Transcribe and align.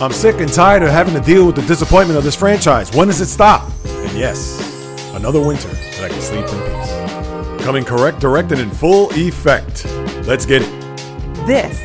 I'm 0.00 0.10
sick 0.12 0.40
and 0.40 0.52
tired 0.52 0.82
of 0.82 0.88
having 0.88 1.14
to 1.14 1.20
deal 1.20 1.46
with 1.46 1.54
the 1.54 1.62
disappointment 1.62 2.18
of 2.18 2.24
this 2.24 2.34
franchise. 2.34 2.92
When 2.92 3.06
does 3.06 3.20
it 3.20 3.26
stop? 3.26 3.70
And 3.84 4.18
yes, 4.18 4.58
another 5.14 5.40
winter 5.40 5.68
that 5.68 6.04
I 6.04 6.08
can 6.08 6.20
sleep 6.20 6.44
in 6.44 7.58
peace. 7.58 7.64
Coming 7.64 7.84
correct, 7.84 8.18
directed 8.18 8.58
in 8.58 8.70
full 8.70 9.10
effect. 9.12 9.84
Let's 10.26 10.44
get 10.44 10.62
it. 10.62 11.46
This 11.46 11.78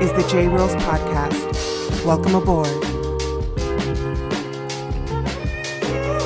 is 0.00 0.12
the 0.12 0.24
J 0.30 0.46
Reels 0.46 0.74
Podcast. 0.76 2.04
Welcome 2.04 2.36
aboard. 2.36 2.68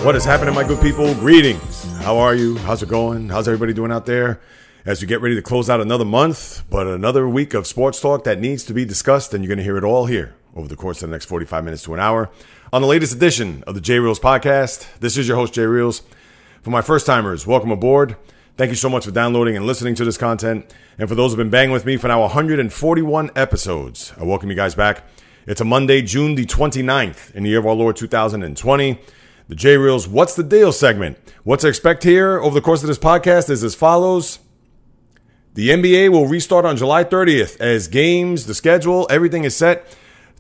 What 0.05 0.17
is 0.17 0.25
happening, 0.25 0.55
my 0.55 0.65
good 0.65 0.83
people? 0.83 1.15
Greetings. 1.15 1.85
How 2.03 2.19
are 2.19 2.35
you? 2.35 2.59
How's 2.59 2.83
it 2.83 2.91
going? 2.91 3.31
How's 3.31 3.49
everybody 3.49 3.73
doing 3.73 3.93
out 3.93 4.05
there? 4.05 4.41
As 4.85 5.01
we 5.01 5.07
get 5.07 5.23
ready 5.23 5.35
to 5.35 5.43
close 5.43 5.71
out 5.71 5.81
another 5.81 6.05
month, 6.05 6.65
but 6.69 6.87
another 6.87 7.27
week 7.29 7.55
of 7.55 7.67
sports 7.67 8.01
talk 8.01 8.25
that 8.25 8.39
needs 8.39 8.65
to 8.65 8.75
be 8.75 8.85
discussed, 8.85 9.33
and 9.33 9.43
you're 9.43 9.49
going 9.49 9.59
to 9.59 9.65
hear 9.65 9.79
it 9.79 9.85
all 9.85 10.07
here 10.07 10.35
over 10.59 10.67
the 10.67 10.77
course 10.77 11.03
of 11.03 11.09
the 11.09 11.15
next 11.15 11.27
45 11.27 11.65
minutes 11.65 11.85
to 11.85 11.95
an 11.95 12.01
hour 12.01 12.29
on 12.73 12.83
the 12.83 12.89
latest 12.89 13.15
edition 13.15 13.63
of 13.69 13.77
the 13.77 13.81
J 13.81 14.01
Reels 14.01 14.19
podcast. 14.19 14.89
This 14.99 15.17
is 15.17 15.29
your 15.29 15.37
host, 15.37 15.55
J 15.55 15.63
Reels. 15.63 16.03
For 16.63 16.71
my 16.71 16.83
first 16.83 17.07
timers, 17.07 17.47
welcome 17.47 17.71
aboard. 17.71 18.17
Thank 18.57 18.71
you 18.71 18.77
so 18.77 18.89
much 18.89 19.05
for 19.05 19.13
downloading 19.13 19.57
and 19.57 19.65
listening 19.65 19.95
to 19.95 20.05
this 20.05 20.19
content. 20.19 20.75
And 20.99 21.09
for 21.09 21.15
those 21.15 21.31
who've 21.31 21.39
been 21.39 21.49
banging 21.49 21.71
with 21.71 21.87
me 21.87 21.97
for 21.97 22.09
now 22.09 22.23
141 22.23 23.31
episodes, 23.37 24.13
I 24.19 24.25
welcome 24.25 24.51
you 24.51 24.57
guys 24.57 24.75
back. 24.75 25.05
It's 25.47 25.61
a 25.61 25.65
Monday, 25.65 26.03
June 26.03 26.35
the 26.35 26.45
29th 26.45 27.33
in 27.37 27.45
the 27.45 27.51
year 27.51 27.61
of 27.61 27.67
our 27.67 27.75
Lord 27.75 27.95
2020. 27.95 29.01
The 29.47 29.55
J 29.55 29.77
Reels 29.77 30.09
What's 30.09 30.35
the 30.35 30.43
Deal 30.43 30.73
segment. 30.73 31.19
What 31.45 31.61
to 31.61 31.69
expect 31.69 32.03
here 32.03 32.41
over 32.41 32.55
the 32.55 32.61
course 32.61 32.83
of 32.83 32.89
this 32.89 32.99
podcast 32.99 33.49
is 33.49 33.63
as 33.63 33.77
follows. 33.77 34.41
The 35.55 35.71
NBA 35.71 36.11
will 36.11 36.27
restart 36.27 36.65
on 36.65 36.77
July 36.77 37.05
30th 37.05 37.61
as 37.61 37.87
games, 37.87 38.47
the 38.47 38.55
schedule, 38.55 39.07
everything 39.09 39.45
is 39.45 39.55
set 39.57 39.87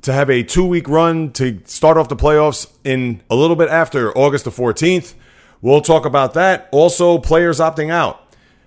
to 0.02 0.12
have 0.12 0.30
a 0.30 0.42
two 0.42 0.64
week 0.64 0.88
run 0.88 1.32
to 1.32 1.60
start 1.64 1.96
off 1.96 2.08
the 2.08 2.16
playoffs 2.16 2.70
in 2.84 3.22
a 3.30 3.36
little 3.36 3.56
bit 3.56 3.68
after 3.68 4.16
August 4.16 4.44
the 4.44 4.50
14th. 4.50 5.14
We'll 5.60 5.80
talk 5.80 6.04
about 6.04 6.34
that. 6.34 6.68
Also, 6.70 7.18
players 7.18 7.58
opting 7.58 7.90
out 7.90 8.24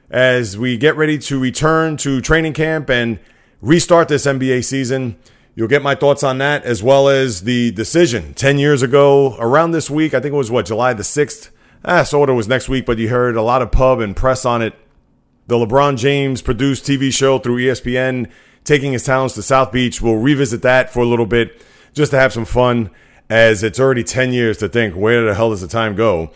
as 0.09 0.57
we 0.57 0.77
get 0.77 0.97
ready 0.97 1.17
to 1.17 1.39
return 1.39 1.95
to 1.97 2.19
training 2.19 2.53
camp 2.53 2.89
and 2.89 3.19
restart 3.61 4.09
this 4.09 4.25
NBA 4.25 4.65
season. 4.65 5.17
You'll 5.55 5.69
get 5.69 5.81
my 5.81 5.95
thoughts 5.95 6.23
on 6.23 6.37
that 6.39 6.63
as 6.63 6.83
well 6.83 7.07
as 7.07 7.43
the 7.43 7.71
decision 7.71 8.33
10 8.33 8.57
years 8.57 8.81
ago 8.81 9.35
around 9.39 9.71
this 9.71 9.89
week. 9.89 10.13
I 10.13 10.19
think 10.19 10.33
it 10.33 10.37
was 10.37 10.51
what, 10.51 10.65
July 10.65 10.93
the 10.93 11.03
6th? 11.03 11.49
Ah, 11.83 12.03
sort 12.03 12.29
of 12.29 12.35
was 12.35 12.47
next 12.47 12.69
week, 12.69 12.85
but 12.85 12.97
you 12.97 13.09
heard 13.09 13.35
a 13.35 13.41
lot 13.41 13.61
of 13.61 13.71
pub 13.71 13.99
and 13.99 14.15
press 14.15 14.45
on 14.45 14.61
it. 14.61 14.75
The 15.47 15.55
LeBron 15.55 15.97
James 15.97 16.41
produced 16.41 16.85
TV 16.85 17.11
show 17.11 17.39
through 17.39 17.57
ESPN 17.57 18.29
taking 18.63 18.93
his 18.93 19.03
talents 19.03 19.35
to 19.35 19.41
South 19.41 19.71
Beach. 19.71 20.01
We'll 20.01 20.15
revisit 20.15 20.61
that 20.61 20.91
for 20.91 21.01
a 21.01 21.05
little 21.05 21.25
bit 21.25 21.63
just 21.93 22.11
to 22.11 22.19
have 22.19 22.33
some 22.33 22.45
fun 22.45 22.89
as 23.29 23.63
it's 23.63 23.79
already 23.79 24.03
10 24.03 24.33
years 24.33 24.57
to 24.57 24.67
think 24.67 24.95
where 24.95 25.23
the 25.25 25.33
hell 25.33 25.49
does 25.51 25.61
the 25.61 25.67
time 25.67 25.95
go? 25.95 26.31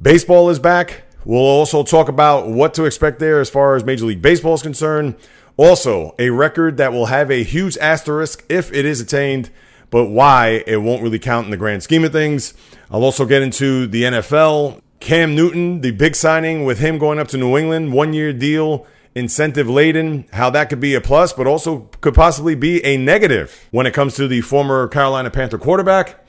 Baseball 0.00 0.48
is 0.50 0.58
back. 0.58 1.02
We'll 1.24 1.40
also 1.40 1.82
talk 1.82 2.08
about 2.08 2.48
what 2.48 2.74
to 2.74 2.84
expect 2.84 3.18
there 3.18 3.40
as 3.40 3.50
far 3.50 3.74
as 3.74 3.84
Major 3.84 4.06
League 4.06 4.22
Baseball 4.22 4.54
is 4.54 4.62
concerned. 4.62 5.16
Also, 5.56 6.14
a 6.18 6.30
record 6.30 6.76
that 6.76 6.92
will 6.92 7.06
have 7.06 7.30
a 7.30 7.42
huge 7.42 7.76
asterisk 7.78 8.44
if 8.48 8.72
it 8.72 8.84
is 8.84 9.00
attained, 9.00 9.50
but 9.90 10.06
why 10.06 10.62
it 10.66 10.76
won't 10.76 11.02
really 11.02 11.18
count 11.18 11.46
in 11.46 11.50
the 11.50 11.56
grand 11.56 11.82
scheme 11.82 12.04
of 12.04 12.12
things. 12.12 12.54
I'll 12.90 13.02
also 13.02 13.24
get 13.24 13.42
into 13.42 13.86
the 13.86 14.04
NFL. 14.04 14.80
Cam 15.00 15.34
Newton, 15.34 15.80
the 15.80 15.90
big 15.90 16.14
signing 16.14 16.64
with 16.64 16.78
him 16.78 16.98
going 16.98 17.18
up 17.18 17.28
to 17.28 17.36
New 17.36 17.56
England, 17.56 17.92
one 17.92 18.12
year 18.12 18.32
deal, 18.32 18.86
incentive 19.16 19.68
laden, 19.68 20.26
how 20.34 20.50
that 20.50 20.68
could 20.68 20.78
be 20.78 20.94
a 20.94 21.00
plus, 21.00 21.32
but 21.32 21.46
also 21.46 21.88
could 22.02 22.14
possibly 22.14 22.54
be 22.54 22.84
a 22.84 22.98
negative 22.98 23.66
when 23.70 23.86
it 23.86 23.94
comes 23.94 24.14
to 24.14 24.28
the 24.28 24.42
former 24.42 24.86
Carolina 24.88 25.30
Panther 25.30 25.56
quarterback. 25.56 26.22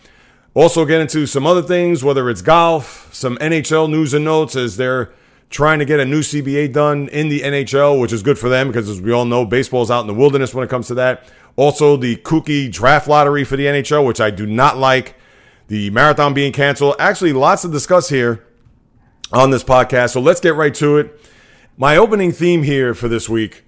Also, 0.54 0.86
get 0.86 1.02
into 1.02 1.28
some 1.28 1.46
other 1.46 1.62
things, 1.62 2.02
whether 2.02 2.30
it's 2.30 2.42
golf, 2.42 3.14
some 3.14 3.38
NHL 3.38 3.90
news 3.90 4.14
and 4.14 4.24
notes 4.24 4.56
as 4.56 4.78
they're 4.78 5.12
trying 5.50 5.80
to 5.80 5.86
get 5.86 6.00
a 6.00 6.06
new 6.06 6.22
CBA 6.22 6.72
done 6.72 7.10
in 7.10 7.28
the 7.28 7.42
NHL, 7.42 8.00
which 8.00 8.14
is 8.14 8.24
good 8.24 8.40
for 8.40 8.48
them 8.48 8.68
because, 8.68 8.90
as 8.90 9.02
we 9.02 9.12
all 9.12 9.26
know, 9.26 9.46
baseball's 9.46 9.92
out 9.92 10.02
in 10.02 10.08
the 10.08 10.14
wilderness 10.14 10.54
when 10.54 10.64
it 10.64 10.70
comes 10.70 10.88
to 10.88 10.96
that. 10.96 11.30
Also, 11.58 11.98
the 11.98 12.16
kooky 12.16 12.72
draft 12.72 13.08
lottery 13.08 13.44
for 13.44 13.58
the 13.58 13.66
NHL, 13.66 14.08
which 14.08 14.22
I 14.22 14.32
do 14.32 14.48
not 14.48 14.78
like. 14.78 15.16
The 15.68 15.90
marathon 15.90 16.34
being 16.34 16.54
canceled. 16.54 16.96
Actually, 16.98 17.34
lots 17.34 17.64
to 17.64 17.68
discuss 17.68 18.08
here 18.08 18.48
on 19.34 19.52
this 19.52 19.64
podcast. 19.66 20.12
So 20.12 20.22
let's 20.22 20.40
get 20.40 20.56
right 20.56 20.74
to 20.76 20.98
it. 20.98 21.22
My 21.80 21.96
opening 21.96 22.32
theme 22.32 22.64
here 22.64 22.96
for 22.96 23.08
this 23.08 23.30
week 23.30 23.62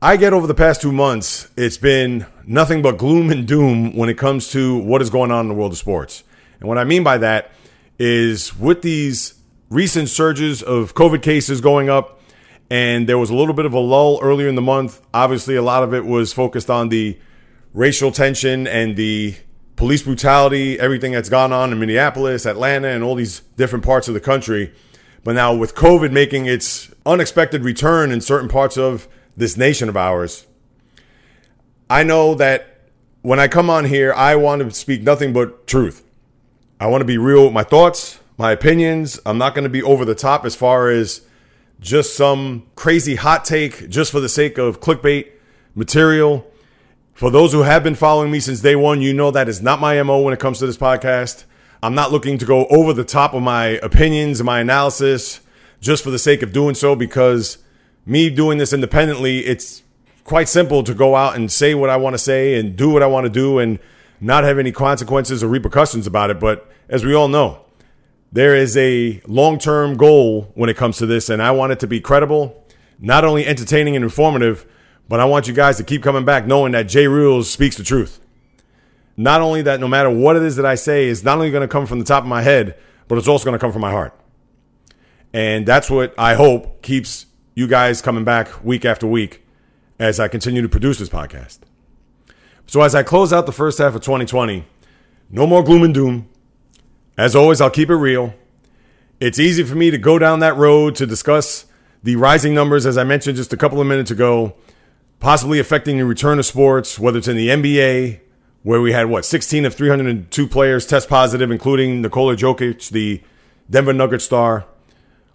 I 0.00 0.16
get 0.16 0.32
over 0.32 0.46
the 0.46 0.54
past 0.54 0.80
two 0.80 0.90
months, 0.90 1.50
it's 1.54 1.76
been 1.76 2.24
nothing 2.46 2.80
but 2.80 2.96
gloom 2.96 3.30
and 3.30 3.46
doom 3.46 3.94
when 3.94 4.08
it 4.08 4.16
comes 4.16 4.50
to 4.52 4.78
what 4.78 5.02
is 5.02 5.10
going 5.10 5.30
on 5.30 5.40
in 5.44 5.48
the 5.48 5.54
world 5.54 5.72
of 5.72 5.76
sports. 5.76 6.24
And 6.60 6.66
what 6.66 6.78
I 6.78 6.84
mean 6.84 7.04
by 7.04 7.18
that 7.18 7.50
is 7.98 8.56
with 8.56 8.80
these 8.80 9.34
recent 9.68 10.08
surges 10.08 10.62
of 10.62 10.94
COVID 10.94 11.20
cases 11.20 11.60
going 11.60 11.90
up, 11.90 12.22
and 12.70 13.06
there 13.06 13.18
was 13.18 13.28
a 13.28 13.34
little 13.34 13.52
bit 13.52 13.66
of 13.66 13.74
a 13.74 13.78
lull 13.78 14.18
earlier 14.22 14.48
in 14.48 14.54
the 14.54 14.62
month. 14.62 15.02
Obviously, 15.12 15.56
a 15.56 15.62
lot 15.62 15.82
of 15.82 15.92
it 15.92 16.06
was 16.06 16.32
focused 16.32 16.70
on 16.70 16.88
the 16.88 17.18
racial 17.74 18.10
tension 18.10 18.66
and 18.66 18.96
the 18.96 19.36
police 19.76 20.04
brutality, 20.04 20.80
everything 20.80 21.12
that's 21.12 21.28
gone 21.28 21.52
on 21.52 21.70
in 21.70 21.78
Minneapolis, 21.78 22.46
Atlanta, 22.46 22.88
and 22.88 23.04
all 23.04 23.14
these 23.14 23.40
different 23.58 23.84
parts 23.84 24.08
of 24.08 24.14
the 24.14 24.20
country. 24.20 24.72
But 25.22 25.34
now, 25.34 25.54
with 25.54 25.74
COVID 25.74 26.12
making 26.12 26.46
its 26.46 26.90
unexpected 27.04 27.62
return 27.62 28.10
in 28.10 28.20
certain 28.20 28.48
parts 28.48 28.78
of 28.78 29.06
this 29.36 29.56
nation 29.56 29.88
of 29.88 29.96
ours, 29.96 30.46
I 31.90 32.02
know 32.04 32.34
that 32.36 32.70
when 33.22 33.38
I 33.38 33.48
come 33.48 33.68
on 33.68 33.84
here, 33.84 34.14
I 34.14 34.36
want 34.36 34.62
to 34.62 34.70
speak 34.70 35.02
nothing 35.02 35.32
but 35.32 35.66
truth. 35.66 36.04
I 36.78 36.86
want 36.86 37.02
to 37.02 37.06
be 37.06 37.18
real 37.18 37.44
with 37.44 37.52
my 37.52 37.64
thoughts, 37.64 38.18
my 38.38 38.52
opinions. 38.52 39.20
I'm 39.26 39.36
not 39.36 39.54
going 39.54 39.64
to 39.64 39.70
be 39.70 39.82
over 39.82 40.06
the 40.06 40.14
top 40.14 40.46
as 40.46 40.56
far 40.56 40.88
as 40.88 41.20
just 41.80 42.16
some 42.16 42.66
crazy 42.76 43.16
hot 43.16 43.44
take 43.44 43.90
just 43.90 44.12
for 44.12 44.20
the 44.20 44.28
sake 44.28 44.56
of 44.56 44.80
clickbait 44.80 45.30
material. 45.74 46.46
For 47.12 47.30
those 47.30 47.52
who 47.52 47.62
have 47.62 47.82
been 47.82 47.94
following 47.94 48.30
me 48.30 48.40
since 48.40 48.60
day 48.60 48.76
one, 48.76 49.02
you 49.02 49.12
know 49.12 49.30
that 49.30 49.48
is 49.48 49.60
not 49.60 49.80
my 49.80 50.02
MO 50.02 50.22
when 50.22 50.32
it 50.32 50.40
comes 50.40 50.58
to 50.60 50.66
this 50.66 50.78
podcast. 50.78 51.44
I'm 51.82 51.94
not 51.94 52.12
looking 52.12 52.36
to 52.38 52.44
go 52.44 52.66
over 52.66 52.92
the 52.92 53.04
top 53.04 53.32
of 53.32 53.42
my 53.42 53.66
opinions 53.82 54.38
and 54.40 54.46
my 54.46 54.60
analysis 54.60 55.40
just 55.80 56.04
for 56.04 56.10
the 56.10 56.18
sake 56.18 56.42
of 56.42 56.52
doing 56.52 56.74
so 56.74 56.94
because 56.94 57.56
me 58.04 58.28
doing 58.28 58.58
this 58.58 58.74
independently, 58.74 59.40
it's 59.40 59.82
quite 60.24 60.48
simple 60.48 60.82
to 60.82 60.92
go 60.92 61.16
out 61.16 61.36
and 61.36 61.50
say 61.50 61.74
what 61.74 61.88
I 61.88 61.96
want 61.96 62.14
to 62.14 62.18
say 62.18 62.58
and 62.58 62.76
do 62.76 62.90
what 62.90 63.02
I 63.02 63.06
want 63.06 63.24
to 63.24 63.30
do 63.30 63.58
and 63.58 63.78
not 64.20 64.44
have 64.44 64.58
any 64.58 64.72
consequences 64.72 65.42
or 65.42 65.48
repercussions 65.48 66.06
about 66.06 66.28
it. 66.28 66.38
But 66.38 66.70
as 66.90 67.02
we 67.02 67.14
all 67.14 67.28
know, 67.28 67.64
there 68.30 68.54
is 68.54 68.76
a 68.76 69.22
long 69.26 69.58
term 69.58 69.96
goal 69.96 70.52
when 70.54 70.68
it 70.68 70.76
comes 70.76 70.98
to 70.98 71.06
this, 71.06 71.30
and 71.30 71.42
I 71.42 71.50
want 71.52 71.72
it 71.72 71.80
to 71.80 71.86
be 71.86 72.00
credible, 72.00 72.62
not 72.98 73.24
only 73.24 73.46
entertaining 73.46 73.96
and 73.96 74.04
informative, 74.04 74.66
but 75.08 75.18
I 75.18 75.24
want 75.24 75.48
you 75.48 75.54
guys 75.54 75.78
to 75.78 75.84
keep 75.84 76.02
coming 76.02 76.26
back 76.26 76.46
knowing 76.46 76.72
that 76.72 76.84
Jay 76.84 77.08
Reels 77.08 77.50
speaks 77.50 77.76
the 77.76 77.84
truth. 77.84 78.20
Not 79.20 79.42
only 79.42 79.60
that, 79.60 79.80
no 79.80 79.86
matter 79.86 80.08
what 80.08 80.36
it 80.36 80.42
is 80.42 80.56
that 80.56 80.64
I 80.64 80.76
say, 80.76 81.06
is 81.06 81.22
not 81.22 81.36
only 81.36 81.50
going 81.50 81.60
to 81.60 81.68
come 81.68 81.84
from 81.84 81.98
the 81.98 82.06
top 82.06 82.22
of 82.22 82.28
my 82.30 82.40
head, 82.40 82.74
but 83.06 83.18
it's 83.18 83.28
also 83.28 83.44
going 83.44 83.52
to 83.52 83.58
come 83.58 83.70
from 83.70 83.82
my 83.82 83.90
heart. 83.90 84.18
And 85.34 85.66
that's 85.66 85.90
what 85.90 86.14
I 86.16 86.32
hope 86.36 86.80
keeps 86.80 87.26
you 87.54 87.66
guys 87.66 88.00
coming 88.00 88.24
back 88.24 88.64
week 88.64 88.86
after 88.86 89.06
week 89.06 89.44
as 89.98 90.18
I 90.18 90.28
continue 90.28 90.62
to 90.62 90.70
produce 90.70 90.98
this 90.98 91.10
podcast. 91.10 91.58
So, 92.66 92.80
as 92.80 92.94
I 92.94 93.02
close 93.02 93.30
out 93.30 93.44
the 93.44 93.52
first 93.52 93.76
half 93.76 93.94
of 93.94 94.00
2020, 94.00 94.64
no 95.28 95.46
more 95.46 95.62
gloom 95.62 95.82
and 95.82 95.92
doom. 95.92 96.26
As 97.18 97.36
always, 97.36 97.60
I'll 97.60 97.68
keep 97.68 97.90
it 97.90 97.96
real. 97.96 98.32
It's 99.20 99.38
easy 99.38 99.64
for 99.64 99.74
me 99.74 99.90
to 99.90 99.98
go 99.98 100.18
down 100.18 100.38
that 100.38 100.56
road 100.56 100.94
to 100.94 101.04
discuss 101.04 101.66
the 102.02 102.16
rising 102.16 102.54
numbers, 102.54 102.86
as 102.86 102.96
I 102.96 103.04
mentioned 103.04 103.36
just 103.36 103.52
a 103.52 103.58
couple 103.58 103.82
of 103.82 103.86
minutes 103.86 104.10
ago, 104.10 104.54
possibly 105.18 105.58
affecting 105.58 105.98
the 105.98 106.06
return 106.06 106.38
of 106.38 106.46
sports, 106.46 106.98
whether 106.98 107.18
it's 107.18 107.28
in 107.28 107.36
the 107.36 107.48
NBA, 107.48 108.20
where 108.62 108.80
we 108.80 108.92
had 108.92 109.06
what 109.06 109.24
16 109.24 109.64
of 109.64 109.74
302 109.74 110.46
players 110.46 110.86
test 110.86 111.08
positive, 111.08 111.50
including 111.50 112.02
Nikola 112.02 112.36
Jokic, 112.36 112.90
the 112.90 113.22
Denver 113.68 113.92
Nugget 113.92 114.22
star. 114.22 114.66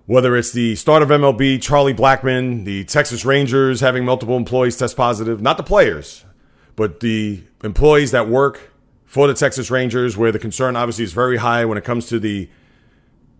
Whether 0.05 0.35
it's 0.35 0.51
the 0.51 0.75
start 0.75 1.01
of 1.01 1.09
MLB, 1.09 1.59
Charlie 1.59 1.93
Blackmon, 1.93 2.63
the 2.63 2.83
Texas 2.83 3.25
Rangers 3.25 3.79
having 3.81 4.05
multiple 4.05 4.37
employees 4.37 4.77
test 4.77 4.95
positive, 4.95 5.41
not 5.41 5.57
the 5.57 5.63
players, 5.63 6.23
but 6.75 6.99
the 6.99 7.43
employees 7.63 8.11
that 8.11 8.29
work 8.29 8.71
for 9.05 9.27
the 9.27 9.33
Texas 9.33 9.71
Rangers, 9.71 10.15
where 10.15 10.31
the 10.31 10.37
concern 10.37 10.75
obviously 10.75 11.05
is 11.05 11.13
very 11.13 11.37
high 11.37 11.65
when 11.65 11.77
it 11.77 11.83
comes 11.83 12.05
to 12.07 12.19
the 12.19 12.49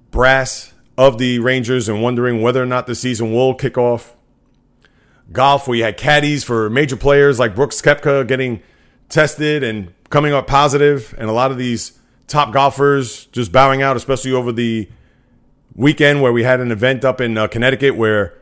brass 0.09 0.73
of 0.97 1.19
the 1.19 1.37
Rangers 1.39 1.87
and 1.87 2.01
wondering 2.01 2.41
whether 2.41 2.63
or 2.63 2.65
not 2.65 2.87
the 2.87 2.95
season 2.95 3.31
will 3.31 3.53
kick 3.53 3.77
off. 3.77 4.15
Golf, 5.31 5.67
where 5.67 5.77
you 5.77 5.83
had 5.83 5.97
caddies 5.97 6.43
for 6.43 6.69
major 6.69 6.95
players 6.95 7.37
like 7.37 7.53
Brooks 7.53 7.81
Koepka 7.81 8.25
getting 8.27 8.63
tested 9.09 9.63
and 9.63 9.93
coming 10.09 10.33
up 10.33 10.47
positive, 10.47 11.13
and 11.17 11.29
a 11.29 11.33
lot 11.33 11.51
of 11.51 11.57
these 11.57 11.97
top 12.27 12.53
golfers 12.53 13.25
just 13.27 13.51
bowing 13.51 13.81
out, 13.81 13.95
especially 13.95 14.31
over 14.31 14.51
the 14.51 14.89
weekend 15.75 16.21
where 16.21 16.31
we 16.31 16.43
had 16.43 16.59
an 16.59 16.71
event 16.71 17.03
up 17.03 17.21
in 17.21 17.37
uh, 17.37 17.47
Connecticut 17.47 17.95
where 17.95 18.33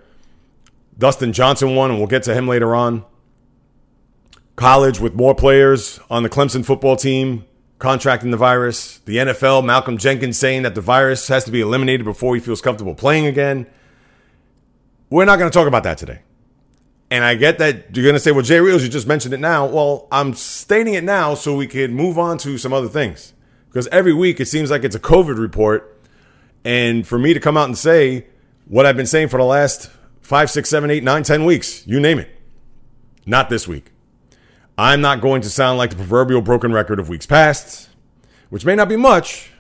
Dustin 0.98 1.34
Johnson 1.34 1.76
won, 1.76 1.90
and 1.90 2.00
we'll 2.00 2.08
get 2.08 2.24
to 2.24 2.34
him 2.34 2.48
later 2.48 2.76
on. 2.76 3.04
College 4.56 5.00
with 5.00 5.16
more 5.16 5.34
players 5.34 6.00
on 6.10 6.22
the 6.24 6.30
Clemson 6.30 6.64
football 6.64 6.96
team 6.96 7.46
contracting 7.80 8.32
the 8.32 8.38
virus. 8.38 9.00
The 9.00 9.18
NFL, 9.18 9.66
Malcolm 9.66 9.98
Jenkins 9.98 10.38
saying 10.38 10.62
that 10.62 10.76
the 10.76 10.82
virus 10.82 11.28
has 11.28 11.44
to 11.46 11.52
be 11.52 11.60
eliminated 11.60 12.06
before 12.06 12.36
he 12.36 12.40
feels 12.40 12.62
comfortable 12.62 12.96
playing 12.96 13.26
again. 13.26 13.66
We're 15.10 15.26
not 15.26 15.38
going 15.38 15.52
to 15.52 15.54
talk 15.54 15.68
about 15.68 15.84
that 15.84 15.98
today. 15.98 16.22
And 17.14 17.24
I 17.24 17.36
get 17.36 17.60
that 17.60 17.96
you're 17.96 18.02
going 18.02 18.16
to 18.16 18.20
say, 18.20 18.32
well, 18.32 18.42
Jay 18.42 18.60
Reels, 18.60 18.82
you 18.82 18.90
just 18.90 19.06
mentioned 19.06 19.36
it 19.36 19.40
now. 19.40 19.68
Well, 19.68 20.08
I'm 20.12 20.34
stating 20.34 20.96
it 20.96 21.04
now 21.04 21.36
so 21.36 21.56
we 21.56 21.68
can 21.68 21.94
move 21.94 22.18
on 22.18 22.40
to 22.40 22.58
some 22.58 22.74
other 22.74 22.88
things. 22.88 23.34
Because 23.68 23.86
every 23.90 24.14
week 24.16 24.40
it 24.40 24.48
seems 24.48 24.72
like 24.72 24.84
it's 24.84 24.96
a 24.96 25.00
COVID 25.00 25.38
report. 25.38 26.02
And 26.66 27.06
for 27.06 27.20
me 27.20 27.36
to 27.36 27.40
come 27.40 27.56
out 27.56 27.66
and 27.66 27.78
say 27.78 28.26
what 28.66 28.88
I've 28.88 28.98
been 28.98 29.06
saying 29.06 29.28
for 29.28 29.38
the 29.38 29.46
last 29.46 29.92
five, 30.22 30.50
six, 30.50 30.72
seven, 30.72 30.90
eight, 30.90 31.04
nine, 31.04 31.22
ten 31.22 31.46
weeks, 31.46 31.86
you 31.86 32.00
name 32.00 32.18
it. 32.18 32.36
Not 33.28 33.48
this 33.48 33.68
week. 33.68 33.92
I'm 34.76 35.00
not 35.00 35.22
going 35.22 35.44
to 35.44 35.52
sound 35.52 35.78
like 35.78 35.92
the 35.92 35.98
proverbial 35.98 36.42
broken 36.42 36.74
record 36.74 37.00
of 37.00 37.10
weeks 37.10 37.28
past, 37.28 37.90
which 38.50 38.66
may 38.66 38.74
not 38.74 38.90
be 38.90 38.98
much, 38.98 39.52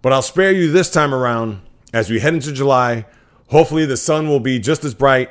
but 0.00 0.14
I'll 0.14 0.22
spare 0.22 0.52
you 0.52 0.72
this 0.72 0.88
time 0.90 1.14
around 1.14 1.60
as 1.92 2.08
we 2.08 2.20
head 2.20 2.32
into 2.32 2.50
July. 2.50 3.04
Hopefully, 3.48 3.84
the 3.84 3.98
sun 3.98 4.26
will 4.26 4.40
be 4.40 4.58
just 4.58 4.84
as 4.84 4.94
bright 4.94 5.28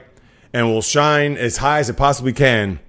and 0.53 0.67
will 0.67 0.81
shine 0.81 1.35
as 1.35 1.57
high 1.57 1.79
as 1.79 1.89
it 1.89 1.97
possibly 1.97 2.31
can 2.31 2.79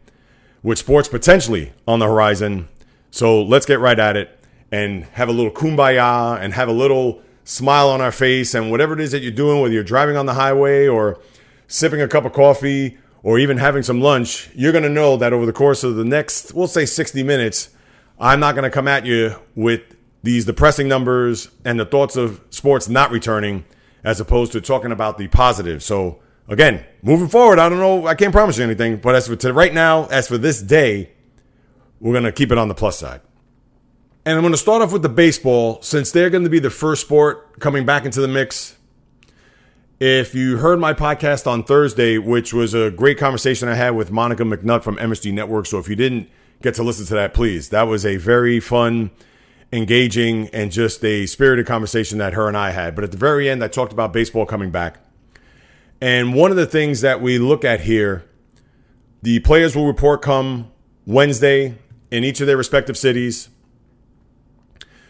with 0.63 0.79
sports 0.79 1.09
potentially 1.09 1.73
on 1.89 1.99
the 1.99 2.07
horizon. 2.07 2.69
So 3.11 3.43
let's 3.43 3.67
get 3.67 3.81
right 3.81 3.99
at 3.99 4.17
it 4.17 4.39
and 4.71 5.05
have 5.13 5.29
a 5.29 5.33
little 5.33 5.51
kumbaya 5.51 6.39
and 6.41 6.53
have 6.55 6.69
a 6.69 6.73
little 6.73 7.23
smile 7.45 7.89
on 7.89 8.01
our 8.01 8.13
face 8.13 8.55
and 8.55 8.71
whatever 8.71 8.95
it 8.95 9.01
is 9.01 9.13
that 9.13 9.23
you're 9.23 9.33
doing, 9.33 9.61
whether 9.61 9.73
you're 9.73 9.85
driving 9.85 10.17
on 10.17 10.27
the 10.27 10.35
highway 10.35 10.87
or 10.87 11.21
sipping 11.69 12.01
a 12.01 12.09
cup 12.09 12.25
of 12.25 12.33
coffee 12.33 12.99
or 13.23 13.39
even 13.39 13.57
having 13.59 13.83
some 13.83 14.01
lunch, 14.01 14.51
you're 14.55 14.73
going 14.73 14.85
to 14.85 14.91
know 14.91 15.17
that 15.17 15.33
over 15.33 15.47
the 15.47 15.53
course 15.53 15.85
of 15.85 15.97
the 15.97 16.05
next, 16.05 16.53
we'll 16.55 16.67
say 16.67 16.85
60 16.85 17.23
minutes, 17.23 17.71
I'm 18.19 18.41
not 18.41 18.55
going 18.55 18.65
to 18.65 18.71
come 18.71 18.89
at 18.89 19.07
you 19.07 19.37
with 19.55 19.83
these 20.23 20.45
depressing 20.45 20.89
numbers 20.89 21.51
and 21.65 21.79
the 21.79 21.85
thoughts 21.85 22.17
of 22.17 22.41
sports 22.51 22.89
not 22.89 23.11
returning 23.11 23.65
as 24.03 24.21
opposed 24.21 24.53
to 24.53 24.61
talking 24.61 24.93
about 24.93 25.19
the 25.19 25.29
positive. 25.29 25.83
So, 25.83 26.21
again, 26.49 26.85
moving 27.03 27.29
forward, 27.29 27.59
I 27.59 27.69
don't 27.69 27.79
know, 27.79 28.07
I 28.07 28.15
can't 28.15 28.33
promise 28.33 28.59
you 28.59 28.65
anything, 28.65 28.97
but 28.97 29.15
as 29.15 29.29
for 29.29 29.53
right 29.53 29.73
now, 29.73 30.07
as 30.07 30.29
for 30.29 30.39
this 30.39 30.61
day, 30.61 31.11
we're 32.01 32.13
going 32.13 32.25
to 32.25 32.33
keep 32.33 32.53
it 32.53 32.59
on 32.59 32.69
the 32.69 32.75
plus 32.75 32.99
side. 32.99 33.21
And 34.27 34.37
I'm 34.37 34.43
going 34.43 34.53
to 34.53 34.59
start 34.59 34.81
off 34.83 34.93
with 34.93 35.03
the 35.03 35.09
baseball 35.09 35.83
since 35.83 36.11
they're 36.11 36.31
going 36.31 36.45
to 36.45 36.51
be 36.51 36.59
the 36.59 36.71
first 36.71 37.03
sport 37.03 37.61
coming 37.61 37.85
back 37.85 38.05
into 38.05 38.21
the 38.21 38.29
mix. 38.29 38.77
If 40.01 40.35
you 40.35 40.57
heard 40.57 40.81
my 40.81 40.95
podcast 40.95 41.47
on 41.47 41.63
Thursday, 41.63 42.19
which 42.19 42.53
was 42.53 42.75
a 42.75 42.91
great 42.91 43.19
conversation 43.19 43.69
I 43.69 43.75
had 43.75 43.91
with 43.91 44.11
Monica 44.11 44.43
McNutt 44.43 44.83
from 44.83 44.97
MSG 44.97 45.33
Network, 45.33 45.67
so 45.67 45.79
if 45.79 45.89
you 45.89 45.97
didn't 45.97 46.29
get 46.63 46.75
to 46.77 46.83
listen 46.83 47.07
to 47.07 47.15
that, 47.15 47.35
please. 47.35 47.69
That 47.69 47.83
was 47.83 48.07
a 48.07 48.17
very 48.17 48.61
fun, 48.61 49.11
engaging, 49.73 50.49
and 50.49 50.73
just 50.73 51.05
a 51.05 51.27
spirited 51.27 51.67
conversation 51.67 52.19
that 52.19 52.33
her 52.33 52.49
and 52.49 52.57
I 52.57 52.71
had. 52.71 52.95
But 52.95 53.05
at 53.05 53.11
the 53.13 53.19
very 53.19 53.49
end, 53.49 53.63
I 53.63 53.69
talked 53.69 53.93
about 53.93 54.13
baseball 54.13 54.47
coming 54.47 54.71
back. 54.71 55.04
And 56.01 56.35
one 56.35 56.51
of 56.51 56.57
the 56.57 56.67
things 56.67 57.01
that 57.01 57.21
we 57.21 57.39
look 57.39 57.65
at 57.65 57.81
here, 57.83 58.25
the 59.23 59.41
players 59.41 59.75
will 59.75 59.87
report 59.87 60.23
come 60.23 60.71
Wednesday 61.07 61.79
in 62.11 62.25
each 62.25 62.41
of 62.41 62.47
their 62.47 62.57
respective 62.57 62.97
cities. 62.99 63.49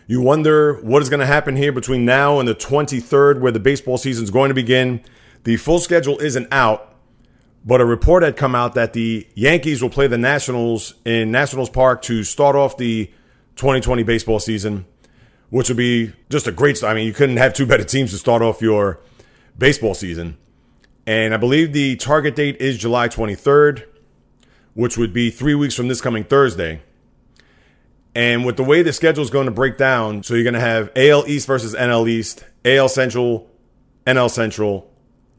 You 0.07 0.21
wonder 0.21 0.75
what 0.83 1.03
is 1.03 1.09
going 1.09 1.21
to 1.21 1.27
happen 1.27 1.57
here 1.57 1.73
between 1.73 2.05
now 2.05 2.39
and 2.39 2.47
the 2.47 2.55
23rd, 2.55 3.41
where 3.41 3.53
the 3.53 3.61
baseball 3.61 3.97
season 3.97 4.25
is 4.25 4.31
going 4.31 4.51
to 4.51 4.55
begin. 4.55 5.01
The 5.45 5.57
full 5.57 5.79
schedule 5.79 6.19
isn't 6.19 6.49
out, 6.53 6.95
but 7.65 7.81
a 7.81 7.85
report 7.85 8.23
had 8.23 8.37
come 8.37 8.55
out 8.55 8.75
that 8.75 8.93
the 8.93 9.27
Yankees 9.35 9.83
will 9.83 9.91
play 9.91 10.07
the 10.07 10.19
Nationals 10.19 10.95
in 11.05 11.31
Nationals 11.31 11.71
Park 11.71 12.03
to 12.03 12.23
start 12.23 12.55
off 12.55 12.77
the 12.77 13.07
2020 13.57 14.03
baseball 14.03 14.39
season, 14.39 14.85
which 15.49 15.69
would 15.69 15.79
be 15.79 16.13
just 16.29 16.47
a 16.47 16.53
great 16.53 16.77
start. 16.77 16.93
I 16.93 16.95
mean, 16.95 17.07
you 17.07 17.15
couldn't 17.15 17.39
have 17.39 17.55
two 17.55 17.67
better 17.67 17.85
teams 17.85 18.11
to 18.11 18.19
start 18.19 18.43
off 18.43 18.61
your 18.61 19.01
baseball 19.57 19.95
season. 19.95 20.37
And 21.07 21.35
I 21.35 21.37
believe 21.37 21.73
the 21.73 21.97
target 21.97 22.35
date 22.35 22.57
is 22.61 22.79
July 22.79 23.09
23rd, 23.09 23.85
which 24.73 24.97
would 24.97 25.13
be 25.13 25.31
three 25.31 25.55
weeks 25.55 25.75
from 25.75 25.89
this 25.89 26.01
coming 26.01 26.25
Thursday. 26.25 26.83
And 28.15 28.45
with 28.45 28.57
the 28.57 28.65
way 28.65 28.83
the 28.83 28.93
schedule 28.93 29.23
is 29.23 29.31
going 29.31 29.47
to 29.47 29.53
break 29.53 29.77
down, 29.77 30.23
so 30.23 30.35
you're 30.35 30.45
going 30.45 30.55
to 30.55 30.61
have 30.61 30.91
AL 30.97 31.27
East 31.27 31.47
versus 31.47 31.75
NL 31.75 32.09
East, 32.09 32.45
AL 32.65 32.89
Central, 32.89 33.51
NL 34.07 34.31
Central, 34.31 34.91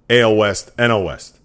AL 0.10 0.36
West, 0.36 0.76
NL 0.78 1.06
West. 1.06 1.40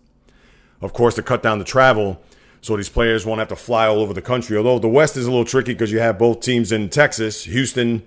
Of 0.82 0.92
course, 0.92 1.14
to 1.14 1.22
cut 1.22 1.42
down 1.42 1.58
the 1.58 1.64
travel, 1.64 2.20
so 2.60 2.76
these 2.76 2.88
players 2.88 3.24
won't 3.24 3.38
have 3.38 3.48
to 3.48 3.56
fly 3.56 3.86
all 3.86 4.00
over 4.00 4.12
the 4.12 4.22
country. 4.22 4.56
Although 4.56 4.80
the 4.80 4.88
West 4.88 5.16
is 5.16 5.26
a 5.26 5.30
little 5.30 5.44
tricky 5.44 5.72
because 5.72 5.92
you 5.92 6.00
have 6.00 6.18
both 6.18 6.40
teams 6.40 6.72
in 6.72 6.88
Texas, 6.90 7.44
Houston, 7.44 8.02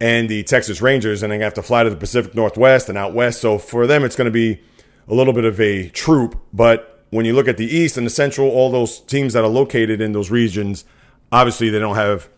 and 0.00 0.28
the 0.28 0.42
Texas 0.42 0.82
Rangers, 0.82 1.22
and 1.22 1.32
they 1.32 1.38
have 1.38 1.54
to 1.54 1.62
fly 1.62 1.82
to 1.82 1.90
the 1.90 1.96
Pacific 1.96 2.34
Northwest 2.34 2.88
and 2.88 2.98
out 2.98 3.14
west. 3.14 3.40
So 3.40 3.58
for 3.58 3.86
them, 3.86 4.04
it's 4.04 4.16
going 4.16 4.26
to 4.26 4.30
be 4.30 4.60
a 5.08 5.14
little 5.14 5.32
bit 5.32 5.44
of 5.44 5.60
a 5.60 5.88
troop. 5.90 6.40
But 6.52 7.04
when 7.10 7.26
you 7.26 7.34
look 7.34 7.48
at 7.48 7.56
the 7.56 7.66
East 7.66 7.96
and 7.96 8.06
the 8.06 8.10
Central, 8.10 8.48
all 8.48 8.70
those 8.70 9.00
teams 9.00 9.32
that 9.34 9.44
are 9.44 9.48
located 9.48 10.00
in 10.00 10.12
those 10.12 10.30
regions, 10.30 10.84
obviously 11.30 11.70
they 11.70 11.78
don't 11.78 11.96
have 11.96 12.28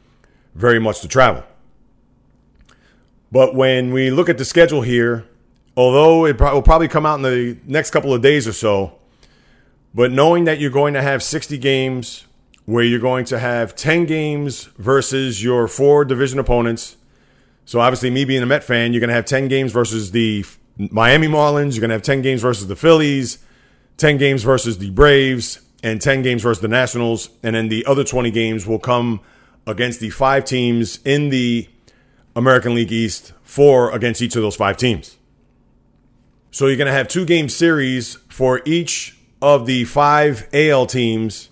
very 0.55 0.79
much 0.79 1.01
to 1.01 1.09
travel. 1.09 1.45
But 3.31 3.55
when 3.55 3.93
we 3.93 4.11
look 4.11 4.29
at 4.29 4.39
the 4.39 4.45
schedule 4.45 4.83
here, 4.83 5.27
although 5.77 6.27
it 6.27 6.41
will 6.41 6.63
probably 6.63 6.89
come 6.89 7.05
out 7.05 7.17
in 7.17 7.23
the 7.23 7.59
next 7.67 7.91
couple 7.91 8.15
of 8.15 8.23
days 8.23 8.47
or 8.47 8.53
so, 8.53 8.99
but 9.95 10.11
knowing 10.13 10.45
that 10.45 10.61
you're 10.61 10.71
going 10.71 10.95
to 10.95 11.03
have 11.03 11.23
60 11.23 11.59
games 11.59 12.27
where 12.67 12.85
you're 12.85 13.01
going 13.01 13.25
to 13.27 13.39
have 13.39 13.75
10 13.75 14.07
games 14.07 14.65
versus 14.77 15.43
your 15.43 15.69
four 15.69 16.05
division 16.05 16.39
opponents. 16.39 16.97
So 17.65 17.81
obviously, 17.81 18.11
me 18.11 18.25
being 18.25 18.43
a 18.43 18.47
Met 18.47 18.63
fan, 18.63 18.93
you're 18.93 19.01
going 19.01 19.09
to 19.09 19.15
have 19.15 19.25
10 19.25 19.49
games 19.49 19.73
versus 19.73 20.11
the 20.11 20.45
Miami 20.79 21.27
Marlins. 21.27 21.75
You're 21.75 21.81
going 21.81 21.91
to 21.91 21.95
have 21.95 22.03
10 22.03 22.23
games 22.23 22.43
versus 22.43 22.67
the 22.67 22.77
Phillies, 22.77 23.39
10 23.97 24.19
games 24.19 24.43
versus 24.43 24.79
the 24.79 24.91
Braves, 24.91 25.61
and 25.83 26.01
10 26.01 26.23
games 26.23 26.43
versus 26.43 26.61
the 26.61 26.69
Nationals. 26.69 27.31
And 27.43 27.57
then 27.57 27.69
the 27.69 27.85
other 27.87 28.05
20 28.05 28.31
games 28.31 28.67
will 28.67 28.79
come 28.79 29.21
against 29.67 30.01
the 30.01 30.11
five 30.11 30.45
teams 30.45 31.01
in 31.05 31.31
the 31.31 31.69
American 32.35 32.75
League 32.75 32.93
East, 32.93 33.33
four 33.43 33.91
against 33.93 34.21
each 34.21 34.37
of 34.37 34.43
those 34.43 34.57
five 34.57 34.77
teams. 34.77 35.17
So 36.51 36.67
you're 36.67 36.77
going 36.77 36.87
to 36.87 36.93
have 36.93 37.09
two 37.09 37.25
game 37.25 37.49
series 37.49 38.15
for 38.29 38.63
each 38.65 39.19
of 39.43 39.67
the 39.67 39.85
five 39.85 40.49
AL 40.53 40.87
teams, 40.87 41.51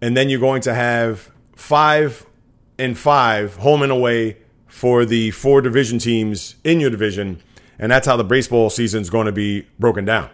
and 0.00 0.16
then 0.16 0.28
you're 0.28 0.40
going 0.40 0.62
to 0.62 0.74
have 0.74 1.30
five 1.54 2.26
and 2.78 2.98
five 2.98 3.56
home 3.56 3.82
and 3.82 3.92
away 3.92 4.38
for 4.66 5.04
the 5.04 5.30
four 5.30 5.60
division 5.60 5.98
teams 5.98 6.56
in 6.64 6.80
your 6.80 6.90
division. 6.90 7.40
And 7.82 7.90
that's 7.90 8.06
how 8.06 8.16
the 8.16 8.22
baseball 8.22 8.70
season 8.70 9.02
is 9.02 9.10
going 9.10 9.26
to 9.26 9.32
be 9.32 9.66
broken 9.76 10.04
down. 10.04 10.30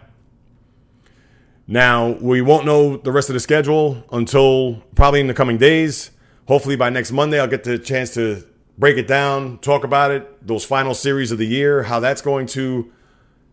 Now, 1.67 2.09
we 2.09 2.43
won't 2.43 2.63
know 2.63 2.97
the 2.97 3.11
rest 3.11 3.31
of 3.31 3.33
the 3.33 3.39
schedule 3.39 4.03
until 4.11 4.83
probably 4.93 5.19
in 5.19 5.25
the 5.25 5.33
coming 5.33 5.57
days. 5.57 6.11
Hopefully 6.47 6.75
by 6.75 6.91
next 6.91 7.11
Monday, 7.11 7.39
I'll 7.39 7.47
get 7.47 7.63
the 7.63 7.79
chance 7.79 8.13
to 8.13 8.43
break 8.77 8.97
it 8.97 9.07
down, 9.07 9.57
talk 9.57 9.83
about 9.83 10.11
it, 10.11 10.45
those 10.45 10.63
final 10.63 10.93
series 10.93 11.31
of 11.31 11.39
the 11.39 11.47
year, 11.47 11.81
how 11.81 11.99
that's 11.99 12.21
going 12.21 12.45
to 12.47 12.91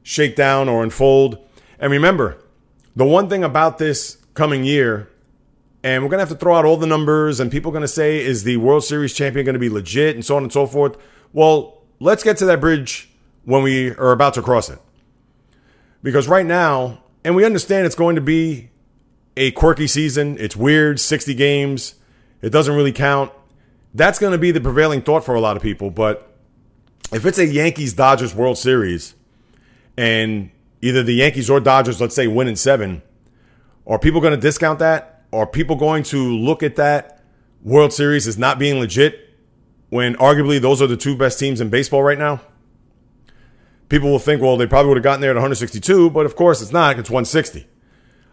shake 0.03 0.37
down 0.37 0.69
or 0.69 0.83
unfold. 0.83 1.39
And 1.79 1.91
remember, 1.91 2.37
the 2.95 3.07
one 3.07 3.31
thing 3.31 3.43
about 3.43 3.79
this 3.79 4.19
coming 4.35 4.63
year, 4.63 5.09
and 5.83 6.03
we're 6.03 6.11
going 6.11 6.19
to 6.19 6.27
have 6.27 6.39
to 6.39 6.39
throw 6.39 6.55
out 6.55 6.67
all 6.67 6.77
the 6.77 6.87
numbers, 6.87 7.41
and 7.41 7.51
people 7.51 7.71
are 7.71 7.73
going 7.73 7.81
to 7.81 7.89
say, 7.89 8.23
is 8.23 8.45
the 8.45 8.59
World 8.59 8.85
Series 8.85 9.15
champion 9.15 9.47
going 9.47 9.55
to 9.55 9.59
be 9.59 9.71
legit, 9.71 10.17
and 10.17 10.23
so 10.23 10.37
on 10.37 10.43
and 10.43 10.53
so 10.53 10.67
forth. 10.67 10.99
Well, 11.33 11.81
let's 11.99 12.23
get 12.23 12.37
to 12.39 12.45
that 12.45 12.61
bridge 12.61 13.11
when 13.47 13.63
we 13.63 13.93
are 13.93 14.13
about 14.13 14.35
to 14.35 14.43
cross 14.43 14.69
it. 14.69 14.79
Because 16.03 16.29
right 16.29 16.45
now, 16.45 17.03
and 17.25 17.35
we 17.35 17.47
understand 17.47 17.87
it's 17.87 17.95
going 17.95 18.17
to 18.17 18.21
be 18.21 18.69
a 19.39 19.51
quirky 19.53 19.87
season, 19.87 20.37
it's 20.39 20.55
weird, 20.55 21.01
60 21.01 21.33
games 21.33 21.95
it 22.43 22.51
doesn't 22.51 22.75
really 22.75 22.93
count. 22.93 23.33
That's 23.95 24.19
going 24.19 24.33
to 24.33 24.39
be 24.39 24.51
the 24.51 24.61
prevailing 24.61 25.03
thought 25.03 25.25
for 25.25 25.35
a 25.35 25.41
lot 25.41 25.57
of 25.57 25.63
people. 25.63 25.91
But 25.91 26.33
if 27.13 27.25
it's 27.25 27.39
a 27.39 27.47
Yankees 27.47 27.93
Dodgers 27.93 28.35
World 28.35 28.59
Series 28.59 29.15
and 29.97 30.51
either 30.83 31.03
the 31.03 31.15
Yankees 31.15 31.49
or 31.49 31.61
Dodgers, 31.61 32.01
let's 32.01 32.15
say, 32.15 32.27
win 32.27 32.47
in 32.47 32.57
seven, 32.57 33.03
are 33.87 33.99
people 33.99 34.21
going 34.21 34.35
to 34.35 34.41
discount 34.41 34.79
that? 34.81 35.25
Are 35.33 35.47
people 35.47 35.77
going 35.77 36.03
to 36.05 36.19
look 36.19 36.63
at 36.63 36.77
that 36.77 37.23
World 37.63 37.93
Series 37.93 38.27
as 38.27 38.39
not 38.39 38.59
being 38.59 38.79
legit 38.79 39.35
when 39.89 40.15
arguably 40.17 40.61
those 40.61 40.83
are 40.83 40.87
the 40.87 40.97
two 40.97 41.17
best 41.17 41.39
teams 41.39 41.61
in 41.61 41.71
baseball 41.71 42.03
right 42.03 42.19
now? 42.19 42.41
People 43.89 44.11
will 44.11 44.19
think, 44.19 44.43
well, 44.43 44.57
they 44.57 44.67
probably 44.67 44.89
would 44.89 44.99
have 44.99 45.05
gotten 45.05 45.21
there 45.21 45.31
at 45.31 45.37
162, 45.37 46.11
but 46.11 46.27
of 46.27 46.35
course 46.35 46.61
it's 46.61 46.73
not. 46.73 46.99
It's 46.99 47.11
160. 47.11 47.67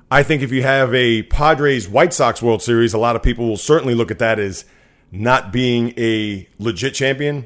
I 0.10 0.24
think 0.24 0.42
if 0.42 0.52
you 0.52 0.64
have 0.64 0.94
a 0.94 1.24
Padres 1.24 1.88
White 1.88 2.14
Sox 2.14 2.42
World 2.42 2.62
Series, 2.62 2.94
a 2.94 2.98
lot 2.98 3.16
of 3.16 3.24
people 3.24 3.48
will 3.48 3.58
certainly 3.58 3.96
look 3.96 4.12
at 4.12 4.20
that 4.20 4.40
as 4.40 4.66
not 5.12 5.52
being 5.52 5.94
a 5.98 6.48
legit 6.58 6.94
champion. 6.94 7.46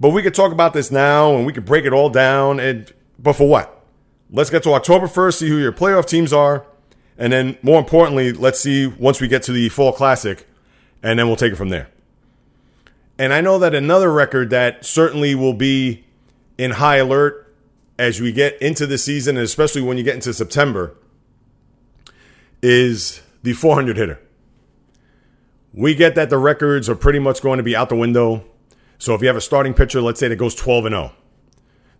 But 0.00 0.10
we 0.10 0.22
could 0.22 0.34
talk 0.34 0.52
about 0.52 0.72
this 0.72 0.90
now 0.90 1.34
and 1.34 1.46
we 1.46 1.52
could 1.52 1.64
break 1.64 1.84
it 1.84 1.92
all 1.92 2.10
down. 2.10 2.60
And 2.60 2.92
but 3.18 3.34
for 3.34 3.48
what? 3.48 3.84
Let's 4.30 4.50
get 4.50 4.62
to 4.64 4.72
October 4.72 5.06
1st, 5.06 5.34
see 5.34 5.48
who 5.48 5.58
your 5.58 5.72
playoff 5.72 6.06
teams 6.06 6.32
are. 6.32 6.66
And 7.18 7.32
then 7.32 7.56
more 7.62 7.78
importantly, 7.78 8.32
let's 8.32 8.60
see 8.60 8.86
once 8.86 9.20
we 9.20 9.28
get 9.28 9.42
to 9.44 9.52
the 9.52 9.68
fall 9.68 9.92
classic, 9.92 10.46
and 11.02 11.18
then 11.18 11.26
we'll 11.26 11.36
take 11.36 11.52
it 11.52 11.56
from 11.56 11.70
there. 11.70 11.88
And 13.18 13.32
I 13.32 13.40
know 13.40 13.58
that 13.58 13.74
another 13.74 14.12
record 14.12 14.50
that 14.50 14.84
certainly 14.84 15.34
will 15.34 15.54
be 15.54 16.04
in 16.58 16.72
high 16.72 16.96
alert 16.96 17.54
as 17.98 18.20
we 18.20 18.32
get 18.32 18.60
into 18.60 18.86
the 18.86 18.98
season, 18.98 19.36
and 19.36 19.44
especially 19.44 19.82
when 19.82 19.96
you 19.96 20.04
get 20.04 20.14
into 20.14 20.32
September, 20.34 20.94
is 22.62 23.22
the 23.42 23.52
400 23.52 23.96
hitter. 23.96 24.20
We 25.72 25.94
get 25.94 26.14
that 26.14 26.30
the 26.30 26.38
records 26.38 26.88
are 26.88 26.94
pretty 26.94 27.18
much 27.18 27.42
going 27.42 27.58
to 27.58 27.62
be 27.62 27.76
out 27.76 27.88
the 27.88 27.96
window. 27.96 28.44
So 28.98 29.14
if 29.14 29.20
you 29.20 29.26
have 29.26 29.36
a 29.36 29.42
starting 29.42 29.74
pitcher, 29.74 30.00
let's 30.00 30.18
say 30.18 30.28
that 30.28 30.36
goes 30.36 30.54
12 30.54 30.86
and 30.86 30.94
0, 30.94 31.12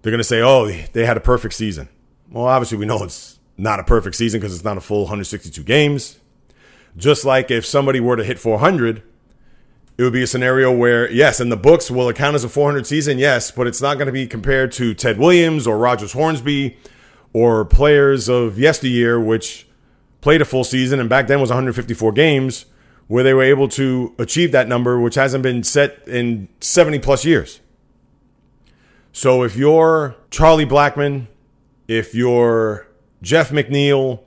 they're 0.03 0.11
going 0.11 0.19
to 0.19 0.25
say, 0.25 0.41
oh, 0.41 0.67
they 0.93 1.05
had 1.05 1.17
a 1.17 1.21
perfect 1.21 1.55
season. 1.55 1.89
Well, 2.31 2.47
obviously, 2.47 2.79
we 2.79 2.87
know 2.87 3.03
it's 3.05 3.39
not 3.57 3.81
a 3.81 3.85
perfect 3.85 4.17
season 4.17 4.41
because 4.41 4.55
it's 4.55 4.65
not 4.65 4.77
a 4.77 4.81
full 4.81 5.03
162 5.03 5.63
games. 5.63 6.19
Just 6.97 7.25
like 7.25 7.51
if 7.51 7.67
somebody 7.67 8.01
were 8.01 8.17
to 8.17 8.25
hit 8.25 8.39
400, 8.39 9.03
it 9.99 10.03
would 10.03 10.12
be 10.12 10.23
a 10.23 10.26
scenario 10.26 10.71
where, 10.71 11.11
yes, 11.11 11.41
in 11.41 11.49
the 11.49 11.57
books, 11.57 11.91
will 11.91 12.09
it 12.09 12.17
count 12.17 12.35
as 12.35 12.45
a 12.45 12.49
400 12.49 12.87
season? 12.87 13.19
Yes, 13.19 13.50
but 13.50 13.67
it's 13.67 13.81
not 13.81 13.95
going 13.95 14.07
to 14.07 14.12
be 14.12 14.26
compared 14.26 14.73
to 14.73 14.93
Ted 14.93 15.19
Williams 15.19 15.67
or 15.67 15.79
Rogers 15.79 16.12
Hornsby 16.12 16.76
or 17.33 17.65
players 17.65 18.29
of 18.29 18.59
yesteryear, 18.59 19.19
which 19.19 19.67
played 20.21 20.43
a 20.43 20.45
full 20.45 20.65
season 20.65 21.00
and 21.00 21.09
back 21.09 21.29
then 21.29 21.41
was 21.41 21.50
154 21.50 22.12
games, 22.12 22.67
where 23.07 23.25
they 23.25 23.33
were 23.33 23.43
able 23.43 23.69
to 23.69 24.15
achieve 24.19 24.53
that 24.53 24.69
number, 24.69 25.00
which 25.00 25.15
hasn't 25.15 25.43
been 25.43 25.62
set 25.62 26.07
in 26.07 26.49
70 26.61 26.99
plus 26.99 27.25
years. 27.25 27.61
So 29.12 29.45
if 29.45 29.57
you're 29.57 30.15
Charlie 30.31 30.67
Blackmon, 30.67 31.29
if 31.88 32.15
you're 32.15 32.87
Jeff 33.23 33.50
McNeil, 33.50 34.21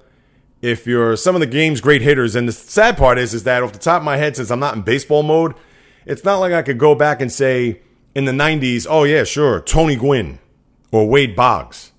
if 0.61 0.85
you're 0.85 1.15
some 1.15 1.35
of 1.35 1.41
the 1.41 1.47
game's 1.47 1.81
great 1.81 2.01
hitters, 2.01 2.35
and 2.35 2.47
the 2.47 2.51
sad 2.51 2.97
part 2.97 3.17
is, 3.17 3.33
is 3.33 3.43
that 3.43 3.63
off 3.63 3.71
the 3.71 3.79
top 3.79 4.01
of 4.01 4.05
my 4.05 4.17
head, 4.17 4.35
since 4.35 4.51
I'm 4.51 4.59
not 4.59 4.75
in 4.75 4.81
baseball 4.81 5.23
mode, 5.23 5.55
it's 6.05 6.23
not 6.23 6.37
like 6.37 6.53
I 6.53 6.61
could 6.61 6.77
go 6.77 6.95
back 6.95 7.21
and 7.21 7.31
say 7.31 7.81
in 8.15 8.25
the 8.25 8.31
90s, 8.31 8.85
oh 8.89 9.03
yeah, 9.03 9.23
sure, 9.23 9.61
Tony 9.61 9.95
Gwynn 9.95 10.39
or 10.91 11.07
Wade 11.07 11.35
Boggs, 11.35 11.91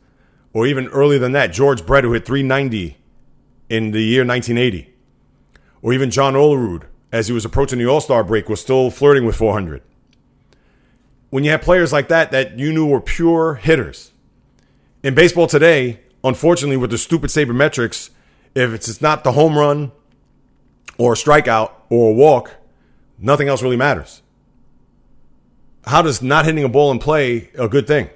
or 0.52 0.66
even 0.66 0.88
earlier 0.88 1.18
than 1.18 1.32
that, 1.32 1.52
George 1.52 1.86
Brett, 1.86 2.04
who 2.04 2.12
hit 2.12 2.26
390 2.26 2.96
in 3.68 3.92
the 3.92 4.02
year 4.02 4.26
1980, 4.26 4.92
or 5.80 5.92
even 5.92 6.10
John 6.10 6.34
Olerud, 6.34 6.84
as 7.12 7.28
he 7.28 7.32
was 7.32 7.44
approaching 7.44 7.78
the 7.78 7.86
All 7.86 8.00
Star 8.00 8.24
break, 8.24 8.48
was 8.48 8.60
still 8.60 8.90
flirting 8.90 9.24
with 9.24 9.36
400. 9.36 9.82
When 11.30 11.44
you 11.44 11.52
have 11.52 11.62
players 11.62 11.92
like 11.92 12.08
that 12.08 12.32
that 12.32 12.58
you 12.58 12.72
knew 12.72 12.86
were 12.86 13.00
pure 13.00 13.54
hitters, 13.54 14.12
in 15.02 15.14
baseball 15.14 15.46
today, 15.46 16.00
unfortunately, 16.24 16.76
with 16.76 16.90
the 16.90 16.98
stupid 16.98 17.30
sabermetrics, 17.30 18.10
if 18.54 18.72
it's 18.72 19.00
not 19.00 19.24
the 19.24 19.32
home 19.32 19.56
run 19.56 19.92
or 20.98 21.12
a 21.12 21.16
strikeout 21.16 21.72
or 21.88 22.10
a 22.10 22.14
walk, 22.14 22.54
nothing 23.18 23.48
else 23.48 23.62
really 23.62 23.76
matters. 23.76 24.22
How 25.86 26.02
does 26.02 26.20
not 26.20 26.44
hitting 26.44 26.64
a 26.64 26.68
ball 26.68 26.90
in 26.90 26.98
play 26.98 27.50
a 27.58 27.68
good 27.68 27.86
thing? 27.86 28.10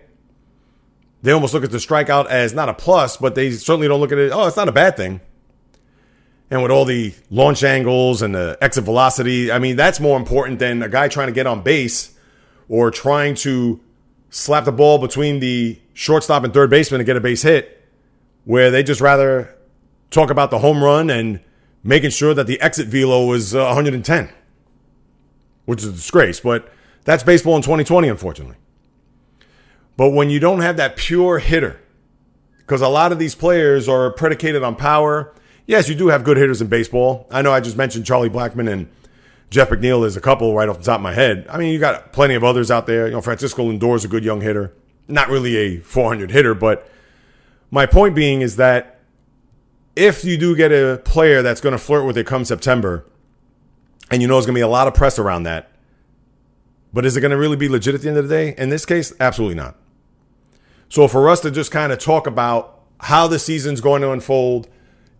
They 1.22 1.32
almost 1.32 1.54
look 1.54 1.64
at 1.64 1.70
the 1.70 1.78
strikeout 1.78 2.26
as 2.26 2.52
not 2.52 2.68
a 2.68 2.74
plus, 2.74 3.16
but 3.16 3.34
they 3.34 3.50
certainly 3.52 3.88
don't 3.88 4.00
look 4.00 4.12
at 4.12 4.18
it, 4.18 4.32
oh, 4.32 4.46
it's 4.46 4.56
not 4.56 4.68
a 4.68 4.72
bad 4.72 4.96
thing. 4.96 5.20
And 6.50 6.62
with 6.62 6.70
all 6.70 6.84
the 6.84 7.14
launch 7.30 7.64
angles 7.64 8.20
and 8.20 8.34
the 8.34 8.58
exit 8.60 8.84
velocity, 8.84 9.50
I 9.50 9.58
mean, 9.58 9.76
that's 9.76 9.98
more 9.98 10.18
important 10.18 10.58
than 10.58 10.82
a 10.82 10.88
guy 10.88 11.08
trying 11.08 11.28
to 11.28 11.32
get 11.32 11.46
on 11.46 11.62
base 11.62 12.14
or 12.68 12.90
trying 12.90 13.34
to 13.36 13.80
slap 14.28 14.66
the 14.66 14.72
ball 14.72 14.98
between 14.98 15.40
the 15.40 15.80
shortstop 15.94 16.44
and 16.44 16.52
third 16.52 16.68
baseman 16.68 16.98
to 16.98 17.04
get 17.04 17.16
a 17.16 17.20
base 17.20 17.42
hit, 17.42 17.88
where 18.44 18.70
they 18.70 18.82
just 18.82 19.00
rather 19.00 19.53
talk 20.14 20.30
about 20.30 20.50
the 20.50 20.60
home 20.60 20.82
run 20.82 21.10
and 21.10 21.40
making 21.82 22.10
sure 22.10 22.32
that 22.34 22.46
the 22.46 22.60
exit 22.60 22.88
velo 22.88 23.32
is 23.32 23.54
uh, 23.54 23.64
110, 23.64 24.30
which 25.66 25.82
is 25.82 25.88
a 25.88 25.92
disgrace. 25.92 26.40
But 26.40 26.72
that's 27.04 27.22
baseball 27.22 27.56
in 27.56 27.62
2020, 27.62 28.08
unfortunately. 28.08 28.56
But 29.96 30.10
when 30.10 30.30
you 30.30 30.40
don't 30.40 30.60
have 30.60 30.76
that 30.78 30.96
pure 30.96 31.38
hitter, 31.38 31.80
because 32.58 32.80
a 32.80 32.88
lot 32.88 33.12
of 33.12 33.18
these 33.18 33.34
players 33.34 33.88
are 33.88 34.10
predicated 34.10 34.62
on 34.62 34.74
power. 34.74 35.34
Yes, 35.66 35.88
you 35.88 35.94
do 35.94 36.08
have 36.08 36.24
good 36.24 36.36
hitters 36.36 36.62
in 36.62 36.68
baseball. 36.68 37.26
I 37.30 37.42
know 37.42 37.52
I 37.52 37.60
just 37.60 37.76
mentioned 37.76 38.06
Charlie 38.06 38.30
Blackmon 38.30 38.70
and 38.70 38.88
Jeff 39.50 39.68
McNeil 39.68 40.04
is 40.06 40.16
a 40.16 40.20
couple 40.20 40.54
right 40.54 40.68
off 40.68 40.78
the 40.78 40.84
top 40.84 40.96
of 40.96 41.02
my 41.02 41.12
head. 41.12 41.46
I 41.50 41.58
mean, 41.58 41.72
you 41.72 41.78
got 41.78 42.12
plenty 42.12 42.34
of 42.34 42.42
others 42.42 42.70
out 42.70 42.86
there. 42.86 43.06
You 43.06 43.12
know, 43.12 43.20
Francisco 43.20 43.70
Lindor 43.70 43.96
is 43.96 44.04
a 44.04 44.08
good 44.08 44.24
young 44.24 44.40
hitter. 44.40 44.72
Not 45.08 45.28
really 45.28 45.56
a 45.56 45.80
400 45.80 46.30
hitter, 46.30 46.54
but 46.54 46.90
my 47.70 47.86
point 47.86 48.14
being 48.14 48.40
is 48.40 48.56
that 48.56 48.93
if 49.96 50.24
you 50.24 50.36
do 50.36 50.56
get 50.56 50.72
a 50.72 51.00
player 51.04 51.42
that's 51.42 51.60
going 51.60 51.72
to 51.72 51.78
flirt 51.78 52.04
with 52.04 52.18
it 52.18 52.26
come 52.26 52.44
September, 52.44 53.06
and 54.10 54.22
you 54.22 54.28
know 54.28 54.34
there's 54.34 54.46
going 54.46 54.54
to 54.54 54.58
be 54.58 54.62
a 54.62 54.68
lot 54.68 54.88
of 54.88 54.94
press 54.94 55.18
around 55.18 55.44
that, 55.44 55.70
but 56.92 57.04
is 57.04 57.16
it 57.16 57.20
going 57.20 57.30
to 57.30 57.36
really 57.36 57.56
be 57.56 57.68
legit 57.68 57.94
at 57.94 58.02
the 58.02 58.08
end 58.08 58.18
of 58.18 58.28
the 58.28 58.34
day? 58.34 58.54
In 58.56 58.68
this 58.68 58.86
case, 58.86 59.12
absolutely 59.20 59.56
not. 59.56 59.76
So 60.88 61.08
for 61.08 61.28
us 61.28 61.40
to 61.40 61.50
just 61.50 61.70
kind 61.70 61.92
of 61.92 61.98
talk 61.98 62.26
about 62.26 62.82
how 63.00 63.26
the 63.26 63.38
season's 63.38 63.80
going 63.80 64.02
to 64.02 64.12
unfold, 64.12 64.68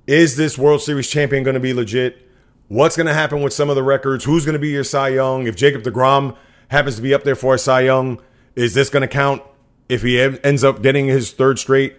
is 0.06 0.36
this 0.36 0.56
World 0.56 0.82
Series 0.82 1.08
champion 1.08 1.42
going 1.42 1.54
to 1.54 1.60
be 1.60 1.74
legit? 1.74 2.28
What's 2.68 2.96
going 2.96 3.06
to 3.06 3.14
happen 3.14 3.42
with 3.42 3.52
some 3.52 3.70
of 3.70 3.76
the 3.76 3.82
records? 3.82 4.24
Who's 4.24 4.44
going 4.44 4.54
to 4.54 4.60
be 4.60 4.68
your 4.68 4.84
Cy 4.84 5.08
Young? 5.08 5.46
If 5.46 5.56
Jacob 5.56 5.82
DeGrom 5.82 6.36
happens 6.68 6.96
to 6.96 7.02
be 7.02 7.12
up 7.14 7.24
there 7.24 7.34
for 7.34 7.54
a 7.54 7.58
Cy 7.58 7.80
Young, 7.82 8.20
is 8.54 8.74
this 8.74 8.88
going 8.88 9.02
to 9.02 9.08
count 9.08 9.42
if 9.88 10.02
he 10.02 10.20
ends 10.20 10.64
up 10.64 10.82
getting 10.82 11.06
his 11.06 11.32
third 11.32 11.58
straight 11.58 11.96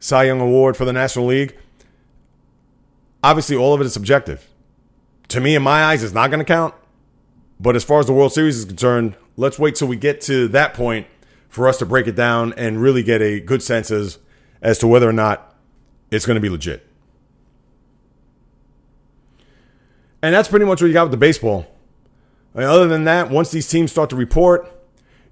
Cy 0.00 0.24
Young 0.24 0.40
award 0.40 0.76
for 0.76 0.84
the 0.84 0.92
National 0.92 1.26
League? 1.26 1.56
Obviously, 3.22 3.56
all 3.56 3.74
of 3.74 3.80
it 3.80 3.84
is 3.84 3.92
subjective. 3.92 4.48
To 5.28 5.40
me, 5.40 5.54
in 5.54 5.62
my 5.62 5.84
eyes, 5.84 6.02
it's 6.02 6.14
not 6.14 6.30
going 6.30 6.38
to 6.38 6.44
count. 6.44 6.74
But 7.60 7.74
as 7.74 7.84
far 7.84 8.00
as 8.00 8.06
the 8.06 8.12
World 8.12 8.32
Series 8.32 8.56
is 8.56 8.64
concerned, 8.64 9.16
let's 9.36 9.58
wait 9.58 9.74
till 9.74 9.88
we 9.88 9.96
get 9.96 10.20
to 10.22 10.48
that 10.48 10.74
point 10.74 11.06
for 11.48 11.66
us 11.66 11.78
to 11.78 11.86
break 11.86 12.06
it 12.06 12.14
down 12.14 12.52
and 12.54 12.80
really 12.80 13.02
get 13.02 13.20
a 13.20 13.40
good 13.40 13.62
sense 13.62 13.90
as, 13.90 14.18
as 14.62 14.78
to 14.78 14.86
whether 14.86 15.08
or 15.08 15.12
not 15.12 15.56
it's 16.10 16.24
going 16.24 16.36
to 16.36 16.40
be 16.40 16.48
legit. 16.48 16.86
And 20.22 20.34
that's 20.34 20.48
pretty 20.48 20.64
much 20.64 20.80
what 20.80 20.88
you 20.88 20.92
got 20.92 21.04
with 21.04 21.12
the 21.12 21.16
baseball. 21.16 21.66
I 22.54 22.58
mean, 22.58 22.68
other 22.68 22.88
than 22.88 23.04
that, 23.04 23.30
once 23.30 23.50
these 23.50 23.68
teams 23.68 23.90
start 23.90 24.10
to 24.10 24.16
report, 24.16 24.68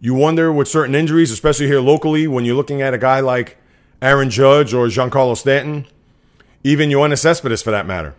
you 0.00 0.14
wonder 0.14 0.52
with 0.52 0.69
certain 0.69 0.95
injuries, 0.95 1.31
especially 1.31 1.66
here 1.66 1.81
locally, 1.81 2.26
when 2.26 2.45
you're 2.45 2.57
looking 2.57 2.83
at 2.83 2.95
a 2.95 2.99
guy 2.99 3.21
like 3.21 3.57
Aaron 4.02 4.31
Judge 4.31 4.75
or 4.75 4.87
Giancarlo 4.87 5.37
Stanton, 5.37 5.87
even 6.67 6.91
Yoenis 6.91 7.19
Cespedes 7.19 7.63
for 7.63 7.71
that 7.71 7.87
matter, 7.87 8.17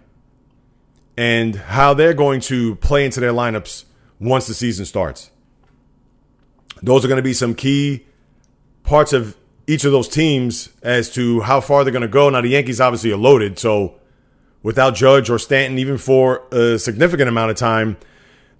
and 1.17 1.53
how 1.53 1.93
they're 1.93 2.13
going 2.13 2.39
to 2.39 2.75
play 2.75 3.03
into 3.03 3.19
their 3.19 3.33
lineups 3.33 3.83
once 4.21 4.47
the 4.47 4.53
season 4.53 4.85
starts. 4.85 5.31
Those 6.81 7.03
are 7.03 7.09
going 7.09 7.17
to 7.17 7.23
be 7.23 7.33
some 7.33 7.53
key 7.53 8.05
parts 8.83 9.11
of 9.11 9.35
each 9.67 9.83
of 9.83 9.91
those 9.91 10.07
teams 10.07 10.69
as 10.81 11.11
to 11.15 11.41
how 11.41 11.59
far 11.59 11.83
they're 11.83 11.91
going 11.91 12.03
to 12.03 12.07
go. 12.07 12.29
Now, 12.29 12.39
the 12.39 12.47
Yankees 12.47 12.79
obviously 12.79 13.11
are 13.11 13.17
loaded, 13.17 13.59
so 13.59 13.99
without 14.63 14.95
Judge 14.95 15.29
or 15.29 15.37
Stanton, 15.37 15.77
even 15.77 15.97
for 15.97 16.47
a 16.53 16.79
significant 16.79 17.27
amount 17.27 17.51
of 17.51 17.57
time, 17.57 17.97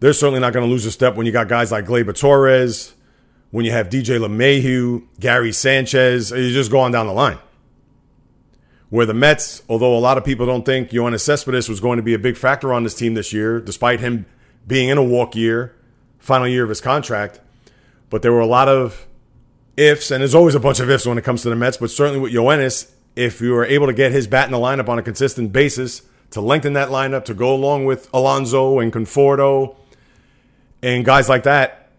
they're 0.02 0.12
certainly 0.12 0.42
not 0.42 0.52
going 0.52 0.66
to 0.66 0.70
lose 0.70 0.86
a 0.86 0.92
step 0.92 1.16
when 1.16 1.26
you 1.26 1.32
got 1.32 1.48
guys 1.48 1.72
like 1.72 1.86
Gleyber 1.86 2.14
Torres, 2.14 2.94
when 3.52 3.64
you 3.64 3.72
have 3.72 3.88
DJ 3.88 4.20
LeMahieu, 4.20 5.08
Gary 5.18 5.54
Sanchez, 5.54 6.32
you 6.32 6.52
just 6.52 6.72
go 6.72 6.82
on 6.82 6.92
down 6.92 7.08
the 7.08 7.14
line. 7.14 7.40
Where 8.90 9.06
the 9.06 9.14
Mets, 9.14 9.64
although 9.68 9.98
a 9.98 10.00
lot 10.00 10.18
of 10.18 10.24
people 10.24 10.46
don't 10.46 10.66
think 10.66 10.92
Yoenis 10.92 11.20
Cespedes 11.22 11.68
was 11.68 11.80
going 11.80 11.98
to 11.98 12.04
be 12.04 12.14
a 12.14 12.20
big 12.20 12.38
factor 12.38 12.74
on 12.74 12.84
this 12.84 12.96
team 12.96 13.16
this 13.16 13.34
year, 13.34 13.60
despite 13.60 14.00
him 14.00 14.26
being 14.66 14.90
in 14.90 14.98
a 14.98 15.04
walk 15.04 15.36
year, 15.36 15.76
final 16.20 16.48
year 16.48 16.64
of 16.64 16.70
his 16.70 16.82
contract, 16.82 17.42
but 18.10 18.22
there 18.22 18.32
were 18.32 18.40
a 18.40 18.48
lot 18.48 18.70
of 18.70 19.06
ifs, 19.76 20.10
and 20.10 20.22
there's 20.22 20.36
always 20.36 20.56
a 20.56 20.60
bunch 20.60 20.80
of 20.80 20.90
ifs 20.90 21.06
when 21.06 21.18
it 21.18 21.24
comes 21.24 21.42
to 21.42 21.50
the 21.50 21.56
Mets, 21.56 21.78
but 21.78 21.92
certainly 21.92 22.20
with 22.20 22.34
Yoenis, 22.34 22.92
if 23.16 23.42
you 23.42 23.56
are 23.56 23.66
able 23.66 23.88
to 23.88 23.94
get 23.94 24.12
his 24.12 24.28
bat 24.28 24.46
in 24.46 24.52
the 24.52 24.58
lineup 24.58 24.88
on 24.88 25.00
a 25.00 25.04
consistent 25.04 25.52
basis, 25.52 26.02
to 26.32 26.42
lengthen 26.42 26.74
that 26.74 26.90
lineup, 26.90 27.26
to 27.26 27.34
go 27.34 27.54
along 27.54 27.86
with 27.86 28.10
Alonso 28.14 28.80
and 28.80 28.92
Conforto 28.92 29.76
and 30.82 31.06
guys 31.06 31.30
like 31.30 31.44
that, 31.44 31.90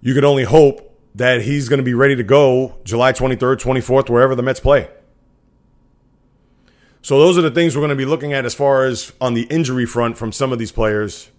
you 0.00 0.14
could 0.14 0.24
only 0.24 0.44
hope 0.44 0.88
that 1.14 1.42
he's 1.42 1.68
going 1.68 1.78
to 1.78 1.84
be 1.84 1.94
ready 1.94 2.16
to 2.16 2.22
go 2.22 2.76
July 2.84 3.12
23rd, 3.12 3.60
24th, 3.60 4.08
wherever 4.08 4.34
the 4.34 4.42
Mets 4.42 4.60
play. 4.60 4.88
So 7.02 7.18
those 7.18 7.36
are 7.36 7.42
the 7.42 7.50
things 7.50 7.74
we're 7.74 7.80
going 7.80 7.90
to 7.90 7.96
be 7.96 8.04
looking 8.04 8.32
at 8.32 8.44
as 8.44 8.54
far 8.54 8.84
as 8.84 9.12
on 9.20 9.34
the 9.34 9.42
injury 9.42 9.86
front 9.86 10.16
from 10.16 10.30
some 10.30 10.52
of 10.52 10.60
these 10.60 10.70
players. 10.70 11.30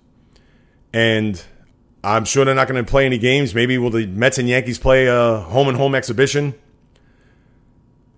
And 0.91 1.41
I'm 2.03 2.25
sure 2.25 2.43
they're 2.43 2.53
not 2.53 2.67
going 2.67 2.84
to 2.84 2.89
play 2.89 3.05
any 3.05 3.17
games. 3.17 3.55
Maybe 3.55 3.77
will 3.77 3.89
the 3.89 4.05
Mets 4.05 4.38
and 4.38 4.50
Yankees 4.50 4.77
play 4.77 5.08
a 5.08 5.39
home 5.39 5.70
and 5.70 5.77
home 5.77 5.96
exhibition 5.96 6.53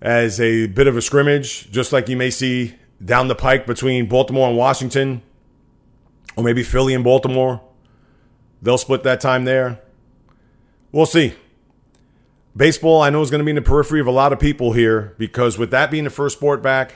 as 0.01 0.41
a 0.41 0.65
bit 0.67 0.87
of 0.87 0.97
a 0.97 1.01
scrimmage, 1.03 1.69
just 1.71 1.93
like 1.93 2.09
you 2.09 2.17
may 2.17 2.31
see 2.31 2.75
down 3.03 3.27
the 3.27 3.35
pike 3.35 3.67
between 3.67 4.07
Baltimore 4.07 4.49
and 4.49 4.57
Washington, 4.57 5.21
or 6.35 6.43
maybe 6.43 6.63
Philly 6.63 6.95
and 6.95 7.03
Baltimore. 7.03 7.61
They'll 8.59 8.79
split 8.79 9.03
that 9.03 9.21
time 9.21 9.45
there. 9.45 9.79
We'll 10.91 11.05
see. 11.05 11.35
Baseball, 12.57 13.01
I 13.01 13.11
know, 13.11 13.21
is 13.21 13.29
going 13.29 13.39
to 13.39 13.45
be 13.45 13.51
in 13.51 13.55
the 13.55 13.61
periphery 13.61 13.99
of 13.99 14.07
a 14.07 14.11
lot 14.11 14.33
of 14.33 14.39
people 14.39 14.73
here 14.73 15.13
because 15.19 15.59
with 15.59 15.69
that 15.71 15.91
being 15.91 16.05
the 16.05 16.09
first 16.09 16.37
sport 16.37 16.63
back 16.63 16.95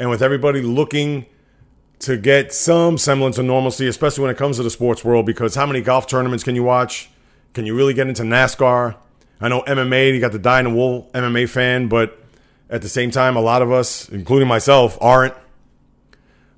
and 0.00 0.08
with 0.08 0.22
everybody 0.22 0.62
looking 0.62 1.26
to 2.00 2.16
get 2.16 2.54
some 2.54 2.96
semblance 2.96 3.36
of 3.36 3.44
normalcy, 3.44 3.86
especially 3.86 4.22
when 4.22 4.30
it 4.30 4.38
comes 4.38 4.56
to 4.56 4.62
the 4.62 4.70
sports 4.70 5.04
world, 5.04 5.26
because 5.26 5.54
how 5.54 5.66
many 5.66 5.82
golf 5.82 6.06
tournaments 6.06 6.42
can 6.42 6.54
you 6.54 6.62
watch? 6.62 7.10
Can 7.52 7.66
you 7.66 7.76
really 7.76 7.92
get 7.92 8.08
into 8.08 8.22
NASCAR? 8.22 8.96
I 9.42 9.48
know 9.48 9.62
MMA, 9.62 10.14
you 10.14 10.20
got 10.20 10.32
the 10.32 10.38
die 10.38 10.60
in 10.60 10.64
the 10.64 10.70
wool 10.70 11.10
MMA 11.12 11.46
fan, 11.50 11.88
but 11.88 12.18
at 12.70 12.80
the 12.80 12.88
same 12.88 13.10
time, 13.10 13.36
a 13.36 13.42
lot 13.42 13.60
of 13.60 13.70
us, 13.70 14.08
including 14.08 14.48
myself, 14.48 14.96
aren't. 15.02 15.34